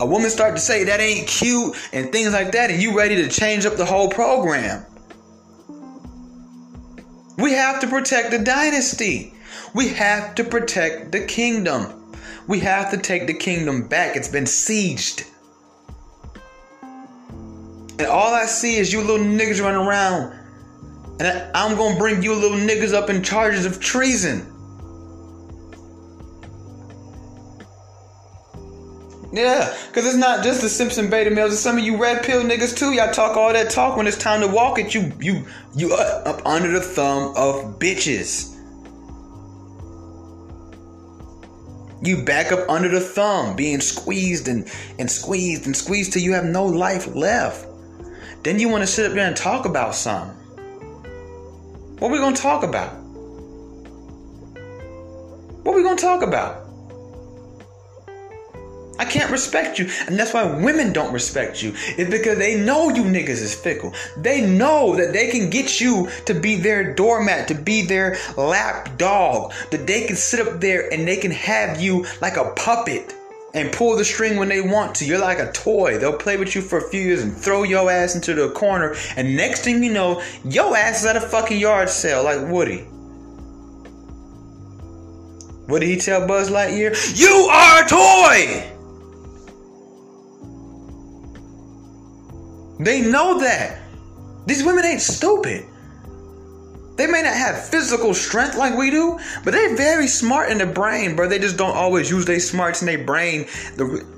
a 0.00 0.06
woman 0.06 0.30
start 0.30 0.54
to 0.54 0.60
say 0.60 0.84
that 0.84 1.00
ain't 1.00 1.26
cute 1.26 1.76
and 1.92 2.12
things 2.12 2.32
like 2.32 2.52
that, 2.52 2.70
and 2.70 2.80
you 2.80 2.96
ready 2.96 3.16
to 3.16 3.28
change 3.28 3.66
up 3.66 3.76
the 3.76 3.84
whole 3.84 4.08
program. 4.08 4.84
We 7.36 7.52
have 7.52 7.80
to 7.80 7.86
protect 7.86 8.30
the 8.30 8.38
dynasty. 8.38 9.34
We 9.74 9.88
have 9.90 10.34
to 10.36 10.44
protect 10.44 11.12
the 11.12 11.24
kingdom. 11.24 12.14
We 12.46 12.60
have 12.60 12.90
to 12.92 12.96
take 12.96 13.26
the 13.26 13.34
kingdom 13.34 13.88
back. 13.88 14.16
It's 14.16 14.28
been 14.28 14.44
sieged. 14.44 15.28
And 17.98 18.06
all 18.06 18.32
I 18.32 18.46
see 18.46 18.76
is 18.76 18.92
you 18.92 19.00
little 19.00 19.26
niggas 19.26 19.60
running 19.60 19.80
around. 19.80 20.38
And 21.20 21.50
I'm 21.56 21.76
to 21.76 21.98
bring 21.98 22.22
you 22.22 22.34
little 22.34 22.58
niggas 22.58 22.94
up 22.94 23.10
in 23.10 23.22
charges 23.22 23.66
of 23.66 23.80
treason. 23.80 24.54
Yeah, 29.32 29.76
because 29.88 30.06
it's 30.06 30.16
not 30.16 30.42
just 30.42 30.62
the 30.62 30.68
Simpson 30.68 31.10
beta 31.10 31.30
males. 31.30 31.52
It's 31.52 31.60
some 31.60 31.76
of 31.76 31.84
you 31.84 31.96
red 31.96 32.24
pill 32.24 32.42
niggas 32.42 32.76
too. 32.76 32.92
Y'all 32.92 33.12
talk 33.12 33.36
all 33.36 33.52
that 33.52 33.70
talk 33.70 33.96
when 33.96 34.06
it's 34.06 34.16
time 34.16 34.40
to 34.40 34.46
walk 34.46 34.78
it. 34.78 34.94
You 34.94 35.12
you 35.20 35.44
you 35.76 35.92
up 35.92 36.40
under 36.46 36.70
the 36.70 36.80
thumb 36.80 37.34
of 37.36 37.78
bitches. 37.78 38.54
You 42.00 42.22
back 42.22 42.52
up 42.52 42.68
under 42.70 42.88
the 42.88 43.00
thumb, 43.00 43.54
being 43.54 43.80
squeezed 43.80 44.48
and, 44.48 44.70
and 44.98 45.10
squeezed 45.10 45.66
and 45.66 45.76
squeezed 45.76 46.12
till 46.12 46.22
you 46.22 46.32
have 46.32 46.44
no 46.44 46.64
life 46.64 47.14
left. 47.14 47.67
Then 48.42 48.58
you 48.58 48.68
want 48.68 48.82
to 48.82 48.86
sit 48.86 49.06
up 49.06 49.12
there 49.12 49.26
and 49.26 49.36
talk 49.36 49.66
about 49.66 49.94
something. 49.94 50.36
What 51.98 52.12
we 52.12 52.18
gonna 52.18 52.36
talk 52.36 52.62
about? 52.62 52.92
What 55.64 55.74
we 55.74 55.82
gonna 55.82 55.96
talk 55.96 56.22
about? 56.22 56.68
I 58.98 59.04
can't 59.04 59.30
respect 59.30 59.78
you. 59.78 59.88
And 60.06 60.18
that's 60.18 60.34
why 60.34 60.44
women 60.44 60.92
don't 60.92 61.12
respect 61.12 61.62
you. 61.62 61.72
It's 61.96 62.10
because 62.10 62.38
they 62.38 62.60
know 62.60 62.88
you 62.90 63.02
niggas 63.02 63.28
is 63.28 63.54
fickle. 63.54 63.92
They 64.16 64.40
know 64.40 64.96
that 64.96 65.12
they 65.12 65.30
can 65.30 65.50
get 65.50 65.80
you 65.80 66.08
to 66.26 66.34
be 66.34 66.56
their 66.56 66.94
doormat, 66.94 67.48
to 67.48 67.54
be 67.54 67.82
their 67.82 68.16
lap 68.36 68.98
dog. 68.98 69.52
That 69.70 69.86
they 69.86 70.06
can 70.06 70.16
sit 70.16 70.46
up 70.46 70.60
there 70.60 70.92
and 70.92 71.06
they 71.06 71.16
can 71.16 71.30
have 71.30 71.80
you 71.80 72.06
like 72.20 72.36
a 72.36 72.52
puppet 72.56 73.14
and 73.54 73.72
pull 73.72 73.96
the 73.96 74.04
string 74.04 74.36
when 74.36 74.48
they 74.48 74.60
want 74.60 74.94
to. 74.96 75.06
You're 75.06 75.18
like 75.18 75.38
a 75.38 75.50
toy. 75.52 75.98
They'll 75.98 76.16
play 76.16 76.36
with 76.36 76.54
you 76.54 76.60
for 76.62 76.78
a 76.78 76.88
few 76.90 77.00
years 77.00 77.22
and 77.22 77.34
throw 77.34 77.62
your 77.62 77.90
ass 77.90 78.14
into 78.14 78.34
the 78.34 78.50
corner. 78.50 78.94
And 79.16 79.36
next 79.36 79.62
thing 79.62 79.82
you 79.82 79.92
know, 79.92 80.22
your 80.44 80.76
ass 80.76 81.00
is 81.00 81.06
at 81.06 81.16
a 81.16 81.20
fucking 81.20 81.58
yard 81.58 81.88
sale 81.88 82.24
like 82.24 82.46
Woody. 82.48 82.86
What 85.66 85.80
did 85.80 85.88
he 85.88 85.96
tell 85.96 86.26
Buzz 86.26 86.50
Lightyear? 86.50 87.18
You 87.18 87.48
are 87.50 87.84
a 87.84 87.88
toy! 87.88 88.74
They 92.80 93.00
know 93.02 93.40
that. 93.40 93.80
These 94.46 94.64
women 94.64 94.84
ain't 94.84 95.00
stupid. 95.00 95.66
They 96.98 97.06
may 97.06 97.22
not 97.22 97.34
have 97.34 97.64
physical 97.64 98.12
strength 98.12 98.56
like 98.56 98.76
we 98.76 98.90
do, 98.90 99.20
but 99.44 99.52
they're 99.52 99.76
very 99.76 100.08
smart 100.08 100.50
in 100.50 100.58
the 100.58 100.66
brain, 100.66 101.14
bro. 101.14 101.28
They 101.28 101.38
just 101.38 101.56
don't 101.56 101.76
always 101.76 102.10
use 102.10 102.24
their 102.24 102.40
smarts 102.40 102.82
in 102.82 102.86
their 102.86 103.04
brain 103.04 103.46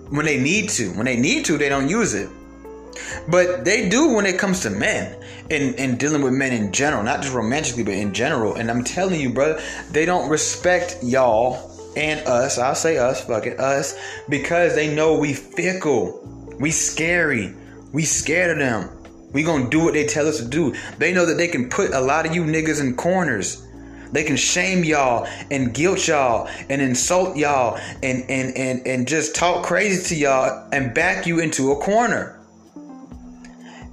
when 0.09 0.25
they 0.25 0.41
need 0.41 0.71
to. 0.71 0.89
When 0.95 1.05
they 1.05 1.17
need 1.17 1.45
to, 1.45 1.59
they 1.59 1.69
don't 1.69 1.91
use 1.91 2.15
it. 2.15 2.31
But 3.29 3.67
they 3.67 3.91
do 3.91 4.15
when 4.15 4.25
it 4.25 4.39
comes 4.39 4.61
to 4.61 4.71
men 4.71 5.15
and, 5.51 5.75
and 5.79 5.99
dealing 5.99 6.23
with 6.23 6.33
men 6.33 6.55
in 6.55 6.73
general, 6.73 7.03
not 7.03 7.21
just 7.21 7.35
romantically, 7.35 7.85
but 7.85 7.93
in 7.93 8.15
general. 8.15 8.55
And 8.55 8.71
I'm 8.71 8.83
telling 8.83 9.21
you, 9.21 9.31
brother, 9.31 9.61
they 9.91 10.07
don't 10.07 10.31
respect 10.31 10.97
y'all 11.03 11.71
and 11.97 12.27
us. 12.27 12.57
I'll 12.57 12.75
say 12.75 12.97
us, 12.97 13.23
fuck 13.23 13.47
it, 13.47 13.61
us, 13.61 13.95
because 14.31 14.75
they 14.75 14.95
know 14.95 15.19
we 15.19 15.35
fickle, 15.35 16.19
we 16.59 16.71
scary, 16.71 17.55
we 17.93 18.05
scared 18.05 18.53
of 18.53 18.59
them. 18.59 19.00
We 19.33 19.43
gonna 19.43 19.71
do 19.71 19.81
what 19.81 19.95
they 19.95 20.07
tell 20.07 20.27
us 20.27 20.39
to 20.39 20.45
do. 20.45 20.75
They 20.99 21.13
know 21.13 21.27
that 21.27 21.37
they 21.37 21.49
can 21.49 21.69
put 21.69 21.93
a 21.93 22.01
lot 22.01 22.27
of 22.27 22.35
you 22.35 22.43
niggas 22.45 22.81
in 22.81 22.97
corners. 22.97 23.67
They 24.13 24.25
can 24.25 24.37
shame 24.37 24.85
y'all 24.85 25.29
and 25.51 25.73
guilt 25.73 26.09
y'all 26.09 26.49
and 26.69 26.83
insult 26.83 27.37
y'all 27.37 27.79
and 28.03 28.29
and 28.29 28.57
and 28.57 28.87
and 28.87 29.09
just 29.09 29.35
talk 29.35 29.65
crazy 29.65 30.15
to 30.15 30.21
y'all 30.21 30.69
and 30.73 30.93
back 30.93 31.27
you 31.27 31.39
into 31.39 31.71
a 31.73 31.77
corner. 31.77 32.37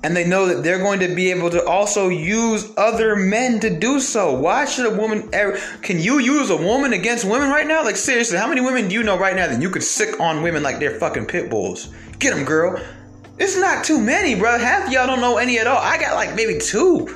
And 0.03 0.15
they 0.15 0.25
know 0.25 0.45
that 0.45 0.63
they're 0.63 0.79
going 0.79 0.99
to 1.01 1.13
be 1.13 1.31
able 1.31 1.49
to 1.49 1.65
also 1.65 2.07
use 2.07 2.71
other 2.77 3.15
men 3.15 3.59
to 3.61 3.79
do 3.79 3.99
so. 3.99 4.39
Why 4.39 4.65
should 4.65 4.85
a 4.85 4.95
woman 4.95 5.29
ever 5.33 5.59
can 5.81 5.99
you 5.99 6.19
use 6.19 6.49
a 6.49 6.57
woman 6.57 6.93
against 6.93 7.25
women 7.25 7.49
right 7.49 7.67
now? 7.67 7.83
Like 7.83 7.97
seriously, 7.97 8.37
how 8.37 8.47
many 8.47 8.61
women 8.61 8.87
do 8.87 8.95
you 8.95 9.03
know 9.03 9.17
right 9.17 9.35
now 9.35 9.47
that 9.47 9.61
you 9.61 9.69
could 9.69 9.83
sic 9.83 10.19
on 10.19 10.41
women 10.41 10.63
like 10.63 10.79
they're 10.79 10.99
fucking 10.99 11.27
pit 11.27 11.49
bulls? 11.49 11.93
Get 12.19 12.33
them, 12.33 12.45
girl. 12.45 12.81
It's 13.39 13.55
not 13.55 13.83
too 13.83 13.99
many, 13.99 14.35
bro. 14.35 14.57
Half 14.57 14.91
y'all 14.91 15.05
don't 15.05 15.21
know 15.21 15.37
any 15.37 15.59
at 15.59 15.67
all. 15.67 15.77
I 15.77 15.97
got 15.99 16.15
like 16.15 16.35
maybe 16.35 16.59
two. 16.59 17.07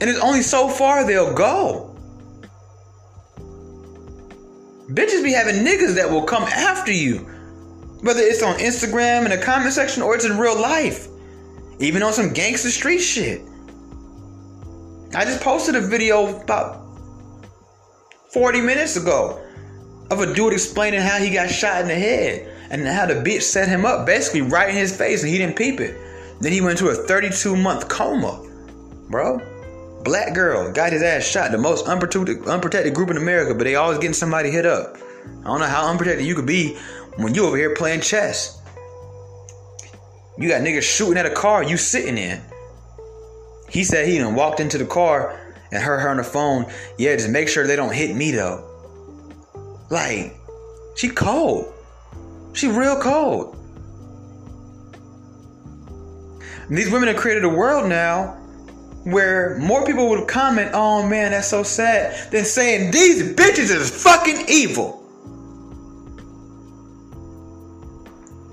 And 0.00 0.10
it's 0.10 0.20
only 0.20 0.42
so 0.42 0.68
far 0.68 1.04
they'll 1.04 1.32
go. 1.32 1.96
Bitches 4.88 5.22
be 5.22 5.32
having 5.32 5.64
niggas 5.64 5.94
that 5.94 6.10
will 6.10 6.24
come 6.24 6.42
after 6.44 6.92
you. 6.92 7.18
Whether 8.02 8.20
it's 8.20 8.42
on 8.42 8.58
Instagram 8.58 9.24
in 9.24 9.30
the 9.30 9.38
comment 9.38 9.72
section 9.72 10.02
or 10.02 10.14
it's 10.14 10.24
in 10.24 10.38
real 10.38 10.60
life. 10.60 11.08
Even 11.78 12.02
on 12.02 12.12
some 12.12 12.32
gangster 12.32 12.70
street 12.70 13.00
shit. 13.00 13.42
I 15.14 15.24
just 15.24 15.40
posted 15.40 15.76
a 15.76 15.80
video 15.80 16.40
about 16.40 16.84
40 18.32 18.60
minutes 18.60 18.96
ago 18.96 19.42
of 20.10 20.20
a 20.20 20.34
dude 20.34 20.52
explaining 20.52 21.00
how 21.00 21.18
he 21.18 21.30
got 21.30 21.48
shot 21.48 21.80
in 21.80 21.88
the 21.88 21.94
head 21.94 22.55
and 22.70 22.86
how 22.86 23.06
the 23.06 23.14
bitch 23.14 23.42
set 23.42 23.68
him 23.68 23.84
up 23.84 24.06
basically 24.06 24.42
right 24.42 24.68
in 24.68 24.74
his 24.74 24.96
face 24.96 25.22
and 25.22 25.30
he 25.30 25.38
didn't 25.38 25.56
peep 25.56 25.80
it. 25.80 25.96
Then 26.40 26.52
he 26.52 26.60
went 26.60 26.80
into 26.80 26.90
a 26.90 26.94
32 26.94 27.56
month 27.56 27.88
coma, 27.88 28.46
bro. 29.08 29.40
Black 30.04 30.34
girl 30.34 30.70
got 30.72 30.92
his 30.92 31.02
ass 31.02 31.24
shot. 31.24 31.50
The 31.50 31.58
most 31.58 31.86
unprotected, 31.86 32.46
unprotected 32.46 32.94
group 32.94 33.10
in 33.10 33.16
America, 33.16 33.54
but 33.54 33.64
they 33.64 33.74
always 33.74 33.98
getting 33.98 34.14
somebody 34.14 34.50
hit 34.50 34.66
up. 34.66 34.96
I 35.40 35.44
don't 35.44 35.60
know 35.60 35.66
how 35.66 35.88
unprotected 35.88 36.26
you 36.26 36.34
could 36.34 36.46
be 36.46 36.76
when 37.16 37.34
you 37.34 37.46
over 37.46 37.56
here 37.56 37.74
playing 37.74 38.02
chess. 38.02 38.60
You 40.38 40.48
got 40.48 40.60
niggas 40.60 40.82
shooting 40.82 41.16
at 41.16 41.26
a 41.26 41.30
car 41.30 41.62
you 41.62 41.76
sitting 41.76 42.18
in. 42.18 42.40
He 43.68 43.82
said 43.82 44.06
he 44.06 44.18
done 44.18 44.34
walked 44.34 44.60
into 44.60 44.78
the 44.78 44.86
car 44.86 45.40
and 45.72 45.82
heard 45.82 46.00
her 46.00 46.10
on 46.10 46.18
the 46.18 46.24
phone. 46.24 46.66
Yeah, 46.98 47.16
just 47.16 47.30
make 47.30 47.48
sure 47.48 47.66
they 47.66 47.76
don't 47.76 47.94
hit 47.94 48.14
me 48.14 48.30
though. 48.30 48.64
Like, 49.90 50.36
she 50.94 51.08
cold. 51.08 51.72
She 52.56 52.68
real 52.68 52.98
cold. 52.98 53.54
And 56.68 56.76
these 56.76 56.90
women 56.90 57.08
have 57.08 57.18
created 57.18 57.44
a 57.44 57.48
world 57.48 57.86
now 57.86 58.38
where 59.04 59.58
more 59.58 59.84
people 59.84 60.08
would 60.08 60.26
comment, 60.26 60.70
oh 60.72 61.06
man, 61.06 61.32
that's 61.32 61.48
so 61.48 61.62
sad, 61.62 62.32
than 62.32 62.44
saying 62.46 62.90
these 62.90 63.22
bitches 63.34 63.70
is 63.70 64.02
fucking 64.02 64.46
evil. 64.48 65.02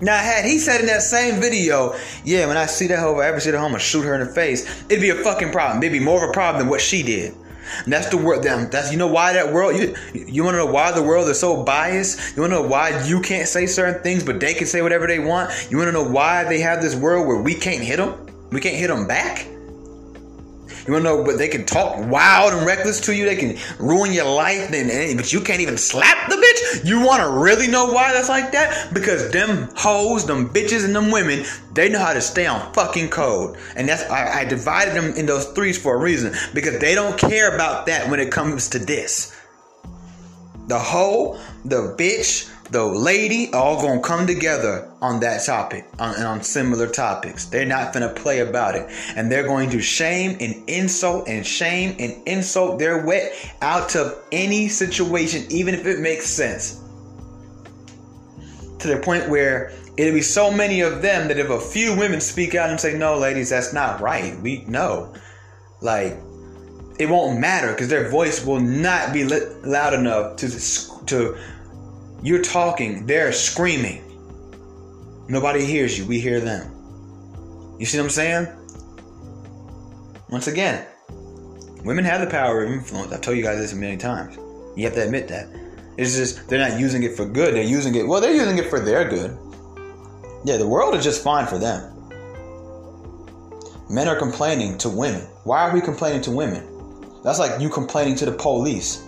Now, 0.02 0.18
had 0.18 0.44
he 0.44 0.60
said 0.60 0.82
in 0.82 0.88
that 0.88 1.02
same 1.02 1.40
video, 1.40 1.96
yeah, 2.26 2.46
when 2.46 2.58
I 2.58 2.66
see 2.66 2.88
that 2.88 3.00
hoe, 3.00 3.14
if 3.14 3.24
I 3.24 3.28
ever 3.30 3.40
see 3.40 3.52
that 3.52 3.58
hoe, 3.58 3.64
I'm 3.64 3.72
gonna 3.72 3.80
shoot 3.80 4.02
her 4.02 4.14
in 4.14 4.28
the 4.28 4.34
face, 4.34 4.84
it'd 4.90 5.02
be 5.02 5.12
a 5.12 5.16
fucking 5.16 5.54
problem. 5.54 5.82
It'd 5.82 5.94
be 5.94 6.04
more 6.04 6.22
of 6.22 6.30
a 6.30 6.34
problem 6.34 6.60
than 6.60 6.70
what 6.70 6.82
she 6.82 7.04
did. 7.04 7.34
And 7.84 7.94
that's 7.94 8.08
the 8.10 8.18
world. 8.18 8.44
That's 8.44 8.92
you 8.92 8.98
know 8.98 9.08
why 9.08 9.34
that 9.34 9.52
world. 9.52 9.76
You 9.76 9.96
you 10.14 10.44
want 10.44 10.56
to 10.56 10.60
know 10.60 10.72
why 10.72 10.92
the 10.92 11.04
world 11.04 11.28
is 11.30 11.40
so 11.40 11.64
biased. 11.64 12.36
You 12.36 12.42
want 12.42 12.54
to 12.54 12.62
know 12.62 12.68
why 12.68 13.04
you 13.06 13.22
can't 13.22 13.48
say 13.48 13.66
certain 13.66 14.02
things, 14.04 14.24
but 14.24 14.40
they 14.40 14.54
can 14.54 14.68
say 14.68 14.82
whatever 14.82 15.08
they 15.08 15.20
want. 15.20 15.52
You 15.70 15.78
want 15.78 15.88
to 15.88 15.94
know 15.94 16.04
why 16.04 16.44
they 16.44 16.60
have 16.60 16.82
this 16.82 16.96
world 16.96 17.28
where 17.28 17.42
we 17.42 17.54
can't 17.56 17.84
hit 17.84 17.98
them. 17.98 18.28
We 18.52 18.62
can't 18.62 18.76
hit 18.76 18.88
them 18.88 19.08
back. 19.08 19.48
You 20.86 20.94
wanna 20.94 21.06
know, 21.06 21.24
but 21.24 21.38
they 21.38 21.48
can 21.48 21.66
talk 21.66 21.98
wild 22.10 22.54
and 22.54 22.66
reckless 22.66 23.00
to 23.02 23.16
you. 23.16 23.26
They 23.26 23.36
can 23.36 23.58
ruin 23.80 24.12
your 24.12 24.26
life, 24.26 24.72
and, 24.74 25.18
but 25.18 25.32
you 25.32 25.40
can't 25.40 25.62
even 25.62 25.78
slap 25.78 26.30
the 26.30 26.36
bitch. 26.36 26.86
You 26.86 27.06
wanna 27.06 27.40
really 27.40 27.68
know 27.68 27.86
why 27.86 28.12
that's 28.12 28.30
like 28.30 28.52
that? 28.52 28.94
Because 28.94 29.32
them 29.32 29.70
hoes, 29.76 30.26
them 30.26 30.50
bitches, 30.50 30.84
and 30.84 30.96
them 30.96 31.12
women, 31.12 31.46
they 31.74 31.90
know 31.90 32.00
how 32.00 32.14
to 32.14 32.22
stay 32.22 32.46
on 32.46 32.74
fucking 32.74 33.10
code. 33.10 33.58
And 33.76 33.88
that's 33.88 34.04
I, 34.10 34.42
I 34.42 34.46
divided 34.46 34.94
them 34.94 35.14
in 35.16 35.26
those 35.26 35.46
threes 35.48 35.78
for 35.78 35.96
a 35.96 36.00
reason 36.00 36.34
because 36.54 36.80
they 36.80 36.96
don't 36.96 37.18
care 37.18 37.56
about 37.56 37.86
that 37.86 38.10
when 38.10 38.20
it 38.20 38.32
comes 38.32 38.70
to 38.70 38.80
this. 38.80 39.40
The 40.68 40.80
hoe, 40.80 41.40
the 41.66 41.96
bitch, 41.98 42.53
the 42.72 42.84
lady 42.84 43.52
all 43.54 43.82
gonna 43.82 44.02
come 44.02 44.26
together 44.26 44.90
on 45.02 45.20
that 45.20 45.46
topic 45.46 45.86
on, 46.00 46.16
on 46.24 46.42
similar 46.42 46.88
topics. 46.88 47.46
They're 47.46 47.66
not 47.66 47.94
gonna 47.94 48.10
play 48.10 48.40
about 48.40 48.76
it, 48.76 48.90
and 49.16 49.32
they're 49.32 49.44
going 49.44 49.70
to 49.72 49.82
shame 49.82 50.38
and 50.40 50.68
insult 50.68 51.28
and 51.28 51.46
shame 51.46 51.96
and 52.00 52.26
insult 52.28 52.80
their 52.80 53.06
way 53.06 53.34
out 53.62 53.96
of 53.96 54.18
any 54.32 54.70
situation, 54.70 55.46
even 55.50 55.76
if 55.76 55.86
it 55.86 56.00
makes 56.00 56.28
sense. 56.28 56.80
To 58.80 58.88
the 58.88 58.98
point 58.98 59.30
where 59.30 59.72
it'll 59.98 60.14
be 60.14 60.22
so 60.22 60.52
many 60.52 60.82
of 60.82 61.02
them 61.02 61.28
that 61.28 61.38
if 61.38 61.50
a 61.50 61.60
few 61.60 61.96
women 61.98 62.20
speak 62.22 62.56
out 62.56 62.70
and 62.70 62.80
say, 62.80 62.98
"No, 62.98 63.18
ladies, 63.18 63.50
that's 63.50 63.74
not 63.74 64.02
right," 64.02 64.40
we 64.42 64.66
know, 64.68 65.14
like 65.82 66.18
it 67.00 67.10
won't 67.10 67.40
matter 67.40 67.72
because 67.72 67.90
their 67.90 68.10
voice 68.10 68.46
will 68.46 68.60
not 68.60 69.14
be 69.14 69.24
loud 69.26 69.94
enough 69.94 70.38
to 70.38 70.50
to 71.06 71.38
you're 72.24 72.42
talking, 72.42 73.06
they're 73.06 73.34
screaming. 73.34 74.02
Nobody 75.28 75.66
hears 75.66 75.98
you, 76.00 76.06
we 76.06 76.20
hear 76.20 76.40
them. 76.40 76.70
You 77.78 77.86
see 77.86 77.98
what 77.98 78.06
I'm 78.06 78.10
saying? 78.10 78.48
Once 80.30 80.48
again, 80.48 80.88
women 81.84 82.06
have 82.06 82.22
the 82.22 82.28
power 82.28 82.64
of 82.64 82.72
influence. 82.72 83.12
I've 83.12 83.22
told 83.22 83.38
you 83.38 83.44
guys 83.44 83.58
this 83.58 83.74
many 83.74 83.98
times. 83.98 84.38
You 84.78 84.86
have 84.86 84.96
to 84.96 85.04
admit 85.04 85.28
that. 85.28 85.50
It's 85.98 86.16
just 86.16 86.48
they're 86.48 86.58
not 86.58 86.80
using 86.80 87.04
it 87.04 87.16
for 87.16 87.26
good. 87.26 87.56
They're 87.56 87.64
using 87.64 87.94
it, 87.96 88.08
well, 88.08 88.22
they're 88.22 88.34
using 88.34 88.58
it 88.58 88.70
for 88.70 88.80
their 88.80 89.08
good. 89.08 89.38
Yeah, 90.46 90.58
the 90.58 90.68
world 90.68 90.96
is 90.96 91.04
just 91.04 91.24
fine 91.24 91.46
for 91.46 91.60
them. 91.60 91.90
Men 93.90 94.08
are 94.08 94.16
complaining 94.16 94.78
to 94.80 94.90
women. 94.90 95.22
Why 95.44 95.70
are 95.70 95.74
we 95.74 95.82
complaining 95.82 96.22
to 96.22 96.32
women? 96.32 97.22
That's 97.22 97.38
like 97.38 97.62
you 97.62 97.70
complaining 97.70 98.16
to 98.16 98.26
the 98.26 98.32
police. 98.32 99.06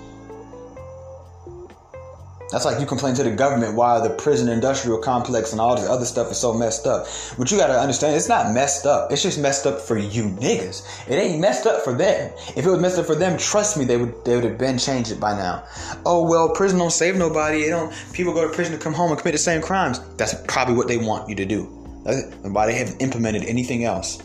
That's 2.52 2.64
like 2.64 2.80
you 2.80 2.86
complain 2.86 3.16
to 3.16 3.24
the 3.24 3.32
government 3.32 3.74
why 3.74 4.00
the 4.00 4.14
prison 4.14 4.50
industrial 4.50 5.00
complex 5.00 5.52
and 5.52 5.60
all 5.60 5.76
this 5.76 5.90
other 5.90 6.06
stuff 6.06 6.32
is 6.32 6.38
so 6.38 6.54
messed 6.54 6.86
up. 6.86 7.08
But 7.38 7.52
you 7.52 7.58
gotta 7.58 7.80
understand, 7.80 8.16
it's 8.16 8.30
not 8.30 8.54
messed 8.54 8.86
up. 8.86 9.12
It's 9.12 9.24
just 9.24 9.40
messed 9.40 9.66
up 9.66 9.82
for 9.82 9.98
you 9.98 10.26
niggas. 10.26 11.10
It 11.10 11.16
ain't 11.16 11.40
messed 11.42 11.66
up 11.66 11.84
for 11.84 11.94
them. 11.94 12.32
If 12.56 12.66
it 12.66 12.70
was 12.70 12.80
messed 12.80 13.00
up 13.00 13.08
for 13.08 13.16
them, 13.16 13.38
trust 13.38 13.78
me, 13.78 13.86
they 13.86 13.98
would 13.98 14.24
they 14.26 14.36
would 14.36 14.44
have 14.44 14.60
been 14.60 14.78
changed 14.78 15.12
it 15.12 15.20
by 15.20 15.36
now. 15.36 15.64
Oh 16.06 16.30
well, 16.30 16.50
prison 16.50 16.78
don't 16.78 16.92
save 16.92 17.16
nobody. 17.16 17.64
They 17.64 17.70
don't. 17.70 17.92
People 18.14 18.34
go 18.34 18.48
to 18.48 18.54
prison 18.54 18.78
to 18.78 18.84
come 18.84 18.94
home 18.94 19.10
and 19.10 19.20
commit 19.20 19.34
the 19.34 19.40
same 19.40 19.62
crimes. 19.62 20.00
That's 20.18 20.36
probably 20.48 20.76
what 20.76 20.88
they 20.88 20.98
want 20.98 21.28
you 21.28 21.36
to 21.36 21.46
do. 21.46 21.64
And 22.06 22.54
why 22.54 22.68
they 22.68 22.76
haven't 22.76 23.02
implemented 23.02 23.46
anything 23.46 23.86
else. 23.86 24.22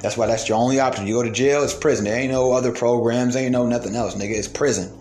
That's 0.00 0.18
why 0.18 0.26
that's 0.26 0.48
your 0.48 0.58
only 0.58 0.78
option. 0.78 1.06
You 1.06 1.14
go 1.14 1.22
to 1.22 1.32
jail, 1.32 1.62
it's 1.64 1.74
prison. 1.74 2.04
There 2.04 2.16
ain't 2.16 2.30
no 2.30 2.52
other 2.52 2.70
programs, 2.70 3.34
There 3.34 3.42
ain't 3.42 3.52
no 3.52 3.66
nothing 3.66 3.96
else, 3.96 4.14
nigga. 4.14 4.36
It's 4.36 4.46
prison 4.46 4.92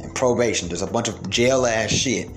and 0.00 0.14
probation. 0.14 0.68
There's 0.68 0.82
a 0.82 0.86
bunch 0.86 1.08
of 1.08 1.28
jail 1.30 1.66
ass 1.66 1.90
shit. 1.90 2.30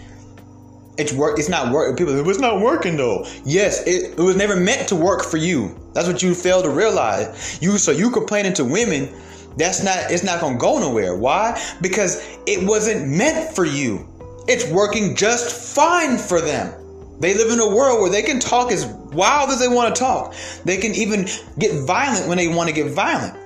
It's 0.98 1.12
work. 1.12 1.38
It's 1.40 1.50
not 1.50 1.74
work. 1.74 1.98
People, 1.98 2.14
say, 2.14 2.30
it's 2.30 2.40
not 2.40 2.62
working 2.62 2.96
though. 2.98 3.26
Yes, 3.44 3.86
it, 3.86 4.18
it 4.18 4.22
was 4.22 4.36
never 4.36 4.56
meant 4.56 4.88
to 4.90 4.96
work 4.96 5.24
for 5.24 5.38
you. 5.38 5.78
That's 5.94 6.08
what 6.08 6.24
you 6.24 6.34
fail 6.34 6.62
to 6.62 6.70
realize. 6.70 7.60
You 7.62 7.78
so 7.78 7.92
you 7.92 8.12
complaining 8.12 8.54
to 8.54 8.64
women. 8.64 9.10
That's 9.58 9.84
not. 9.84 10.12
It's 10.12 10.24
not 10.24 10.40
gonna 10.40 10.58
go 10.58 10.80
nowhere. 10.80 11.16
Why? 11.16 11.62
Because 11.82 12.26
it 12.46 12.66
wasn't 12.66 13.10
meant 13.10 13.54
for 13.54 13.66
you. 13.66 14.08
It's 14.48 14.70
working 14.70 15.16
just 15.16 15.76
fine 15.76 16.18
for 16.18 16.40
them. 16.40 16.74
They 17.20 17.34
live 17.34 17.52
in 17.52 17.60
a 17.60 17.70
world 17.70 18.02
where 18.02 18.12
they 18.12 18.22
can 18.22 18.40
talk 18.40 18.72
as 18.72 18.86
wild 18.86 19.50
as 19.50 19.60
they 19.60 19.68
want 19.68 19.96
to 19.96 20.00
talk. 20.00 20.36
They 20.66 20.78
can 20.78 20.94
even 20.94 21.28
get 21.58 21.86
violent 21.86 22.28
when 22.28 22.38
they 22.38 22.48
want 22.48 22.70
to 22.70 22.76
get 22.76 22.92
violent. 22.92 23.38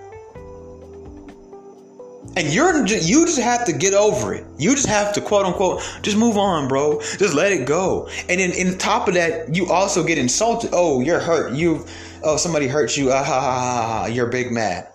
And 2.35 2.53
you're 2.53 2.85
you 2.85 3.25
just 3.25 3.39
have 3.39 3.65
to 3.65 3.73
get 3.73 3.93
over 3.93 4.33
it. 4.33 4.45
You 4.57 4.75
just 4.75 4.87
have 4.87 5.13
to 5.13 5.21
quote 5.21 5.45
unquote 5.45 5.81
just 6.01 6.17
move 6.17 6.37
on, 6.37 6.67
bro. 6.67 6.99
Just 7.17 7.33
let 7.33 7.51
it 7.51 7.65
go. 7.65 8.07
And 8.29 8.39
then 8.39 8.51
in 8.51 8.77
top 8.77 9.07
of 9.07 9.15
that, 9.15 9.53
you 9.53 9.67
also 9.67 10.03
get 10.03 10.17
insulted. 10.17 10.69
Oh, 10.73 11.01
you're 11.01 11.19
hurt. 11.19 11.53
You 11.53 11.85
oh 12.23 12.37
somebody 12.37 12.67
hurt 12.67 12.95
you. 12.95 13.11
Ah, 13.11 13.23
ha, 13.23 13.41
ha, 13.41 13.51
ha. 13.61 14.05
You're 14.05 14.27
big 14.27 14.51
mad. 14.51 14.87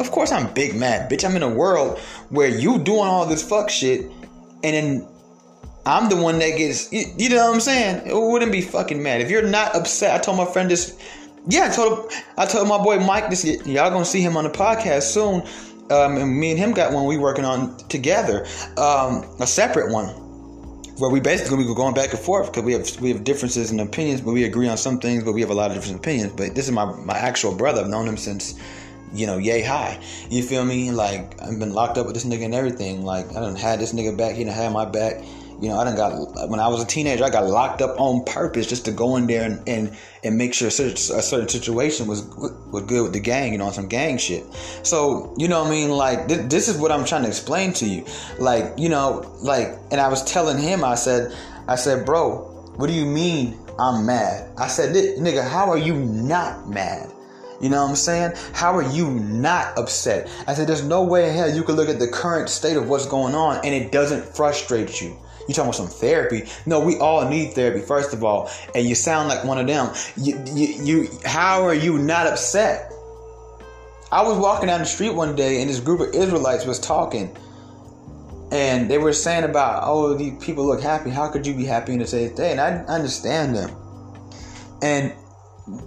Of 0.00 0.10
course 0.10 0.32
I'm 0.32 0.52
big 0.54 0.74
mad, 0.74 1.10
bitch. 1.10 1.24
I'm 1.24 1.36
in 1.36 1.42
a 1.42 1.48
world 1.48 1.98
where 2.30 2.48
you 2.48 2.78
doing 2.78 3.00
all 3.00 3.26
this 3.26 3.46
fuck 3.46 3.68
shit, 3.68 4.10
and 4.62 4.62
then 4.62 5.08
I'm 5.84 6.08
the 6.08 6.16
one 6.16 6.38
that 6.38 6.56
gets. 6.56 6.92
You, 6.92 7.04
you 7.16 7.28
know 7.30 7.46
what 7.46 7.54
I'm 7.54 7.60
saying? 7.60 8.06
It 8.06 8.14
wouldn't 8.14 8.52
be 8.52 8.62
fucking 8.62 9.02
mad 9.02 9.20
if 9.20 9.30
you're 9.30 9.42
not 9.42 9.74
upset. 9.74 10.18
I 10.18 10.22
told 10.22 10.38
my 10.38 10.46
friend 10.46 10.70
this. 10.70 10.96
Yeah, 11.46 11.68
I 11.70 11.74
told. 11.74 12.12
I 12.36 12.46
told 12.46 12.68
my 12.68 12.78
boy 12.82 13.00
Mike 13.00 13.28
this. 13.28 13.44
Y'all 13.44 13.90
gonna 13.90 14.04
see 14.04 14.20
him 14.20 14.36
on 14.36 14.44
the 14.44 14.50
podcast 14.50 15.02
soon 15.02 15.42
um, 15.90 16.16
and 16.16 16.38
me 16.38 16.50
and 16.50 16.58
him 16.58 16.72
got 16.72 16.92
one 16.92 17.06
we 17.06 17.18
working 17.18 17.44
on 17.44 17.76
together, 17.88 18.46
um, 18.78 19.24
a 19.40 19.46
separate 19.46 19.92
one. 19.92 20.14
where 20.98 21.10
we 21.10 21.20
basically 21.20 21.56
we 21.58 21.64
go 21.64 21.74
going 21.74 21.94
back 21.94 22.10
and 22.12 22.20
forth 22.20 22.46
because 22.48 22.64
we 22.64 22.72
have 22.72 23.00
we 23.00 23.10
have 23.10 23.24
differences 23.24 23.70
in 23.70 23.80
opinions, 23.80 24.20
but 24.20 24.32
we 24.32 24.44
agree 24.44 24.68
on 24.68 24.76
some 24.76 24.98
things, 25.00 25.24
but 25.24 25.32
we 25.32 25.40
have 25.42 25.50
a 25.50 25.54
lot 25.54 25.70
of 25.70 25.76
different 25.76 25.98
opinions. 25.98 26.32
But 26.32 26.54
this 26.54 26.66
is 26.66 26.72
my 26.72 26.86
my 27.04 27.18
actual 27.18 27.54
brother. 27.54 27.82
I've 27.82 27.88
known 27.88 28.08
him 28.08 28.16
since 28.16 28.54
you 29.12 29.26
know, 29.26 29.38
yay 29.38 29.62
high. 29.62 30.00
You 30.30 30.42
feel 30.42 30.64
me? 30.64 30.90
Like 30.90 31.40
I've 31.42 31.58
been 31.58 31.72
locked 31.72 31.98
up 31.98 32.06
with 32.06 32.14
this 32.14 32.24
nigga 32.24 32.44
and 32.46 32.54
everything. 32.54 33.04
Like 33.04 33.30
I 33.30 33.40
done 33.40 33.56
had 33.56 33.80
this 33.80 33.92
nigga 33.94 34.16
back. 34.16 34.36
He 34.36 34.44
done 34.44 34.54
had 34.54 34.72
my 34.72 34.84
back. 34.84 35.22
You 35.60 35.68
know, 35.68 35.78
I 35.78 35.84
done 35.84 35.96
got 35.96 36.48
when 36.48 36.60
I 36.60 36.68
was 36.68 36.82
a 36.82 36.86
teenager, 36.86 37.24
I 37.24 37.30
got 37.30 37.46
locked 37.46 37.82
up 37.82 38.00
on 38.00 38.24
purpose 38.24 38.66
just 38.66 38.84
to 38.84 38.92
go 38.92 39.16
in 39.16 39.26
there 39.26 39.44
and 39.44 39.68
and, 39.68 39.96
and 40.22 40.38
make 40.38 40.54
sure 40.54 40.68
a 40.68 40.70
certain 40.70 41.48
situation 41.48 42.06
was 42.06 42.24
was 42.70 42.84
good 42.84 43.02
with 43.02 43.12
the 43.12 43.20
gang. 43.20 43.52
You 43.52 43.58
know, 43.58 43.66
on 43.66 43.72
some 43.72 43.88
gang 43.88 44.18
shit. 44.18 44.44
So 44.84 45.34
you 45.36 45.48
know, 45.48 45.62
what 45.62 45.68
I 45.68 45.70
mean, 45.70 45.90
like 45.90 46.28
th- 46.28 46.48
this 46.48 46.68
is 46.68 46.76
what 46.76 46.92
I'm 46.92 47.04
trying 47.04 47.22
to 47.22 47.28
explain 47.28 47.72
to 47.74 47.86
you. 47.86 48.04
Like 48.38 48.74
you 48.78 48.88
know, 48.88 49.34
like, 49.40 49.68
and 49.90 50.00
I 50.00 50.08
was 50.08 50.22
telling 50.24 50.58
him, 50.58 50.84
I 50.84 50.94
said, 50.94 51.36
I 51.66 51.74
said, 51.74 52.06
bro, 52.06 52.36
what 52.76 52.86
do 52.86 52.92
you 52.92 53.04
mean 53.04 53.58
I'm 53.78 54.06
mad? 54.06 54.50
I 54.56 54.68
said, 54.68 54.94
nigga, 54.94 55.48
how 55.48 55.70
are 55.70 55.78
you 55.78 55.94
not 55.94 56.68
mad? 56.68 57.12
You 57.60 57.68
know 57.68 57.82
what 57.82 57.90
I'm 57.90 57.96
saying? 57.96 58.32
How 58.52 58.76
are 58.76 58.88
you 58.92 59.10
not 59.10 59.76
upset? 59.76 60.30
I 60.46 60.54
said, 60.54 60.68
there's 60.68 60.84
no 60.84 61.02
way 61.02 61.28
in 61.28 61.34
hell 61.34 61.52
you 61.52 61.64
could 61.64 61.74
look 61.74 61.88
at 61.88 61.98
the 61.98 62.06
current 62.06 62.48
state 62.48 62.76
of 62.76 62.88
what's 62.88 63.06
going 63.06 63.34
on 63.34 63.56
and 63.64 63.74
it 63.74 63.90
doesn't 63.90 64.24
frustrate 64.36 65.00
you. 65.00 65.16
You 65.48 65.54
talking 65.54 65.68
about 65.68 65.76
some 65.76 65.86
therapy? 65.86 66.44
No, 66.66 66.78
we 66.78 66.98
all 66.98 67.26
need 67.26 67.54
therapy, 67.54 67.80
first 67.80 68.12
of 68.12 68.22
all. 68.22 68.50
And 68.74 68.86
you 68.86 68.94
sound 68.94 69.28
like 69.28 69.44
one 69.44 69.58
of 69.58 69.66
them. 69.66 69.94
You, 70.16 70.40
you, 70.54 70.84
you 70.84 71.08
how 71.24 71.64
are 71.64 71.74
you 71.74 71.98
not 71.98 72.26
upset? 72.26 72.92
I 74.12 74.22
was 74.22 74.36
walking 74.38 74.66
down 74.66 74.80
the 74.80 74.86
street 74.86 75.14
one 75.14 75.34
day 75.34 75.60
and 75.60 75.70
this 75.70 75.80
group 75.80 76.00
of 76.00 76.14
Israelites 76.14 76.66
was 76.66 76.78
talking. 76.78 77.34
And 78.52 78.90
they 78.90 78.98
were 78.98 79.12
saying 79.12 79.44
about, 79.44 79.82
oh, 79.84 80.14
these 80.14 80.42
people 80.42 80.66
look 80.66 80.80
happy. 80.80 81.10
How 81.10 81.28
could 81.28 81.46
you 81.46 81.54
be 81.54 81.64
happy 81.64 81.94
in 81.94 81.98
today's 81.98 82.32
day? 82.32 82.52
And 82.52 82.60
I 82.60 82.76
understand 82.84 83.54
them. 83.54 83.70
And 84.82 85.12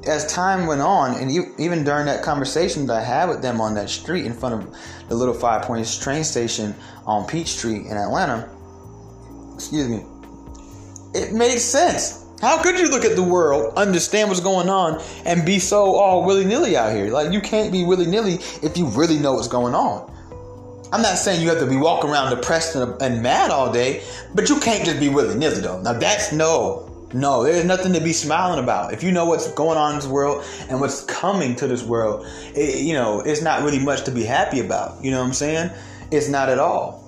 as 0.05 0.32
time 0.32 0.68
went 0.68 0.82
on, 0.82 1.16
and 1.20 1.32
even 1.59 1.84
during 1.84 2.05
that 2.05 2.24
conversation 2.24 2.86
that 2.88 2.97
I 2.97 3.03
had 3.03 3.30
with 3.30 3.41
them 3.41 3.59
on 3.62 3.74
that 3.76 3.89
street 3.89 4.26
in 4.26 4.34
front 4.34 4.64
of 4.64 4.76
the 5.09 5.16
little 5.16 5.34
Five 5.34 5.64
Points 5.64 5.97
train 5.97 6.24
station 6.24 6.76
on 7.05 7.28
Peachtree 7.28 7.88
in 7.88 7.97
Atlanta, 7.97 8.49
excuse 9.62 9.88
me, 9.88 10.03
it 11.14 11.34
made 11.34 11.59
sense. 11.59 12.26
How 12.41 12.62
could 12.64 12.80
you 12.80 12.89
look 12.89 13.05
at 13.05 13.16
the 13.16 13.22
world, 13.22 13.76
understand 13.76 14.30
what's 14.30 14.41
going 14.41 14.68
on, 14.68 14.99
and 15.26 15.45
be 15.45 15.59
so 15.59 15.95
all 15.95 16.26
willy 16.26 16.43
nilly 16.43 16.76
out 16.76 16.95
here? 16.95 17.12
Like, 17.12 17.32
you 17.32 17.39
can't 17.39 17.72
be 17.72 17.84
willy 17.84 18.07
nilly 18.07 18.39
if 18.64 18.76
you 18.76 18.88
really 18.88 19.20
know 19.20 19.34
what's 19.34 19.47
going 19.47 19.76
on. 19.76 20.12
I'm 20.91 21.03
not 21.03 21.18
saying 21.18 21.41
you 21.41 21.49
have 21.49 21.59
to 21.59 21.68
be 21.68 21.78
walking 21.78 22.09
around 22.09 22.36
depressed 22.36 22.76
and, 22.76 22.99
and 22.99 23.22
mad 23.22 23.51
all 23.51 23.72
day, 23.72 24.03
but 24.34 24.49
you 24.49 24.59
can't 24.59 24.84
just 24.84 24.99
be 24.99 25.07
willy 25.07 25.36
nilly, 25.36 25.62
though. 25.62 25.80
Now, 25.82 25.93
that's 25.93 26.32
no. 26.34 26.88
No, 27.14 27.43
there's 27.43 27.66
nothing 27.66 27.93
to 27.93 28.01
be 28.01 28.14
smiling 28.14 28.64
about. 28.64 28.93
If 28.93 29.03
you 29.03 29.12
know 29.12 29.26
what's 29.26 29.51
going 29.53 29.78
on 29.78 29.91
in 29.91 29.95
this 29.97 30.07
world 30.07 30.43
and 30.70 30.80
what's 30.80 31.03
coming 31.05 31.55
to 31.57 31.68
this 31.68 31.84
world, 31.84 32.26
it, 32.55 32.84
you 32.84 32.93
know, 32.93 33.20
it's 33.20 33.41
not 33.41 33.64
really 33.64 33.80
much 33.80 34.05
to 34.05 34.12
be 34.12 34.24
happy 34.24 34.62
about. 34.62 35.03
You 35.03 35.12
know 35.12 35.20
what 35.20 35.28
I'm 35.28 35.34
saying? 35.34 35.70
It's 36.09 36.30
not 36.30 36.49
at 36.49 36.57
all. 36.57 37.01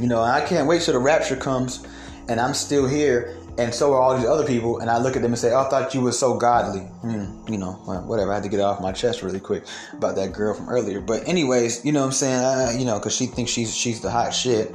You 0.00 0.08
know, 0.08 0.22
I 0.22 0.44
can't 0.44 0.66
wait 0.66 0.82
till 0.82 0.94
the 0.94 1.00
rapture 1.00 1.36
comes 1.36 1.86
and 2.28 2.40
I'm 2.40 2.54
still 2.54 2.86
here 2.86 3.36
and 3.58 3.74
so 3.74 3.92
are 3.92 4.00
all 4.00 4.16
these 4.16 4.26
other 4.26 4.46
people. 4.46 4.78
And 4.78 4.90
I 4.90 4.98
look 4.98 5.14
at 5.14 5.22
them 5.22 5.32
and 5.32 5.38
say, 5.38 5.52
oh, 5.52 5.60
I 5.60 5.68
thought 5.68 5.94
you 5.94 6.00
were 6.00 6.12
so 6.12 6.36
godly. 6.36 6.88
Mm, 7.04 7.50
you 7.50 7.58
know, 7.58 7.72
whatever. 7.72 8.30
I 8.32 8.34
had 8.36 8.42
to 8.44 8.48
get 8.48 8.60
it 8.60 8.62
off 8.62 8.80
my 8.80 8.92
chest 8.92 9.22
really 9.22 9.40
quick 9.40 9.64
about 9.92 10.16
that 10.16 10.32
girl 10.32 10.54
from 10.54 10.68
earlier. 10.68 11.00
But 11.00 11.28
anyways, 11.28 11.84
you 11.84 11.92
know 11.92 12.00
what 12.00 12.06
I'm 12.06 12.12
saying? 12.12 12.42
Uh, 12.42 12.72
you 12.78 12.84
know, 12.84 12.98
because 12.98 13.14
she 13.14 13.26
thinks 13.26 13.50
she's 13.50 13.74
she's 13.74 14.00
the 14.00 14.10
hot 14.10 14.32
shit 14.32 14.72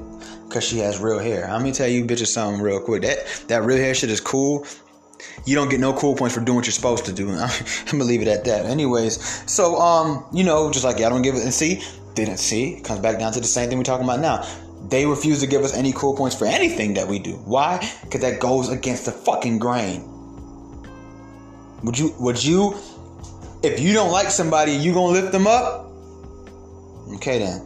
because 0.47 0.63
she 0.63 0.77
has 0.79 0.99
real 0.99 1.19
hair. 1.19 1.47
Let 1.49 1.61
me 1.61 1.71
tell 1.71 1.87
you 1.87 2.05
bitches 2.05 2.27
something 2.27 2.61
real 2.61 2.79
quick. 2.79 3.01
That 3.01 3.25
that 3.47 3.63
real 3.63 3.77
hair 3.77 3.95
shit 3.95 4.11
is 4.11 4.21
cool. 4.21 4.65
You 5.45 5.55
don't 5.55 5.69
get 5.69 5.79
no 5.79 5.93
cool 5.93 6.15
points 6.15 6.35
for 6.35 6.41
doing 6.41 6.57
what 6.57 6.65
you're 6.65 6.71
supposed 6.71 7.05
to 7.05 7.13
do. 7.13 7.31
I'm 7.31 7.49
gonna 7.91 8.03
leave 8.03 8.21
it 8.21 8.27
at 8.27 8.45
that. 8.45 8.65
Anyways, 8.65 9.51
so 9.51 9.77
um, 9.77 10.23
you 10.31 10.43
know, 10.43 10.71
just 10.71 10.85
like 10.85 10.99
y'all 10.99 11.09
don't 11.09 11.23
give 11.23 11.35
it 11.35 11.41
and 11.41 11.53
see, 11.53 11.81
didn't 12.13 12.37
see. 12.37 12.79
Comes 12.81 12.99
back 12.99 13.17
down 13.17 13.31
to 13.33 13.39
the 13.39 13.47
same 13.47 13.69
thing 13.69 13.79
we're 13.79 13.83
talking 13.83 14.03
about 14.03 14.19
now. 14.19 14.45
They 14.89 15.05
refuse 15.05 15.41
to 15.41 15.47
give 15.47 15.63
us 15.63 15.73
any 15.73 15.91
cool 15.91 16.15
points 16.15 16.35
for 16.35 16.45
anything 16.45 16.93
that 16.93 17.07
we 17.07 17.19
do. 17.19 17.33
Why? 17.33 17.85
Because 18.03 18.21
that 18.21 18.39
goes 18.39 18.69
against 18.69 19.05
the 19.05 19.11
fucking 19.11 19.59
grain. 19.59 20.13
Would 21.83 21.97
you 21.97 22.15
would 22.19 22.43
you 22.43 22.75
if 23.63 23.79
you 23.79 23.93
don't 23.93 24.11
like 24.11 24.29
somebody, 24.31 24.71
you 24.71 24.93
gonna 24.93 25.11
lift 25.11 25.31
them 25.31 25.47
up? 25.47 25.91
Okay 27.15 27.39
then. 27.39 27.61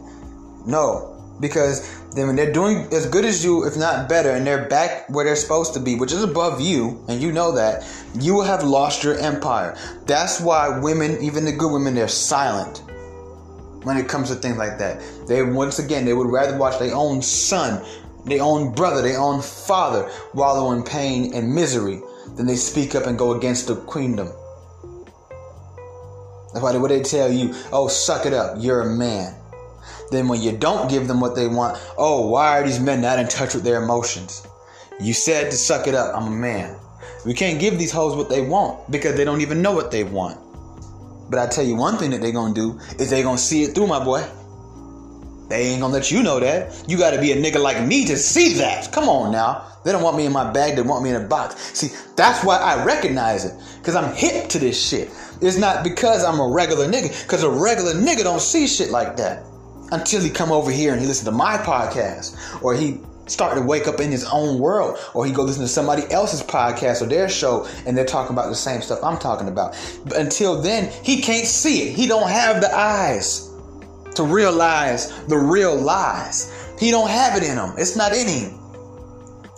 No. 0.66 1.08
Because 1.40 1.88
then 2.14 2.26
when 2.26 2.36
they're 2.36 2.52
doing 2.52 2.86
as 2.92 3.06
good 3.06 3.24
as 3.24 3.44
you, 3.44 3.66
if 3.66 3.76
not 3.76 4.08
better, 4.08 4.30
and 4.30 4.46
they're 4.46 4.68
back 4.68 5.08
where 5.08 5.24
they're 5.24 5.34
supposed 5.34 5.74
to 5.74 5.80
be, 5.80 5.96
which 5.96 6.12
is 6.12 6.22
above 6.22 6.60
you, 6.60 7.04
and 7.08 7.20
you 7.20 7.32
know 7.32 7.52
that, 7.52 7.84
you 8.20 8.34
will 8.34 8.44
have 8.44 8.62
lost 8.62 9.02
your 9.02 9.18
empire. 9.18 9.76
That's 10.06 10.40
why 10.40 10.78
women, 10.78 11.20
even 11.22 11.44
the 11.44 11.52
good 11.52 11.72
women, 11.72 11.94
they're 11.94 12.06
silent 12.06 12.82
when 13.84 13.96
it 13.96 14.08
comes 14.08 14.28
to 14.28 14.34
things 14.36 14.58
like 14.58 14.78
that. 14.78 15.02
They 15.26 15.42
once 15.42 15.78
again 15.78 16.04
they 16.04 16.14
would 16.14 16.28
rather 16.28 16.56
watch 16.56 16.78
their 16.78 16.94
own 16.94 17.22
son, 17.22 17.84
their 18.24 18.42
own 18.42 18.72
brother, 18.72 19.02
their 19.02 19.18
own 19.18 19.42
father 19.42 20.10
wallow 20.34 20.72
in 20.72 20.82
pain 20.82 21.34
and 21.34 21.54
misery 21.54 22.00
than 22.36 22.46
they 22.46 22.56
speak 22.56 22.94
up 22.94 23.06
and 23.06 23.18
go 23.18 23.32
against 23.32 23.66
the 23.66 23.76
queendom. 23.76 24.28
That's 26.52 26.62
why 26.62 26.76
what 26.76 26.88
they 26.88 27.02
tell 27.02 27.32
you, 27.32 27.54
oh 27.72 27.88
suck 27.88 28.26
it 28.26 28.32
up, 28.32 28.56
you're 28.58 28.82
a 28.82 28.96
man. 28.96 29.34
Then 30.10 30.28
when 30.28 30.42
you 30.42 30.52
don't 30.52 30.90
give 30.90 31.08
them 31.08 31.20
what 31.20 31.34
they 31.34 31.46
want, 31.46 31.78
oh 31.96 32.28
why 32.28 32.58
are 32.58 32.66
these 32.66 32.80
men 32.80 33.00
not 33.00 33.18
in 33.18 33.28
touch 33.28 33.54
with 33.54 33.64
their 33.64 33.82
emotions? 33.82 34.46
You 35.00 35.14
said 35.14 35.50
to 35.50 35.56
suck 35.56 35.86
it 35.86 35.94
up, 35.94 36.14
I'm 36.14 36.28
a 36.28 36.30
man. 36.30 36.76
We 37.24 37.34
can't 37.34 37.58
give 37.58 37.78
these 37.78 37.92
hoes 37.92 38.16
what 38.16 38.28
they 38.28 38.42
want 38.42 38.90
because 38.90 39.16
they 39.16 39.24
don't 39.24 39.40
even 39.40 39.62
know 39.62 39.72
what 39.72 39.90
they 39.90 40.04
want. 40.04 40.38
But 41.30 41.38
I 41.38 41.46
tell 41.46 41.64
you 41.64 41.76
one 41.76 41.96
thing 41.98 42.10
that 42.10 42.20
they're 42.20 42.32
gonna 42.32 42.54
do 42.54 42.78
is 42.98 43.10
they're 43.10 43.22
gonna 43.22 43.38
see 43.38 43.62
it 43.62 43.74
through, 43.74 43.86
my 43.86 44.02
boy. 44.02 44.24
They 45.48 45.68
ain't 45.68 45.80
gonna 45.80 45.92
let 45.92 46.10
you 46.10 46.22
know 46.22 46.40
that. 46.40 46.84
You 46.88 46.96
gotta 46.96 47.20
be 47.20 47.32
a 47.32 47.36
nigga 47.36 47.62
like 47.62 47.86
me 47.86 48.06
to 48.06 48.16
see 48.16 48.54
that. 48.54 48.90
Come 48.92 49.08
on 49.08 49.32
now. 49.32 49.66
They 49.84 49.92
don't 49.92 50.02
want 50.02 50.16
me 50.16 50.24
in 50.24 50.32
my 50.32 50.50
bag, 50.50 50.76
they 50.76 50.82
want 50.82 51.02
me 51.02 51.10
in 51.10 51.16
a 51.16 51.26
box. 51.26 51.56
See, 51.78 51.88
that's 52.16 52.44
why 52.44 52.56
I 52.56 52.84
recognize 52.84 53.44
it. 53.44 53.52
Cause 53.82 53.96
I'm 53.96 54.14
hip 54.14 54.48
to 54.50 54.58
this 54.58 54.80
shit. 54.80 55.10
It's 55.40 55.58
not 55.58 55.82
because 55.82 56.24
I'm 56.24 56.38
a 56.38 56.48
regular 56.48 56.86
nigga, 56.86 57.28
cause 57.28 57.42
a 57.42 57.50
regular 57.50 57.92
nigga 57.92 58.22
don't 58.22 58.40
see 58.40 58.66
shit 58.66 58.90
like 58.90 59.16
that. 59.16 59.44
Until 59.90 60.22
he 60.22 60.30
come 60.30 60.52
over 60.52 60.70
here 60.70 60.92
and 60.92 61.00
he 61.02 61.06
listen 61.06 61.26
to 61.26 61.32
my 61.32 61.58
podcast. 61.58 62.62
Or 62.62 62.74
he 62.74 63.00
starting 63.32 63.62
to 63.62 63.66
wake 63.66 63.88
up 63.88 64.00
in 64.00 64.10
his 64.10 64.24
own 64.24 64.58
world 64.58 64.98
or 65.14 65.24
he 65.24 65.32
go 65.32 65.42
listen 65.42 65.62
to 65.62 65.68
somebody 65.68 66.02
else's 66.10 66.42
podcast 66.42 67.02
or 67.02 67.06
their 67.06 67.28
show 67.28 67.66
and 67.86 67.96
they're 67.96 68.04
talking 68.04 68.34
about 68.34 68.48
the 68.48 68.54
same 68.54 68.82
stuff 68.82 69.02
I'm 69.02 69.18
talking 69.18 69.48
about. 69.48 69.74
But 70.04 70.18
until 70.18 70.60
then, 70.60 70.92
he 71.02 71.20
can't 71.20 71.46
see 71.46 71.88
it. 71.88 71.96
He 71.96 72.06
don't 72.06 72.28
have 72.28 72.60
the 72.60 72.74
eyes 72.74 73.50
to 74.14 74.24
realize 74.24 75.10
the 75.26 75.38
real 75.38 75.76
lies. 75.76 76.52
He 76.78 76.90
don't 76.90 77.10
have 77.10 77.36
it 77.36 77.42
in 77.42 77.56
him. 77.56 77.72
It's 77.78 77.96
not 77.96 78.12
in 78.12 78.26
him. 78.26 78.58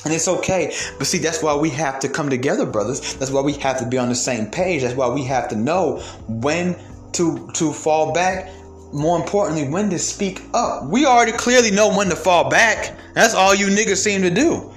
And 0.04 0.12
it's 0.12 0.28
okay. 0.28 0.74
But 0.98 1.06
see, 1.06 1.18
that's 1.18 1.42
why 1.42 1.56
we 1.56 1.70
have 1.70 1.98
to 2.00 2.08
come 2.08 2.28
together, 2.28 2.66
brothers. 2.66 3.14
That's 3.14 3.30
why 3.30 3.40
we 3.40 3.54
have 3.54 3.78
to 3.78 3.86
be 3.86 3.96
on 3.96 4.10
the 4.10 4.14
same 4.14 4.50
page. 4.50 4.82
That's 4.82 4.94
why 4.94 5.08
we 5.08 5.24
have 5.24 5.48
to 5.48 5.56
know 5.56 6.00
when 6.28 6.76
to 7.12 7.48
to 7.54 7.72
fall 7.72 8.12
back 8.12 8.50
more 8.94 9.18
importantly, 9.18 9.68
when 9.68 9.90
to 9.90 9.98
speak 9.98 10.40
up. 10.54 10.84
We 10.86 11.04
already 11.04 11.32
clearly 11.32 11.70
know 11.70 11.94
when 11.94 12.08
to 12.08 12.16
fall 12.16 12.48
back. 12.48 12.96
That's 13.14 13.34
all 13.34 13.54
you 13.54 13.66
niggas 13.66 13.96
seem 13.96 14.22
to 14.22 14.30
do. 14.30 14.72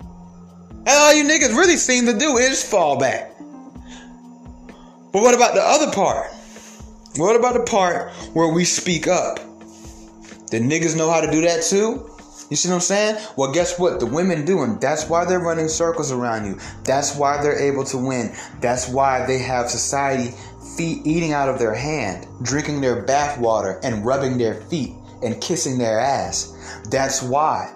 And 0.00 0.88
all 0.88 1.14
you 1.14 1.24
niggas 1.24 1.56
really 1.56 1.76
seem 1.76 2.06
to 2.06 2.18
do 2.18 2.36
is 2.36 2.62
fall 2.62 2.98
back. 2.98 3.30
But 5.12 5.22
what 5.22 5.34
about 5.34 5.54
the 5.54 5.62
other 5.62 5.92
part? 5.92 6.26
What 7.16 7.36
about 7.36 7.54
the 7.54 7.62
part 7.62 8.10
where 8.34 8.52
we 8.52 8.64
speak 8.64 9.06
up? 9.06 9.38
The 10.50 10.58
niggas 10.58 10.96
know 10.96 11.10
how 11.10 11.20
to 11.20 11.30
do 11.30 11.40
that 11.42 11.62
too? 11.62 12.10
You 12.50 12.56
see 12.56 12.68
what 12.68 12.74
I'm 12.74 12.80
saying? 12.80 13.24
Well, 13.36 13.52
guess 13.52 13.78
what? 13.78 14.00
The 14.00 14.06
women 14.06 14.44
do, 14.44 14.62
and 14.62 14.80
that's 14.80 15.08
why 15.08 15.24
they're 15.24 15.40
running 15.40 15.68
circles 15.68 16.12
around 16.12 16.46
you. 16.46 16.58
That's 16.84 17.16
why 17.16 17.42
they're 17.42 17.58
able 17.58 17.84
to 17.84 17.96
win. 17.96 18.34
That's 18.60 18.88
why 18.88 19.24
they 19.26 19.38
have 19.38 19.70
society 19.70 20.34
feet 20.76 21.06
eating 21.06 21.32
out 21.32 21.48
of 21.48 21.58
their 21.58 21.74
hand, 21.74 22.26
drinking 22.42 22.80
their 22.80 23.02
bath 23.02 23.38
water, 23.38 23.80
and 23.82 24.04
rubbing 24.04 24.38
their 24.38 24.54
feet 24.62 24.92
and 25.22 25.40
kissing 25.40 25.78
their 25.78 25.98
ass. 25.98 26.80
That's 26.90 27.22
why. 27.22 27.74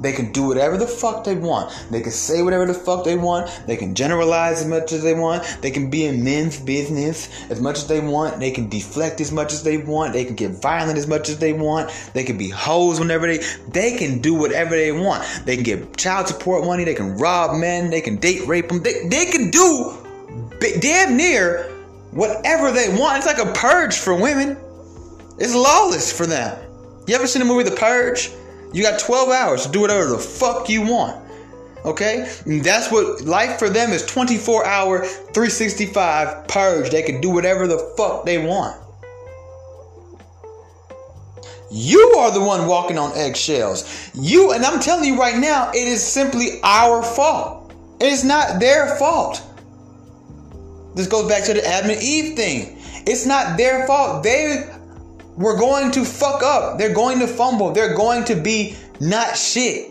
They 0.00 0.12
can 0.12 0.32
do 0.32 0.44
whatever 0.44 0.78
the 0.78 0.86
fuck 0.86 1.24
they 1.24 1.34
want. 1.34 1.72
They 1.90 2.00
can 2.00 2.12
say 2.12 2.42
whatever 2.42 2.64
the 2.64 2.74
fuck 2.74 3.04
they 3.04 3.16
want. 3.16 3.50
They 3.66 3.76
can 3.76 3.94
generalize 3.94 4.62
as 4.62 4.66
much 4.66 4.92
as 4.92 5.02
they 5.02 5.14
want. 5.14 5.42
They 5.60 5.70
can 5.70 5.90
be 5.90 6.06
in 6.06 6.24
men's 6.24 6.58
business 6.58 7.28
as 7.50 7.60
much 7.60 7.78
as 7.78 7.88
they 7.88 8.00
want. 8.00 8.40
They 8.40 8.50
can 8.50 8.68
deflect 8.68 9.20
as 9.20 9.30
much 9.30 9.52
as 9.52 9.62
they 9.62 9.76
want. 9.76 10.12
They 10.12 10.24
can 10.24 10.36
get 10.36 10.52
violent 10.62 10.96
as 10.96 11.06
much 11.06 11.28
as 11.28 11.38
they 11.38 11.52
want. 11.52 11.90
They 12.14 12.24
can 12.24 12.38
be 12.38 12.48
hoes 12.48 12.98
whenever 12.98 13.26
they 13.26 13.44
they 13.68 13.98
can 13.98 14.20
do 14.20 14.34
whatever 14.34 14.70
they 14.70 14.92
want. 14.92 15.22
They 15.44 15.56
can 15.56 15.64
get 15.64 15.96
child 15.96 16.28
support 16.28 16.64
money. 16.64 16.84
They 16.84 16.94
can 16.94 17.18
rob 17.18 17.58
men. 17.58 17.90
They 17.90 18.00
can 18.00 18.16
date 18.16 18.46
rape 18.46 18.68
them. 18.68 18.82
They, 18.82 19.06
they 19.08 19.26
can 19.26 19.50
do 19.50 19.98
damn 20.80 21.16
near 21.16 21.79
whatever 22.12 22.70
they 22.70 22.88
want. 22.88 23.18
It's 23.18 23.26
like 23.26 23.38
a 23.38 23.52
purge 23.52 23.98
for 23.98 24.14
women. 24.14 24.56
It's 25.38 25.54
lawless 25.54 26.12
for 26.12 26.26
them. 26.26 26.58
You 27.06 27.14
ever 27.14 27.26
seen 27.26 27.40
the 27.40 27.46
movie 27.46 27.64
The 27.64 27.76
Purge? 27.76 28.30
You 28.72 28.82
got 28.82 29.00
12 29.00 29.30
hours 29.30 29.66
to 29.66 29.72
do 29.72 29.80
whatever 29.80 30.08
the 30.08 30.18
fuck 30.18 30.68
you 30.68 30.82
want. 30.82 31.28
Okay? 31.84 32.30
And 32.44 32.62
that's 32.62 32.92
what 32.92 33.22
life 33.22 33.58
for 33.58 33.70
them 33.70 33.90
is 33.90 34.04
24 34.06 34.66
hour, 34.66 35.04
365 35.04 36.46
purge. 36.46 36.90
They 36.90 37.02
can 37.02 37.20
do 37.20 37.30
whatever 37.30 37.66
the 37.66 37.78
fuck 37.96 38.24
they 38.24 38.38
want. 38.38 38.76
You 41.72 42.16
are 42.18 42.32
the 42.32 42.40
one 42.40 42.66
walking 42.66 42.98
on 42.98 43.16
eggshells. 43.16 44.10
You, 44.14 44.52
and 44.52 44.64
I'm 44.64 44.80
telling 44.80 45.04
you 45.04 45.18
right 45.18 45.38
now, 45.38 45.70
it 45.70 45.86
is 45.86 46.04
simply 46.04 46.60
our 46.62 47.02
fault. 47.02 47.72
It 48.00 48.12
is 48.12 48.24
not 48.24 48.58
their 48.60 48.96
fault. 48.96 49.42
This 51.00 51.08
goes 51.08 51.30
back 51.30 51.44
to 51.44 51.54
the 51.54 51.66
Adam 51.66 51.92
and 51.92 52.02
Eve 52.02 52.36
thing. 52.36 52.76
It's 53.06 53.24
not 53.24 53.56
their 53.56 53.86
fault. 53.86 54.22
They 54.22 54.68
were 55.34 55.56
going 55.56 55.92
to 55.92 56.04
fuck 56.04 56.42
up. 56.42 56.76
They're 56.76 56.92
going 56.92 57.20
to 57.20 57.26
fumble. 57.26 57.72
They're 57.72 57.94
going 57.94 58.24
to 58.24 58.34
be 58.34 58.76
not 59.00 59.34
shit. 59.34 59.90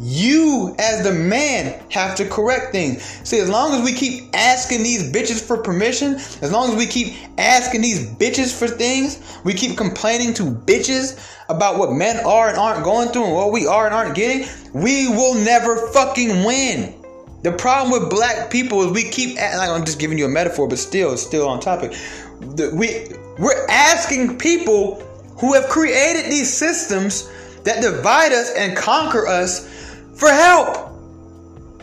You, 0.00 0.74
as 0.80 1.04
the 1.04 1.12
man, 1.12 1.80
have 1.90 2.16
to 2.16 2.28
correct 2.28 2.72
things. 2.72 3.04
See, 3.22 3.38
as 3.38 3.48
long 3.48 3.72
as 3.72 3.84
we 3.84 3.92
keep 3.92 4.34
asking 4.34 4.82
these 4.82 5.12
bitches 5.12 5.46
for 5.46 5.58
permission, 5.58 6.14
as 6.16 6.50
long 6.50 6.70
as 6.70 6.76
we 6.76 6.86
keep 6.86 7.14
asking 7.38 7.82
these 7.82 8.10
bitches 8.14 8.52
for 8.52 8.66
things, 8.66 9.22
we 9.44 9.54
keep 9.54 9.76
complaining 9.76 10.34
to 10.34 10.42
bitches 10.42 11.24
about 11.48 11.78
what 11.78 11.92
men 11.92 12.16
are 12.26 12.48
and 12.48 12.58
aren't 12.58 12.82
going 12.82 13.10
through 13.10 13.26
and 13.26 13.34
what 13.34 13.52
we 13.52 13.68
are 13.68 13.86
and 13.86 13.94
aren't 13.94 14.16
getting, 14.16 14.48
we 14.72 15.06
will 15.06 15.34
never 15.34 15.86
fucking 15.92 16.42
win. 16.42 16.99
The 17.42 17.52
problem 17.52 17.90
with 17.90 18.10
black 18.10 18.50
people 18.50 18.82
is 18.82 18.92
we 18.92 19.04
keep, 19.04 19.36
like 19.36 19.70
I'm 19.70 19.84
just 19.84 19.98
giving 19.98 20.18
you 20.18 20.26
a 20.26 20.28
metaphor, 20.28 20.68
but 20.68 20.78
still, 20.78 21.12
it's 21.12 21.22
still 21.22 21.48
on 21.48 21.60
topic. 21.60 21.94
We, 22.40 23.06
we're 23.38 23.66
asking 23.68 24.38
people 24.38 24.96
who 25.38 25.54
have 25.54 25.68
created 25.68 26.26
these 26.26 26.52
systems 26.52 27.30
that 27.64 27.82
divide 27.82 28.32
us 28.32 28.52
and 28.54 28.76
conquer 28.76 29.26
us 29.26 29.68
for 30.14 30.28
help. 30.28 30.88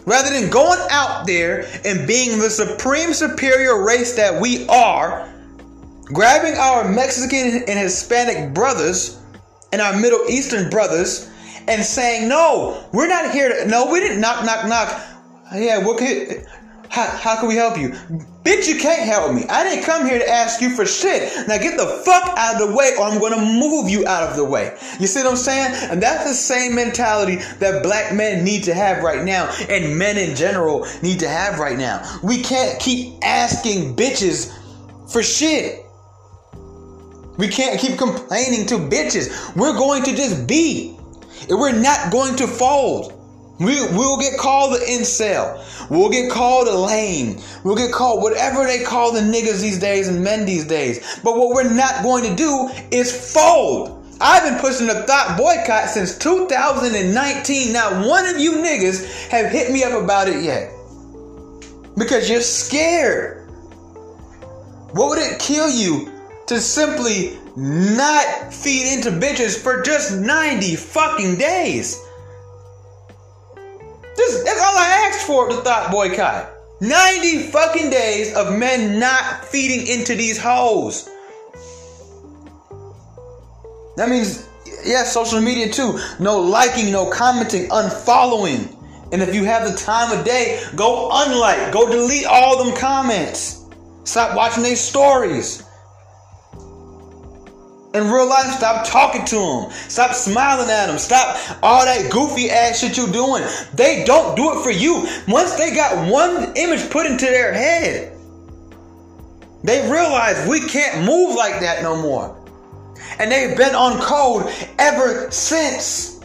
Rather 0.05 0.29
than 0.29 0.49
going 0.49 0.79
out 0.89 1.25
there 1.25 1.67
and 1.83 2.07
being 2.07 2.39
the 2.39 2.49
supreme 2.49 3.13
superior 3.13 3.83
race 3.83 4.15
that 4.15 4.39
we 4.39 4.67
are, 4.67 5.27
grabbing 6.05 6.53
our 6.53 6.87
Mexican 6.87 7.63
and 7.67 7.79
Hispanic 7.79 8.53
brothers 8.53 9.19
and 9.73 9.81
our 9.81 9.99
Middle 9.99 10.23
Eastern 10.29 10.69
brothers 10.69 11.29
and 11.67 11.83
saying, 11.83 12.29
no, 12.29 12.85
we're 12.93 13.07
not 13.07 13.31
here 13.31 13.49
to, 13.49 13.67
no, 13.67 13.91
we 13.91 13.99
didn't 13.99 14.21
knock, 14.21 14.45
knock, 14.45 14.67
knock. 14.67 15.03
Yeah, 15.55 15.85
what 15.85 15.97
could, 15.97 16.45
how, 16.89 17.07
how 17.07 17.39
can 17.39 17.47
we 17.47 17.55
help 17.55 17.77
you? 17.77 17.89
Bitch, 18.43 18.67
you 18.67 18.79
can't 18.79 19.01
help 19.01 19.33
me. 19.33 19.45
I 19.49 19.63
didn't 19.63 19.85
come 19.85 20.05
here 20.05 20.19
to 20.19 20.29
ask 20.29 20.61
you 20.61 20.75
for 20.75 20.85
shit. 20.85 21.47
Now 21.47 21.57
get 21.57 21.77
the 21.77 21.85
fuck 22.05 22.37
out 22.37 22.61
of 22.61 22.69
the 22.69 22.75
way 22.75 22.93
or 22.97 23.05
I'm 23.05 23.19
to 23.19 23.59
move 23.59 23.89
you 23.89 24.07
out 24.07 24.29
of 24.29 24.35
the 24.35 24.45
way. 24.45 24.77
You 24.99 25.07
see 25.07 25.21
what 25.21 25.31
I'm 25.31 25.37
saying? 25.37 25.91
And 25.91 26.01
that's 26.01 26.23
the 26.23 26.33
same 26.33 26.75
mentality 26.75 27.35
that 27.59 27.83
black 27.83 28.13
men 28.15 28.43
need 28.43 28.63
to 28.65 28.73
have 28.73 29.03
right 29.03 29.23
now 29.23 29.53
and 29.69 29.97
men 29.97 30.17
in 30.17 30.35
general 30.35 30.87
need 31.01 31.19
to 31.19 31.27
have 31.27 31.59
right 31.59 31.77
now. 31.77 32.19
We 32.23 32.41
can't 32.41 32.79
keep 32.79 33.15
asking 33.21 33.95
bitches 33.95 34.53
for 35.11 35.23
shit. 35.23 35.85
We 37.37 37.47
can't 37.47 37.79
keep 37.79 37.97
complaining 37.97 38.65
to 38.67 38.75
bitches. 38.75 39.55
We're 39.55 39.77
going 39.77 40.03
to 40.03 40.15
just 40.15 40.47
be. 40.47 40.97
And 41.49 41.59
we're 41.59 41.79
not 41.79 42.11
going 42.11 42.35
to 42.37 42.47
fold. 42.47 43.16
We, 43.59 43.81
we'll 43.91 44.19
get 44.19 44.37
called 44.37 44.73
the 44.73 44.85
incel. 44.85 45.89
We'll 45.89 46.11
get 46.11 46.31
called 46.31 46.67
a 46.67 46.77
lame. 46.77 47.41
We'll 47.63 47.75
get 47.75 47.91
called 47.91 48.21
whatever 48.21 48.65
they 48.65 48.83
call 48.83 49.11
the 49.11 49.21
niggas 49.21 49.61
these 49.61 49.79
days 49.79 50.07
and 50.07 50.23
men 50.23 50.45
these 50.45 50.65
days. 50.65 51.19
But 51.23 51.37
what 51.37 51.49
we're 51.49 51.73
not 51.73 52.03
going 52.03 52.23
to 52.23 52.35
do 52.35 52.69
is 52.91 53.33
fold. 53.33 54.05
I've 54.21 54.43
been 54.43 54.59
pushing 54.59 54.87
the 54.87 55.03
thought 55.03 55.37
boycott 55.37 55.89
since 55.89 56.17
2019. 56.17 57.73
Not 57.73 58.05
one 58.05 58.27
of 58.27 58.37
you 58.37 58.53
niggas 58.53 59.27
have 59.29 59.51
hit 59.51 59.71
me 59.71 59.83
up 59.83 60.01
about 60.01 60.27
it 60.27 60.43
yet. 60.43 60.71
Because 61.97 62.29
you're 62.29 62.41
scared. 62.41 63.47
What 64.91 65.09
would 65.09 65.19
it 65.19 65.39
kill 65.39 65.69
you 65.69 66.11
to 66.45 66.59
simply 66.59 67.37
not 67.55 68.53
feed 68.53 68.93
into 68.93 69.09
bitches 69.09 69.61
for 69.61 69.81
just 69.81 70.15
90 70.15 70.75
fucking 70.75 71.37
days? 71.37 72.03
This, 74.17 74.43
that's 74.43 74.59
all 74.59 74.75
I 74.75 75.07
asked 75.07 75.27
for 75.27 75.47
the 75.47 75.61
thought 75.61 75.91
boycott. 75.91 76.49
90 76.81 77.43
fucking 77.51 77.89
days 77.89 78.35
of 78.35 78.57
men 78.57 78.99
not 78.99 79.45
feeding 79.45 79.87
into 79.87 80.15
these 80.15 80.37
hoes. 80.37 81.09
That 83.95 84.09
means, 84.09 84.47
yeah, 84.83 85.03
social 85.03 85.41
media 85.41 85.69
too. 85.71 85.99
No 86.19 86.39
liking, 86.39 86.91
no 86.91 87.09
commenting, 87.09 87.69
unfollowing. 87.69 88.73
And 89.11 89.21
if 89.21 89.33
you 89.33 89.43
have 89.45 89.69
the 89.69 89.77
time 89.77 90.17
of 90.17 90.25
day, 90.25 90.61
go 90.75 91.09
unlike, 91.11 91.71
go 91.71 91.89
delete 91.89 92.25
all 92.25 92.63
them 92.63 92.75
comments. 92.75 93.65
Stop 94.03 94.35
watching 94.35 94.63
their 94.63 94.75
stories. 94.75 95.63
In 97.97 98.11
real 98.11 98.29
life, 98.29 98.51
stop 98.51 98.85
talking 98.85 99.25
to 99.25 99.35
them. 99.35 99.71
Stop 99.71 100.13
smiling 100.13 100.69
at 100.69 100.85
them. 100.85 100.99
Stop 100.99 101.35
all 101.63 101.83
that 101.83 102.11
goofy 102.11 102.51
ass 102.51 102.79
shit 102.79 102.95
you're 102.95 103.11
doing. 103.11 103.43
They 103.73 104.03
don't 104.05 104.35
do 104.35 104.51
it 104.51 104.61
for 104.61 104.69
you. 104.69 105.07
Once 105.27 105.55
they 105.55 105.73
got 105.73 106.07
one 106.07 106.55
image 106.55 106.91
put 106.91 107.07
into 107.07 107.25
their 107.25 107.51
head, 107.51 108.15
they 109.63 109.89
realize 109.89 110.47
we 110.47 110.59
can't 110.59 111.07
move 111.07 111.35
like 111.35 111.59
that 111.61 111.81
no 111.81 111.99
more. 111.99 112.37
And 113.17 113.31
they've 113.31 113.57
been 113.57 113.73
on 113.73 113.99
code 113.99 114.53
ever 114.77 115.31
since. 115.31 116.19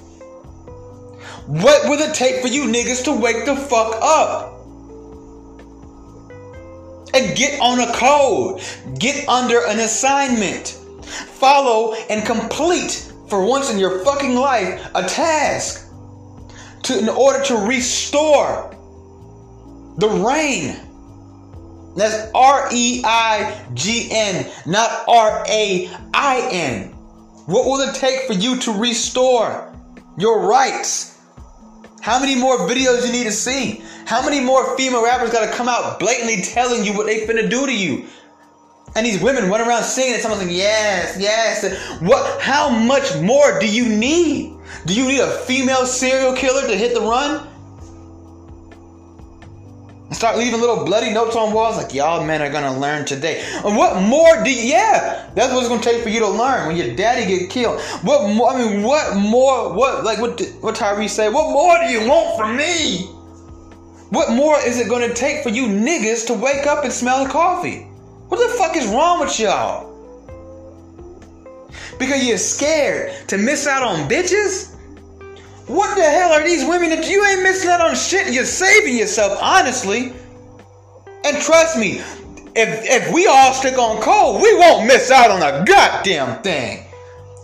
What 1.46 1.88
will 1.88 2.00
it 2.00 2.14
take 2.14 2.42
for 2.42 2.48
you 2.48 2.64
niggas 2.64 3.02
to 3.04 3.14
wake 3.14 3.46
the 3.46 3.56
fuck 3.56 3.96
up? 4.02 4.60
And 7.14 7.34
get 7.34 7.58
on 7.62 7.80
a 7.80 7.90
code. 7.94 8.60
Get 8.98 9.26
under 9.26 9.64
an 9.66 9.78
assignment 9.78 10.81
follow, 11.12 11.94
and 12.10 12.24
complete 12.24 13.12
for 13.28 13.44
once 13.44 13.70
in 13.70 13.78
your 13.78 14.04
fucking 14.04 14.34
life 14.34 14.90
a 14.94 15.02
task 15.04 15.88
to 16.82 16.98
in 16.98 17.08
order 17.08 17.42
to 17.44 17.56
restore 17.56 18.74
the 19.98 20.08
reign. 20.08 20.76
That's 21.96 22.30
R 22.34 22.68
E 22.72 23.02
I 23.04 23.66
G 23.74 24.08
N, 24.10 24.50
not 24.66 25.04
R 25.06 25.44
A 25.48 25.90
I 26.14 26.48
N. 26.50 26.88
What 27.46 27.66
will 27.66 27.80
it 27.80 27.94
take 27.94 28.26
for 28.26 28.32
you 28.32 28.58
to 28.60 28.72
restore 28.72 29.74
your 30.16 30.40
rights? 30.46 31.18
How 32.00 32.18
many 32.18 32.34
more 32.34 32.58
videos 32.68 33.06
you 33.06 33.12
need 33.12 33.24
to 33.24 33.32
see? 33.32 33.82
How 34.06 34.24
many 34.24 34.40
more 34.40 34.76
female 34.76 35.04
rappers 35.04 35.30
gotta 35.30 35.52
come 35.52 35.68
out 35.68 36.00
blatantly 36.00 36.42
telling 36.42 36.84
you 36.84 36.92
what 36.94 37.06
they 37.06 37.26
finna 37.26 37.48
do 37.48 37.66
to 37.66 37.72
you? 37.72 38.06
And 38.94 39.06
these 39.06 39.22
women 39.22 39.48
run 39.48 39.60
around 39.60 39.84
singing, 39.84 40.14
and 40.14 40.22
someone's 40.22 40.44
like, 40.44 40.54
yes, 40.54 41.16
yes. 41.18 42.00
What? 42.00 42.40
How 42.40 42.68
much 42.68 43.16
more 43.20 43.58
do 43.58 43.66
you 43.66 43.88
need? 43.88 44.54
Do 44.84 44.94
you 44.94 45.06
need 45.06 45.20
a 45.20 45.30
female 45.30 45.86
serial 45.86 46.34
killer 46.34 46.66
to 46.66 46.76
hit 46.76 46.94
the 46.94 47.00
run? 47.00 47.48
And 50.08 50.16
start 50.18 50.36
leaving 50.36 50.60
little 50.60 50.84
bloody 50.84 51.10
notes 51.10 51.36
on 51.36 51.54
walls 51.54 51.78
like 51.78 51.94
y'all 51.94 52.22
men 52.22 52.42
are 52.42 52.50
gonna 52.50 52.78
learn 52.78 53.06
today. 53.06 53.42
And 53.64 53.78
what 53.78 54.02
more 54.02 54.44
do 54.44 54.52
you, 54.52 54.70
yeah, 54.70 55.30
that's 55.34 55.54
what 55.54 55.60
it's 55.60 55.68
gonna 55.70 55.80
take 55.80 56.02
for 56.02 56.10
you 56.10 56.20
to 56.20 56.28
learn 56.28 56.66
when 56.66 56.76
your 56.76 56.94
daddy 56.94 57.24
get 57.24 57.48
killed. 57.48 57.80
What 58.02 58.28
more? 58.34 58.50
I 58.50 58.58
mean, 58.62 58.82
what 58.82 59.16
more? 59.16 59.72
What 59.72 60.04
like 60.04 60.20
what? 60.20 60.38
What 60.60 60.74
Tyree 60.74 61.08
say? 61.08 61.30
What 61.30 61.50
more 61.50 61.78
do 61.78 61.86
you 61.86 62.06
want 62.06 62.36
from 62.36 62.58
me? 62.58 63.06
What 64.10 64.32
more 64.32 64.58
is 64.58 64.78
it 64.78 64.90
gonna 64.90 65.14
take 65.14 65.42
for 65.42 65.48
you 65.48 65.66
niggas 65.66 66.26
to 66.26 66.34
wake 66.34 66.66
up 66.66 66.84
and 66.84 66.92
smell 66.92 67.24
the 67.24 67.30
coffee? 67.30 67.86
What 68.32 68.48
the 68.48 68.56
fuck 68.56 68.76
is 68.76 68.86
wrong 68.86 69.20
with 69.20 69.38
y'all? 69.38 69.92
Because 71.98 72.26
you're 72.26 72.38
scared 72.38 73.28
to 73.28 73.36
miss 73.36 73.66
out 73.66 73.82
on 73.82 74.08
bitches? 74.08 74.74
What 75.66 75.94
the 75.96 76.02
hell 76.02 76.32
are 76.32 76.42
these 76.42 76.66
women 76.66 76.88
that 76.88 77.06
you 77.10 77.22
ain't 77.26 77.42
missing 77.42 77.68
out 77.68 77.82
on 77.82 77.94
shit? 77.94 78.32
You're 78.32 78.46
saving 78.46 78.96
yourself, 78.96 79.38
honestly. 79.42 80.14
And 81.26 81.42
trust 81.42 81.76
me, 81.76 82.00
if 82.56 82.86
if 82.86 83.12
we 83.12 83.26
all 83.26 83.52
stick 83.52 83.76
on 83.76 84.00
cold, 84.00 84.40
we 84.40 84.54
won't 84.54 84.86
miss 84.86 85.10
out 85.10 85.30
on 85.30 85.42
a 85.42 85.62
goddamn 85.66 86.42
thing. 86.42 86.86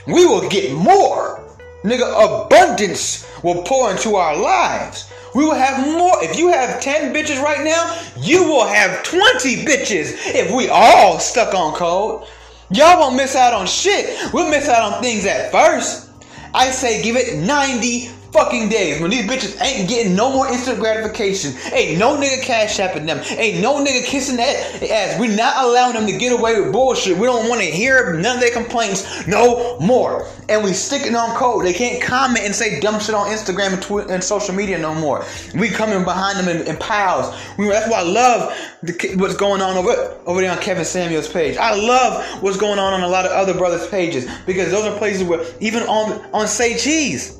We 0.06 0.24
will 0.24 0.48
get 0.48 0.72
more. 0.72 1.44
Nigga, 1.84 2.46
abundance 2.46 3.30
will 3.42 3.62
pour 3.64 3.90
into 3.90 4.16
our 4.16 4.34
lives. 4.34 5.12
We 5.34 5.44
will 5.44 5.54
have 5.54 5.86
more. 5.86 6.22
If 6.22 6.38
you 6.38 6.48
have 6.48 6.80
10 6.80 7.14
bitches 7.14 7.42
right 7.42 7.64
now, 7.64 8.00
you 8.16 8.44
will 8.44 8.66
have 8.66 9.02
20 9.02 9.64
bitches 9.64 10.14
if 10.34 10.50
we 10.50 10.68
all 10.68 11.18
stuck 11.18 11.54
on 11.54 11.74
code. 11.74 12.26
Y'all 12.70 13.00
won't 13.00 13.16
miss 13.16 13.34
out 13.34 13.54
on 13.54 13.66
shit. 13.66 14.32
We'll 14.32 14.50
miss 14.50 14.68
out 14.68 14.92
on 14.92 15.02
things 15.02 15.24
at 15.26 15.50
first. 15.50 16.10
I 16.54 16.70
say 16.70 17.02
give 17.02 17.16
it 17.16 17.38
90 17.38 18.10
fucking 18.32 18.68
days 18.68 19.00
when 19.00 19.10
these 19.10 19.26
bitches 19.26 19.60
ain't 19.62 19.88
getting 19.88 20.14
no 20.14 20.32
more 20.32 20.48
instant 20.48 20.78
gratification. 20.78 21.54
Ain't 21.72 21.98
no 21.98 22.16
nigga 22.16 22.42
cash 22.42 22.78
apping 22.78 23.06
them. 23.06 23.18
Ain't 23.38 23.62
no 23.62 23.84
nigga 23.84 24.04
kissing 24.04 24.36
that 24.36 24.82
ass. 24.82 25.18
We're 25.18 25.34
not 25.34 25.64
allowing 25.64 25.94
them 25.94 26.06
to 26.06 26.16
get 26.16 26.32
away 26.32 26.60
with 26.60 26.72
bullshit. 26.72 27.16
We 27.16 27.26
don't 27.26 27.48
want 27.48 27.60
to 27.60 27.66
hear 27.66 28.14
none 28.14 28.36
of 28.36 28.40
their 28.40 28.52
complaints 28.52 29.26
no 29.26 29.78
more. 29.80 30.26
And 30.48 30.64
we 30.64 30.72
sticking 30.72 31.14
on 31.14 31.34
code. 31.36 31.64
They 31.64 31.72
can't 31.72 32.02
comment 32.02 32.44
and 32.44 32.54
say 32.54 32.80
dumb 32.80 33.00
shit 33.00 33.14
on 33.14 33.28
Instagram 33.28 33.74
and 33.74 33.82
Twitter 33.82 34.12
and 34.12 34.22
social 34.22 34.54
media 34.54 34.78
no 34.78 34.94
more. 34.94 35.24
We 35.54 35.68
coming 35.68 36.04
behind 36.04 36.38
them 36.38 36.48
in, 36.48 36.66
in 36.66 36.76
piles. 36.76 37.34
We, 37.58 37.68
that's 37.68 37.90
why 37.90 38.00
I 38.00 38.02
love 38.02 38.56
the, 38.82 39.14
what's 39.16 39.36
going 39.36 39.60
on 39.62 39.76
over 39.76 40.18
over 40.26 40.40
there 40.40 40.52
on 40.52 40.58
Kevin 40.58 40.84
Samuels' 40.84 41.28
page. 41.28 41.56
I 41.56 41.74
love 41.74 42.42
what's 42.42 42.56
going 42.56 42.78
on 42.78 42.92
on 42.92 43.02
a 43.02 43.08
lot 43.08 43.26
of 43.26 43.32
other 43.32 43.54
brothers' 43.54 43.86
pages 43.88 44.28
because 44.46 44.70
those 44.70 44.84
are 44.84 44.96
places 44.98 45.24
where 45.24 45.44
even 45.60 45.82
on 45.84 46.24
on 46.32 46.46
Say 46.46 46.76
Cheese 46.76 47.38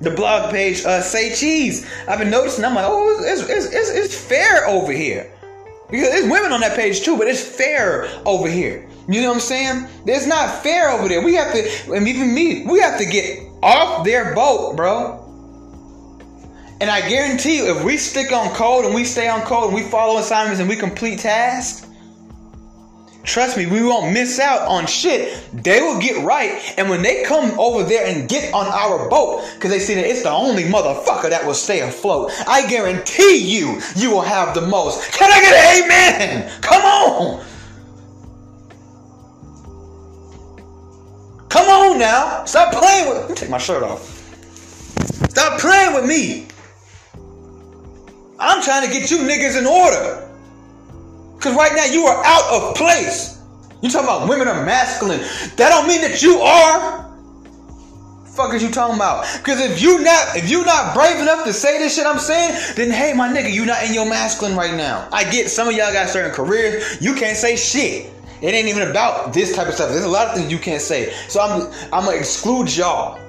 the 0.00 0.10
blog 0.10 0.50
page 0.50 0.84
uh, 0.84 1.00
say 1.00 1.34
cheese. 1.34 1.88
I've 2.06 2.18
been 2.18 2.30
noticing. 2.30 2.64
I'm 2.64 2.74
like, 2.74 2.86
oh, 2.86 3.22
it's, 3.24 3.42
it's, 3.42 3.66
it's, 3.66 3.90
it's 3.90 4.18
fair 4.18 4.66
over 4.66 4.92
here 4.92 5.30
because 5.90 6.10
there's 6.10 6.30
women 6.30 6.52
on 6.52 6.60
that 6.60 6.76
page 6.76 7.02
too, 7.02 7.16
but 7.16 7.26
it's 7.28 7.42
fair 7.42 8.08
over 8.26 8.48
here. 8.48 8.88
You 9.08 9.22
know 9.22 9.28
what 9.28 9.34
I'm 9.36 9.40
saying? 9.40 9.88
It's 10.06 10.26
not 10.26 10.62
fair 10.62 10.90
over 10.90 11.08
there. 11.08 11.22
We 11.22 11.34
have 11.34 11.52
to, 11.54 11.92
and 11.94 12.06
even 12.06 12.34
me, 12.34 12.66
we 12.66 12.78
have 12.80 12.98
to 12.98 13.06
get 13.06 13.40
off 13.62 14.04
their 14.04 14.34
boat, 14.34 14.76
bro. 14.76 15.24
And 16.80 16.90
I 16.90 17.08
guarantee 17.08 17.56
you, 17.56 17.76
if 17.76 17.82
we 17.82 17.96
stick 17.96 18.32
on 18.32 18.54
code 18.54 18.84
and 18.84 18.94
we 18.94 19.04
stay 19.04 19.28
on 19.28 19.40
code 19.42 19.72
and 19.72 19.74
we 19.74 19.82
follow 19.82 20.18
assignments 20.20 20.60
and 20.60 20.68
we 20.68 20.76
complete 20.76 21.20
tasks, 21.20 21.87
Trust 23.28 23.58
me, 23.58 23.66
we 23.66 23.82
won't 23.82 24.14
miss 24.14 24.40
out 24.40 24.66
on 24.66 24.86
shit. 24.86 25.38
They 25.52 25.82
will 25.82 26.00
get 26.00 26.24
right. 26.24 26.74
And 26.78 26.88
when 26.88 27.02
they 27.02 27.24
come 27.24 27.60
over 27.60 27.84
there 27.84 28.06
and 28.06 28.26
get 28.26 28.54
on 28.54 28.66
our 28.66 29.06
boat, 29.10 29.44
because 29.54 29.70
they 29.70 29.78
see 29.78 29.94
that 29.96 30.06
it's 30.06 30.22
the 30.22 30.30
only 30.30 30.62
motherfucker 30.62 31.28
that 31.28 31.44
will 31.44 31.52
stay 31.52 31.80
afloat, 31.80 32.32
I 32.46 32.66
guarantee 32.66 33.36
you, 33.36 33.82
you 33.94 34.10
will 34.10 34.22
have 34.22 34.54
the 34.54 34.62
most. 34.62 35.12
Can 35.12 35.30
I 35.30 35.40
get 35.42 35.52
an 35.52 35.84
amen? 35.84 36.60
Come 36.62 36.82
on. 36.82 37.44
Come 41.50 41.68
on 41.68 41.98
now. 41.98 42.46
Stop 42.46 42.72
playing 42.72 43.10
with 43.10 43.28
me 43.28 43.34
take 43.34 43.50
my 43.50 43.58
shirt 43.58 43.82
off. 43.82 44.06
Stop 45.28 45.60
playing 45.60 45.92
with 45.92 46.06
me. 46.06 46.48
I'm 48.38 48.62
trying 48.62 48.86
to 48.86 48.92
get 48.92 49.10
you 49.10 49.18
niggas 49.18 49.58
in 49.58 49.66
order. 49.66 50.27
Because 51.38 51.54
right 51.54 51.72
now 51.74 51.84
you 51.84 52.04
are 52.06 52.20
out 52.24 52.44
of 52.50 52.74
place. 52.74 53.40
You 53.80 53.90
talking 53.90 54.08
about 54.08 54.28
women 54.28 54.48
are 54.48 54.66
masculine. 54.66 55.20
That 55.54 55.68
don't 55.68 55.86
mean 55.86 56.00
that 56.00 56.20
you 56.20 56.38
are. 56.38 57.06
Fuck 58.34 58.54
is 58.54 58.62
you 58.62 58.70
talking 58.70 58.96
about? 58.96 59.24
Because 59.38 59.60
if 59.60 59.80
you 59.80 60.00
not 60.00 60.36
if 60.36 60.50
you 60.50 60.64
not 60.64 60.94
brave 60.94 61.20
enough 61.20 61.44
to 61.44 61.52
say 61.52 61.78
this 61.78 61.94
shit 61.94 62.06
I'm 62.06 62.18
saying, 62.18 62.74
then 62.74 62.90
hey 62.90 63.12
my 63.12 63.28
nigga, 63.28 63.52
you 63.52 63.66
not 63.66 63.84
in 63.84 63.94
your 63.94 64.08
masculine 64.08 64.56
right 64.56 64.74
now. 64.74 65.08
I 65.12 65.30
get 65.30 65.48
some 65.48 65.68
of 65.68 65.74
y'all 65.74 65.92
got 65.92 66.08
certain 66.08 66.32
careers, 66.32 67.00
you 67.00 67.14
can't 67.14 67.36
say 67.36 67.56
shit. 67.56 68.12
It 68.42 68.54
ain't 68.54 68.68
even 68.68 68.88
about 68.90 69.32
this 69.32 69.54
type 69.54 69.68
of 69.68 69.74
stuff. 69.74 69.90
There's 69.90 70.04
a 70.04 70.08
lot 70.08 70.28
of 70.28 70.34
things 70.34 70.50
you 70.50 70.58
can't 70.58 70.82
say. 70.82 71.12
So 71.28 71.40
I'm 71.40 71.72
I'm 71.92 72.04
gonna 72.04 72.16
exclude 72.16 72.74
y'all. 72.76 73.20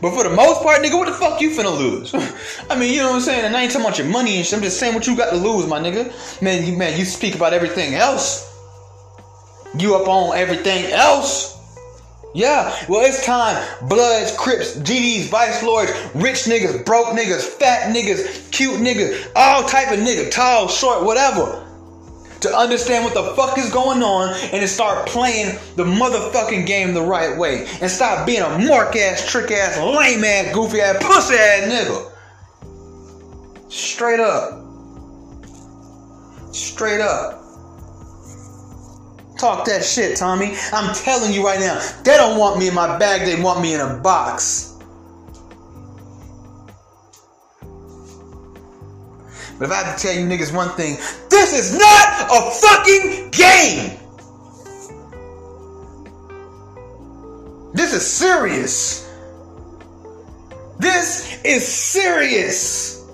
But 0.00 0.14
for 0.14 0.24
the 0.24 0.30
most 0.30 0.62
part, 0.62 0.82
nigga, 0.82 0.98
what 0.98 1.06
the 1.06 1.14
fuck 1.14 1.40
you 1.40 1.50
finna 1.50 1.76
lose? 1.76 2.14
I 2.70 2.78
mean, 2.78 2.92
you 2.92 3.00
know 3.00 3.08
what 3.08 3.16
I'm 3.16 3.20
saying? 3.20 3.44
And 3.44 3.56
I 3.56 3.62
ain't 3.62 3.72
talking 3.72 3.86
about 3.86 3.98
your 3.98 4.08
money 4.08 4.36
and 4.36 4.46
shit. 4.46 4.54
I'm 4.54 4.62
just 4.62 4.78
saying 4.78 4.94
what 4.94 5.06
you 5.06 5.16
got 5.16 5.30
to 5.30 5.36
lose, 5.36 5.66
my 5.66 5.80
nigga. 5.80 6.42
Man, 6.42 6.66
you 6.66 6.76
man, 6.76 6.98
you 6.98 7.04
speak 7.04 7.34
about 7.34 7.52
everything 7.52 7.94
else. 7.94 8.52
You 9.78 9.94
up 9.94 10.08
on 10.08 10.36
everything 10.36 10.92
else. 10.92 11.54
Yeah, 12.34 12.74
well, 12.86 13.04
it's 13.06 13.24
time. 13.24 13.66
Bloods, 13.88 14.36
Crips, 14.36 14.76
GDs, 14.76 15.28
Vice 15.28 15.62
Lords, 15.62 15.90
rich 16.14 16.44
niggas, 16.44 16.84
broke 16.84 17.08
niggas, 17.16 17.42
fat 17.42 17.94
niggas, 17.94 18.50
cute 18.52 18.78
niggas, 18.80 19.30
all 19.34 19.62
type 19.62 19.90
of 19.90 20.00
nigga, 20.00 20.30
tall, 20.30 20.68
short, 20.68 21.04
whatever 21.04 21.65
to 22.40 22.54
understand 22.54 23.04
what 23.04 23.14
the 23.14 23.34
fuck 23.34 23.58
is 23.58 23.72
going 23.72 24.02
on 24.02 24.34
and 24.52 24.60
to 24.60 24.68
start 24.68 25.06
playing 25.06 25.58
the 25.76 25.84
motherfucking 25.84 26.66
game 26.66 26.94
the 26.94 27.02
right 27.02 27.36
way 27.38 27.66
and 27.80 27.90
stop 27.90 28.26
being 28.26 28.42
a 28.42 28.58
mark 28.58 28.94
ass, 28.96 29.30
trick 29.30 29.50
ass, 29.50 29.78
lame 29.78 30.24
ass, 30.24 30.54
goofy 30.54 30.80
ass, 30.80 31.02
pussy 31.04 31.34
ass 31.34 31.64
nigga. 31.70 32.12
Straight 33.70 34.20
up. 34.20 34.62
Straight 36.52 37.00
up. 37.00 37.42
Talk 39.38 39.66
that 39.66 39.84
shit, 39.84 40.16
Tommy. 40.16 40.56
I'm 40.72 40.94
telling 40.94 41.32
you 41.32 41.44
right 41.44 41.60
now, 41.60 41.78
they 42.04 42.16
don't 42.16 42.38
want 42.38 42.58
me 42.58 42.68
in 42.68 42.74
my 42.74 42.98
bag, 42.98 43.26
they 43.26 43.40
want 43.42 43.60
me 43.60 43.74
in 43.74 43.80
a 43.80 43.98
box. 43.98 44.75
But 49.58 49.66
if 49.66 49.70
I 49.72 49.76
have 49.76 49.96
to 49.96 50.02
tell 50.02 50.14
you 50.14 50.26
niggas 50.26 50.54
one 50.54 50.70
thing, 50.76 50.96
this 51.30 51.52
is 51.52 51.78
not 51.78 52.28
a 52.30 52.50
fucking 52.50 53.30
game. 53.30 53.98
This 57.72 57.94
is 57.94 58.06
serious. 58.06 59.10
This 60.78 61.40
is 61.44 61.66
serious. 61.66 63.04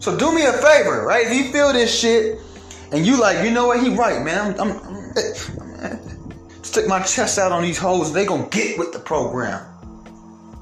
So 0.00 0.16
do 0.16 0.32
me 0.32 0.46
a 0.46 0.52
favor, 0.52 1.04
right? 1.04 1.26
If 1.26 1.32
you 1.34 1.52
feel 1.52 1.72
this 1.72 1.96
shit 1.96 2.40
and 2.92 3.04
you 3.04 3.20
like, 3.20 3.44
you 3.44 3.50
know 3.50 3.66
what, 3.66 3.82
he 3.82 3.94
right, 3.94 4.24
man. 4.24 4.58
I'm, 4.60 4.70
I'm, 4.70 4.80
I'm 4.80 6.62
stick 6.62 6.86
my 6.86 7.02
chest 7.02 7.38
out 7.38 7.50
on 7.50 7.62
these 7.62 7.78
hoes. 7.78 8.12
They 8.12 8.24
gonna 8.24 8.48
get 8.48 8.78
with 8.78 8.92
the 8.92 9.00
program. 9.00 9.75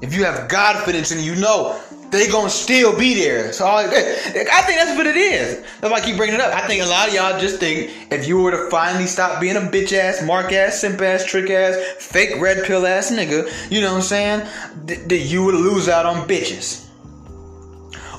If 0.05 0.13
you 0.13 0.23
have 0.23 0.47
confidence 0.47 1.09
and 1.09 1.19
you 1.19 1.35
know 1.35 1.81
they 2.11 2.27
gonna 2.29 2.47
still 2.47 2.95
be 2.95 3.15
there. 3.15 3.51
So 3.51 3.65
I, 3.65 3.85
I 3.85 3.87
think 3.87 4.77
that's 4.79 4.95
what 4.95 5.07
it 5.07 5.17
is. 5.17 5.63
That's 5.81 5.91
why 5.91 5.97
I 5.97 6.01
keep 6.01 6.15
bringing 6.15 6.35
it 6.35 6.41
up. 6.41 6.53
I 6.53 6.67
think 6.67 6.83
a 6.83 6.85
lot 6.85 7.07
of 7.07 7.15
y'all 7.15 7.39
just 7.39 7.59
think 7.59 7.91
if 8.11 8.27
you 8.27 8.39
were 8.39 8.51
to 8.51 8.69
finally 8.69 9.07
stop 9.07 9.41
being 9.41 9.55
a 9.55 9.61
bitch 9.61 9.93
ass, 9.93 10.21
mark 10.21 10.51
ass, 10.51 10.79
simp 10.79 11.01
ass, 11.01 11.25
trick 11.25 11.49
ass, 11.49 11.75
fake 11.97 12.39
red 12.39 12.65
pill 12.65 12.85
ass 12.85 13.11
nigga, 13.11 13.51
you 13.71 13.81
know 13.81 13.93
what 13.93 13.97
I'm 13.97 14.01
saying? 14.03 14.47
That 14.85 15.17
you 15.17 15.43
would 15.43 15.55
lose 15.55 15.89
out 15.89 16.05
on 16.05 16.27
bitches. 16.27 16.87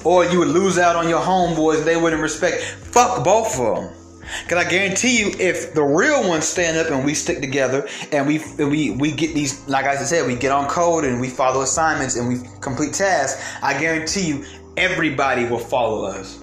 Or 0.04 0.24
you 0.24 0.40
would 0.40 0.48
lose 0.48 0.78
out 0.78 0.96
on 0.96 1.08
your 1.08 1.20
homeboys, 1.20 1.84
they 1.84 1.96
wouldn't 1.96 2.20
respect. 2.20 2.62
Fuck 2.62 3.24
both 3.24 3.60
of 3.60 3.76
them. 3.76 4.05
Cause 4.48 4.58
I 4.58 4.68
guarantee 4.68 5.18
you, 5.18 5.32
if 5.38 5.74
the 5.74 5.82
real 5.82 6.28
ones 6.28 6.46
stand 6.46 6.76
up 6.76 6.90
and 6.90 7.04
we 7.04 7.14
stick 7.14 7.40
together 7.40 7.88
and 8.12 8.26
we 8.26 8.40
we 8.58 8.90
we 8.90 9.12
get 9.12 9.34
these, 9.34 9.66
like 9.68 9.86
I 9.86 9.96
said, 9.96 10.26
we 10.26 10.36
get 10.36 10.52
on 10.52 10.68
code 10.68 11.04
and 11.04 11.20
we 11.20 11.28
follow 11.28 11.62
assignments 11.62 12.16
and 12.16 12.28
we 12.28 12.36
complete 12.60 12.92
tasks. 12.92 13.42
I 13.62 13.78
guarantee 13.78 14.26
you, 14.26 14.44
everybody 14.76 15.44
will 15.46 15.58
follow 15.58 16.04
us. 16.04 16.38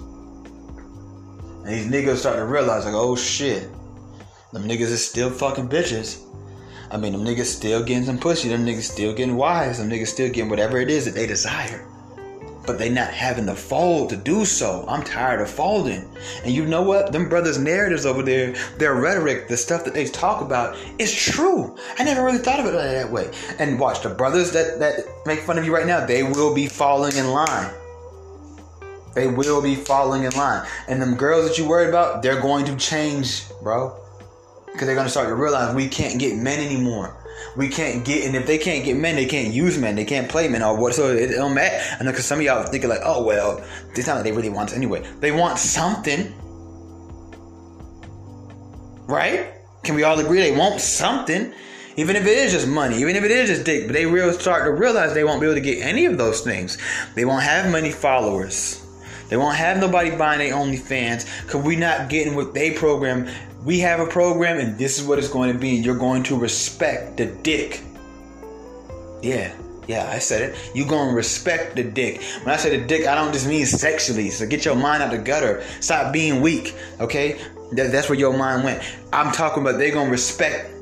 And 1.65 1.67
these 1.67 1.88
niggas 1.88 2.17
start 2.17 2.38
to 2.38 2.45
realize, 2.45 2.86
like, 2.86 2.93
oh 2.93 3.15
shit, 3.15 3.69
them 4.51 4.63
niggas 4.63 4.91
is 4.91 5.07
still 5.07 5.29
fucking 5.29 5.69
bitches. 5.69 6.21
I 6.91 6.97
mean, 6.97 7.13
them 7.13 7.23
niggas 7.23 7.45
still 7.45 7.84
getting 7.84 8.05
some 8.05 8.19
pussy. 8.19 8.49
Them 8.49 8.65
niggas 8.65 8.84
still 8.84 9.13
getting 9.13 9.36
wise. 9.36 9.79
Them 9.79 9.89
niggas 9.89 10.07
still 10.07 10.27
getting 10.27 10.49
whatever 10.49 10.77
it 10.79 10.89
is 10.89 11.05
that 11.05 11.15
they 11.15 11.25
desire 11.25 11.88
but 12.66 12.78
they 12.78 12.89
not 12.89 13.09
having 13.09 13.45
the 13.45 13.55
fold 13.55 14.09
to 14.09 14.16
do 14.16 14.45
so. 14.45 14.86
I'm 14.88 15.03
tired 15.03 15.41
of 15.41 15.49
folding. 15.49 16.09
And 16.43 16.53
you 16.53 16.66
know 16.66 16.82
what? 16.82 17.11
Them 17.11 17.28
brothers' 17.28 17.57
narratives 17.57 18.05
over 18.05 18.24
there, 18.24 18.53
their 18.78 18.95
rhetoric, 18.95 19.47
the 19.47 19.57
stuff 19.57 19.84
that 19.86 19.93
they 19.93 20.05
talk 20.05 20.41
about 20.41 20.78
is 20.97 21.14
true. 21.14 21.76
I 21.99 22.03
never 22.03 22.24
really 22.24 22.38
thought 22.38 22.59
of 22.59 22.66
it 22.66 22.72
that 22.72 23.11
way. 23.11 23.32
And 23.59 23.80
watch 23.80 24.01
the 24.01 24.09
brothers 24.09 24.51
that, 24.51 24.80
that 24.80 25.05
make 25.26 25.39
fun 25.39 25.57
of 25.57 25.66
you 25.66 25.74
right 25.74 25.88
now, 25.88 26.05
they 26.05 26.24
will 26.24 26.53
be 26.53 26.68
falling 26.68 27.16
in 27.18 27.30
line. 27.30 27.72
They 29.14 29.28
will 29.28 29.61
be 29.61 29.76
falling 29.76 30.24
in 30.24 30.32
line. 30.32 30.66
And 30.88 31.01
them 31.01 31.16
girls 31.16 31.47
that 31.47 31.57
you 31.57 31.68
worried 31.68 31.89
about, 31.89 32.24
they're 32.24 32.41
going 32.41 32.66
to 32.66 32.76
change, 32.78 33.43
bro. 33.61 33.99
Because 34.66 34.88
they're 34.88 34.95
going 34.95 35.05
to 35.05 35.11
start 35.11 35.28
to 35.28 35.36
realize 35.36 35.76
we 35.76 35.88
can't 35.88 36.20
get 36.20 36.36
men 36.36 36.59
anymore 36.59 37.16
we 37.55 37.69
can't 37.69 38.03
get, 38.05 38.25
and 38.25 38.35
if 38.35 38.45
they 38.45 38.57
can't 38.57 38.83
get 38.83 38.97
men, 38.97 39.15
they 39.15 39.25
can't 39.25 39.53
use 39.53 39.77
men, 39.77 39.95
they 39.95 40.05
can't 40.05 40.29
play 40.29 40.47
men 40.47 40.63
or 40.63 40.77
what. 40.77 40.93
So 40.93 41.09
it 41.11 41.27
don't 41.29 41.53
matter. 41.53 41.77
I 41.99 42.03
know 42.03 42.11
because 42.11 42.25
some 42.25 42.39
of 42.39 42.45
y'all 42.45 42.63
thinking 42.63 42.89
like, 42.89 43.01
oh 43.03 43.23
well, 43.23 43.63
this 43.95 44.07
not 44.07 44.15
like 44.15 44.23
they 44.23 44.31
really 44.31 44.49
want 44.49 44.73
anyway. 44.73 45.03
They 45.19 45.31
want 45.31 45.59
something, 45.59 46.33
right? 49.07 49.53
Can 49.83 49.95
we 49.95 50.03
all 50.03 50.19
agree 50.19 50.39
they 50.39 50.57
want 50.57 50.81
something? 50.81 51.53
Even 51.95 52.15
if 52.15 52.23
it 52.25 52.37
is 52.37 52.51
just 52.51 52.67
money, 52.67 52.97
even 52.97 53.15
if 53.15 53.23
it 53.23 53.29
is 53.29 53.49
just 53.49 53.65
dick, 53.65 53.85
but 53.85 53.93
they 53.93 54.07
will 54.07 54.33
start 54.33 54.63
to 54.63 54.71
realize 54.71 55.13
they 55.13 55.23
won't 55.23 55.39
be 55.39 55.45
able 55.45 55.55
to 55.55 55.61
get 55.61 55.79
any 55.85 56.05
of 56.05 56.17
those 56.17 56.41
things. 56.41 56.79
They 57.13 57.23
won't 57.23 57.43
have 57.43 57.71
many 57.71 57.91
followers. 57.91 58.83
They 59.29 59.37
won't 59.37 59.55
have 59.55 59.77
nobody 59.77 60.15
buying 60.15 60.39
their 60.39 60.53
OnlyFans 60.53 61.43
because 61.43 61.63
we 61.63 61.75
not 61.75 62.09
getting 62.09 62.35
what 62.35 62.53
they 62.53 62.71
program 62.71 63.27
we 63.64 63.80
have 63.80 63.99
a 63.99 64.05
program 64.05 64.59
and 64.59 64.78
this 64.78 64.99
is 64.99 65.05
what 65.05 65.18
it's 65.18 65.30
going 65.30 65.51
to 65.51 65.57
be 65.57 65.70
you're 65.70 65.97
going 65.97 66.24
to 66.24 66.38
respect 66.38 67.18
the 67.18 67.26
dick 67.26 67.82
yeah 69.22 69.53
yeah 69.88 70.09
i 70.11 70.20
said 70.20 70.41
it 70.41 70.72
you're 70.76 70.88
going 70.88 71.09
to 71.09 71.16
respect 71.16 71.76
the 71.76 71.84
dick 71.84 72.22
when 72.43 72.53
i 72.53 72.57
say 72.57 72.78
the 72.78 72.86
dick 72.86 73.07
i 73.07 73.16
don't 73.16 73.34
just 73.34 73.47
mean 73.47 73.66
sexually 73.66 74.30
so 74.30 74.45
get 74.45 74.66
your 74.66 74.76
mind 74.76 75.01
out 75.01 75.11
the 75.11 75.18
gutter 75.18 75.64
stop 75.80 76.11
being 76.11 76.41
weak 76.41 76.76
okay 76.99 77.39
that's 77.72 78.09
where 78.09 78.18
your 78.18 78.38
mind 78.38 78.64
went 78.64 78.84
i'm 79.11 79.32
talking 79.32 79.64
about 79.64 79.78
they're 79.78 79.91
going 79.91 80.05
to 80.05 80.11
respect 80.11 80.74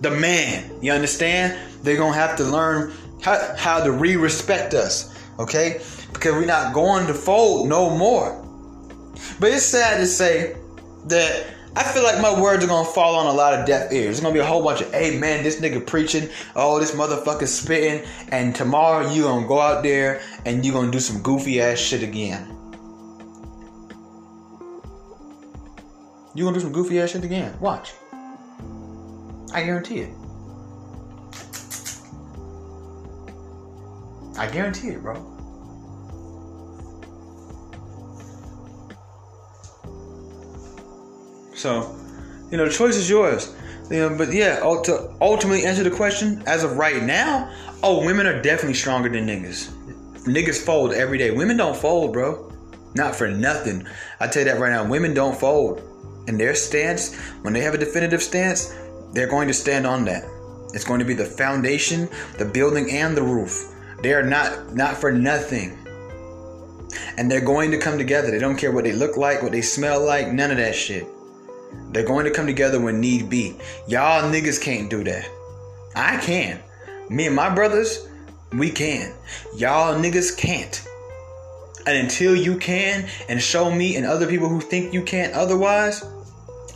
the 0.00 0.10
man. 0.10 0.70
You 0.80 0.92
understand? 0.92 1.58
They're 1.82 1.96
gonna 1.96 2.14
have 2.14 2.36
to 2.36 2.44
learn 2.44 2.92
how, 3.22 3.54
how 3.56 3.82
to 3.82 3.92
re-respect 3.92 4.74
us, 4.74 5.14
okay? 5.38 5.80
Because 6.12 6.32
we're 6.32 6.46
not 6.46 6.72
going 6.72 7.06
to 7.06 7.14
fold 7.14 7.68
no 7.68 7.90
more. 7.90 8.44
But 9.40 9.50
it's 9.50 9.64
sad 9.64 9.98
to 9.98 10.06
say 10.06 10.56
that 11.06 11.46
I 11.78 11.84
feel 11.84 12.02
like 12.02 12.20
my 12.20 12.40
words 12.40 12.64
are 12.64 12.66
gonna 12.66 12.84
fall 12.84 13.14
on 13.14 13.26
a 13.26 13.32
lot 13.32 13.54
of 13.54 13.64
deaf 13.64 13.92
ears. 13.92 14.06
There's 14.06 14.20
gonna 14.20 14.34
be 14.34 14.40
a 14.40 14.44
whole 14.44 14.64
bunch 14.64 14.80
of, 14.80 14.92
hey 14.92 15.16
man, 15.16 15.44
this 15.44 15.60
nigga 15.60 15.86
preaching, 15.86 16.28
oh 16.56 16.80
this 16.80 16.90
motherfucker 16.90 17.46
spitting, 17.46 18.04
and 18.32 18.52
tomorrow 18.52 19.08
you 19.08 19.22
gonna 19.22 19.46
go 19.46 19.60
out 19.60 19.84
there 19.84 20.20
and 20.44 20.66
you 20.66 20.72
gonna 20.72 20.90
do 20.90 20.98
some 20.98 21.22
goofy 21.22 21.60
ass 21.60 21.78
shit 21.78 22.02
again. 22.02 22.48
You 26.34 26.42
gonna 26.42 26.54
do 26.54 26.60
some 26.62 26.72
goofy 26.72 26.98
ass 26.98 27.12
shit 27.12 27.22
again? 27.22 27.56
Watch. 27.60 27.92
I 29.52 29.62
guarantee 29.62 30.00
it. 30.00 30.10
I 34.36 34.48
guarantee 34.50 34.88
it, 34.88 35.00
bro. 35.00 35.37
So, 41.58 41.94
you 42.50 42.56
know, 42.56 42.64
the 42.64 42.72
choice 42.72 42.96
is 42.96 43.10
yours. 43.10 43.54
You 43.90 44.08
know, 44.08 44.16
but 44.16 44.32
yeah, 44.32 44.60
to 44.84 45.10
ultimately 45.20 45.64
answer 45.64 45.82
the 45.82 45.90
question, 45.90 46.42
as 46.46 46.62
of 46.62 46.76
right 46.76 47.02
now, 47.02 47.52
oh, 47.82 48.04
women 48.04 48.26
are 48.26 48.40
definitely 48.40 48.74
stronger 48.74 49.08
than 49.08 49.26
niggas. 49.26 49.70
Niggas 50.24 50.64
fold 50.64 50.92
every 50.92 51.18
day. 51.18 51.30
Women 51.30 51.56
don't 51.56 51.76
fold, 51.76 52.12
bro. 52.12 52.52
Not 52.94 53.16
for 53.16 53.28
nothing. 53.28 53.86
I 54.20 54.28
tell 54.28 54.44
you 54.44 54.50
that 54.50 54.60
right 54.60 54.70
now. 54.70 54.86
Women 54.88 55.14
don't 55.14 55.38
fold. 55.38 55.82
And 56.28 56.38
their 56.38 56.54
stance, 56.54 57.16
when 57.42 57.54
they 57.54 57.60
have 57.60 57.74
a 57.74 57.78
definitive 57.78 58.22
stance, 58.22 58.74
they're 59.12 59.28
going 59.28 59.48
to 59.48 59.54
stand 59.54 59.86
on 59.86 60.04
that. 60.04 60.24
It's 60.74 60.84
going 60.84 60.98
to 61.00 61.06
be 61.06 61.14
the 61.14 61.24
foundation, 61.24 62.08
the 62.36 62.44
building, 62.44 62.90
and 62.90 63.16
the 63.16 63.22
roof. 63.22 63.74
They 64.02 64.12
are 64.12 64.22
not 64.22 64.74
not 64.74 64.96
for 64.96 65.10
nothing. 65.10 65.78
And 67.16 67.30
they're 67.30 67.40
going 67.40 67.70
to 67.70 67.78
come 67.78 67.98
together. 67.98 68.30
They 68.30 68.38
don't 68.38 68.56
care 68.56 68.70
what 68.70 68.84
they 68.84 68.92
look 68.92 69.16
like, 69.16 69.42
what 69.42 69.52
they 69.52 69.62
smell 69.62 70.04
like, 70.04 70.28
none 70.30 70.50
of 70.50 70.58
that 70.58 70.74
shit. 70.74 71.06
They're 71.90 72.06
going 72.06 72.24
to 72.24 72.30
come 72.30 72.46
together 72.46 72.80
when 72.80 73.00
need 73.00 73.30
be. 73.30 73.56
Y'all 73.86 74.22
niggas 74.30 74.60
can't 74.60 74.90
do 74.90 75.02
that. 75.04 75.28
I 75.94 76.18
can. 76.18 76.60
Me 77.08 77.26
and 77.26 77.34
my 77.34 77.54
brothers, 77.54 78.06
we 78.52 78.70
can. 78.70 79.14
Y'all 79.56 79.94
niggas 79.94 80.36
can't. 80.36 80.86
And 81.86 81.96
until 81.96 82.36
you 82.36 82.58
can 82.58 83.08
and 83.28 83.40
show 83.40 83.70
me 83.70 83.96
and 83.96 84.04
other 84.04 84.26
people 84.26 84.48
who 84.48 84.60
think 84.60 84.92
you 84.92 85.02
can't 85.02 85.32
otherwise, 85.32 86.04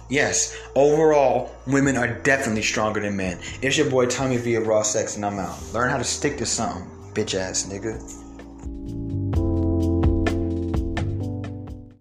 yes, 0.08 0.56
overall, 0.74 1.54
women 1.66 1.96
are 1.96 2.08
definitely 2.22 2.62
stronger 2.62 3.00
than 3.00 3.16
men. 3.16 3.38
It's 3.60 3.76
your 3.76 3.90
boy 3.90 4.06
Tommy 4.06 4.38
via 4.38 4.60
Raw 4.60 4.82
Sex, 4.82 5.16
and 5.16 5.24
I'm 5.26 5.38
out. 5.38 5.58
Learn 5.74 5.90
how 5.90 5.98
to 5.98 6.04
stick 6.04 6.38
to 6.38 6.46
something, 6.46 6.88
bitch 7.12 7.34
ass 7.34 7.64
nigga. 7.64 8.21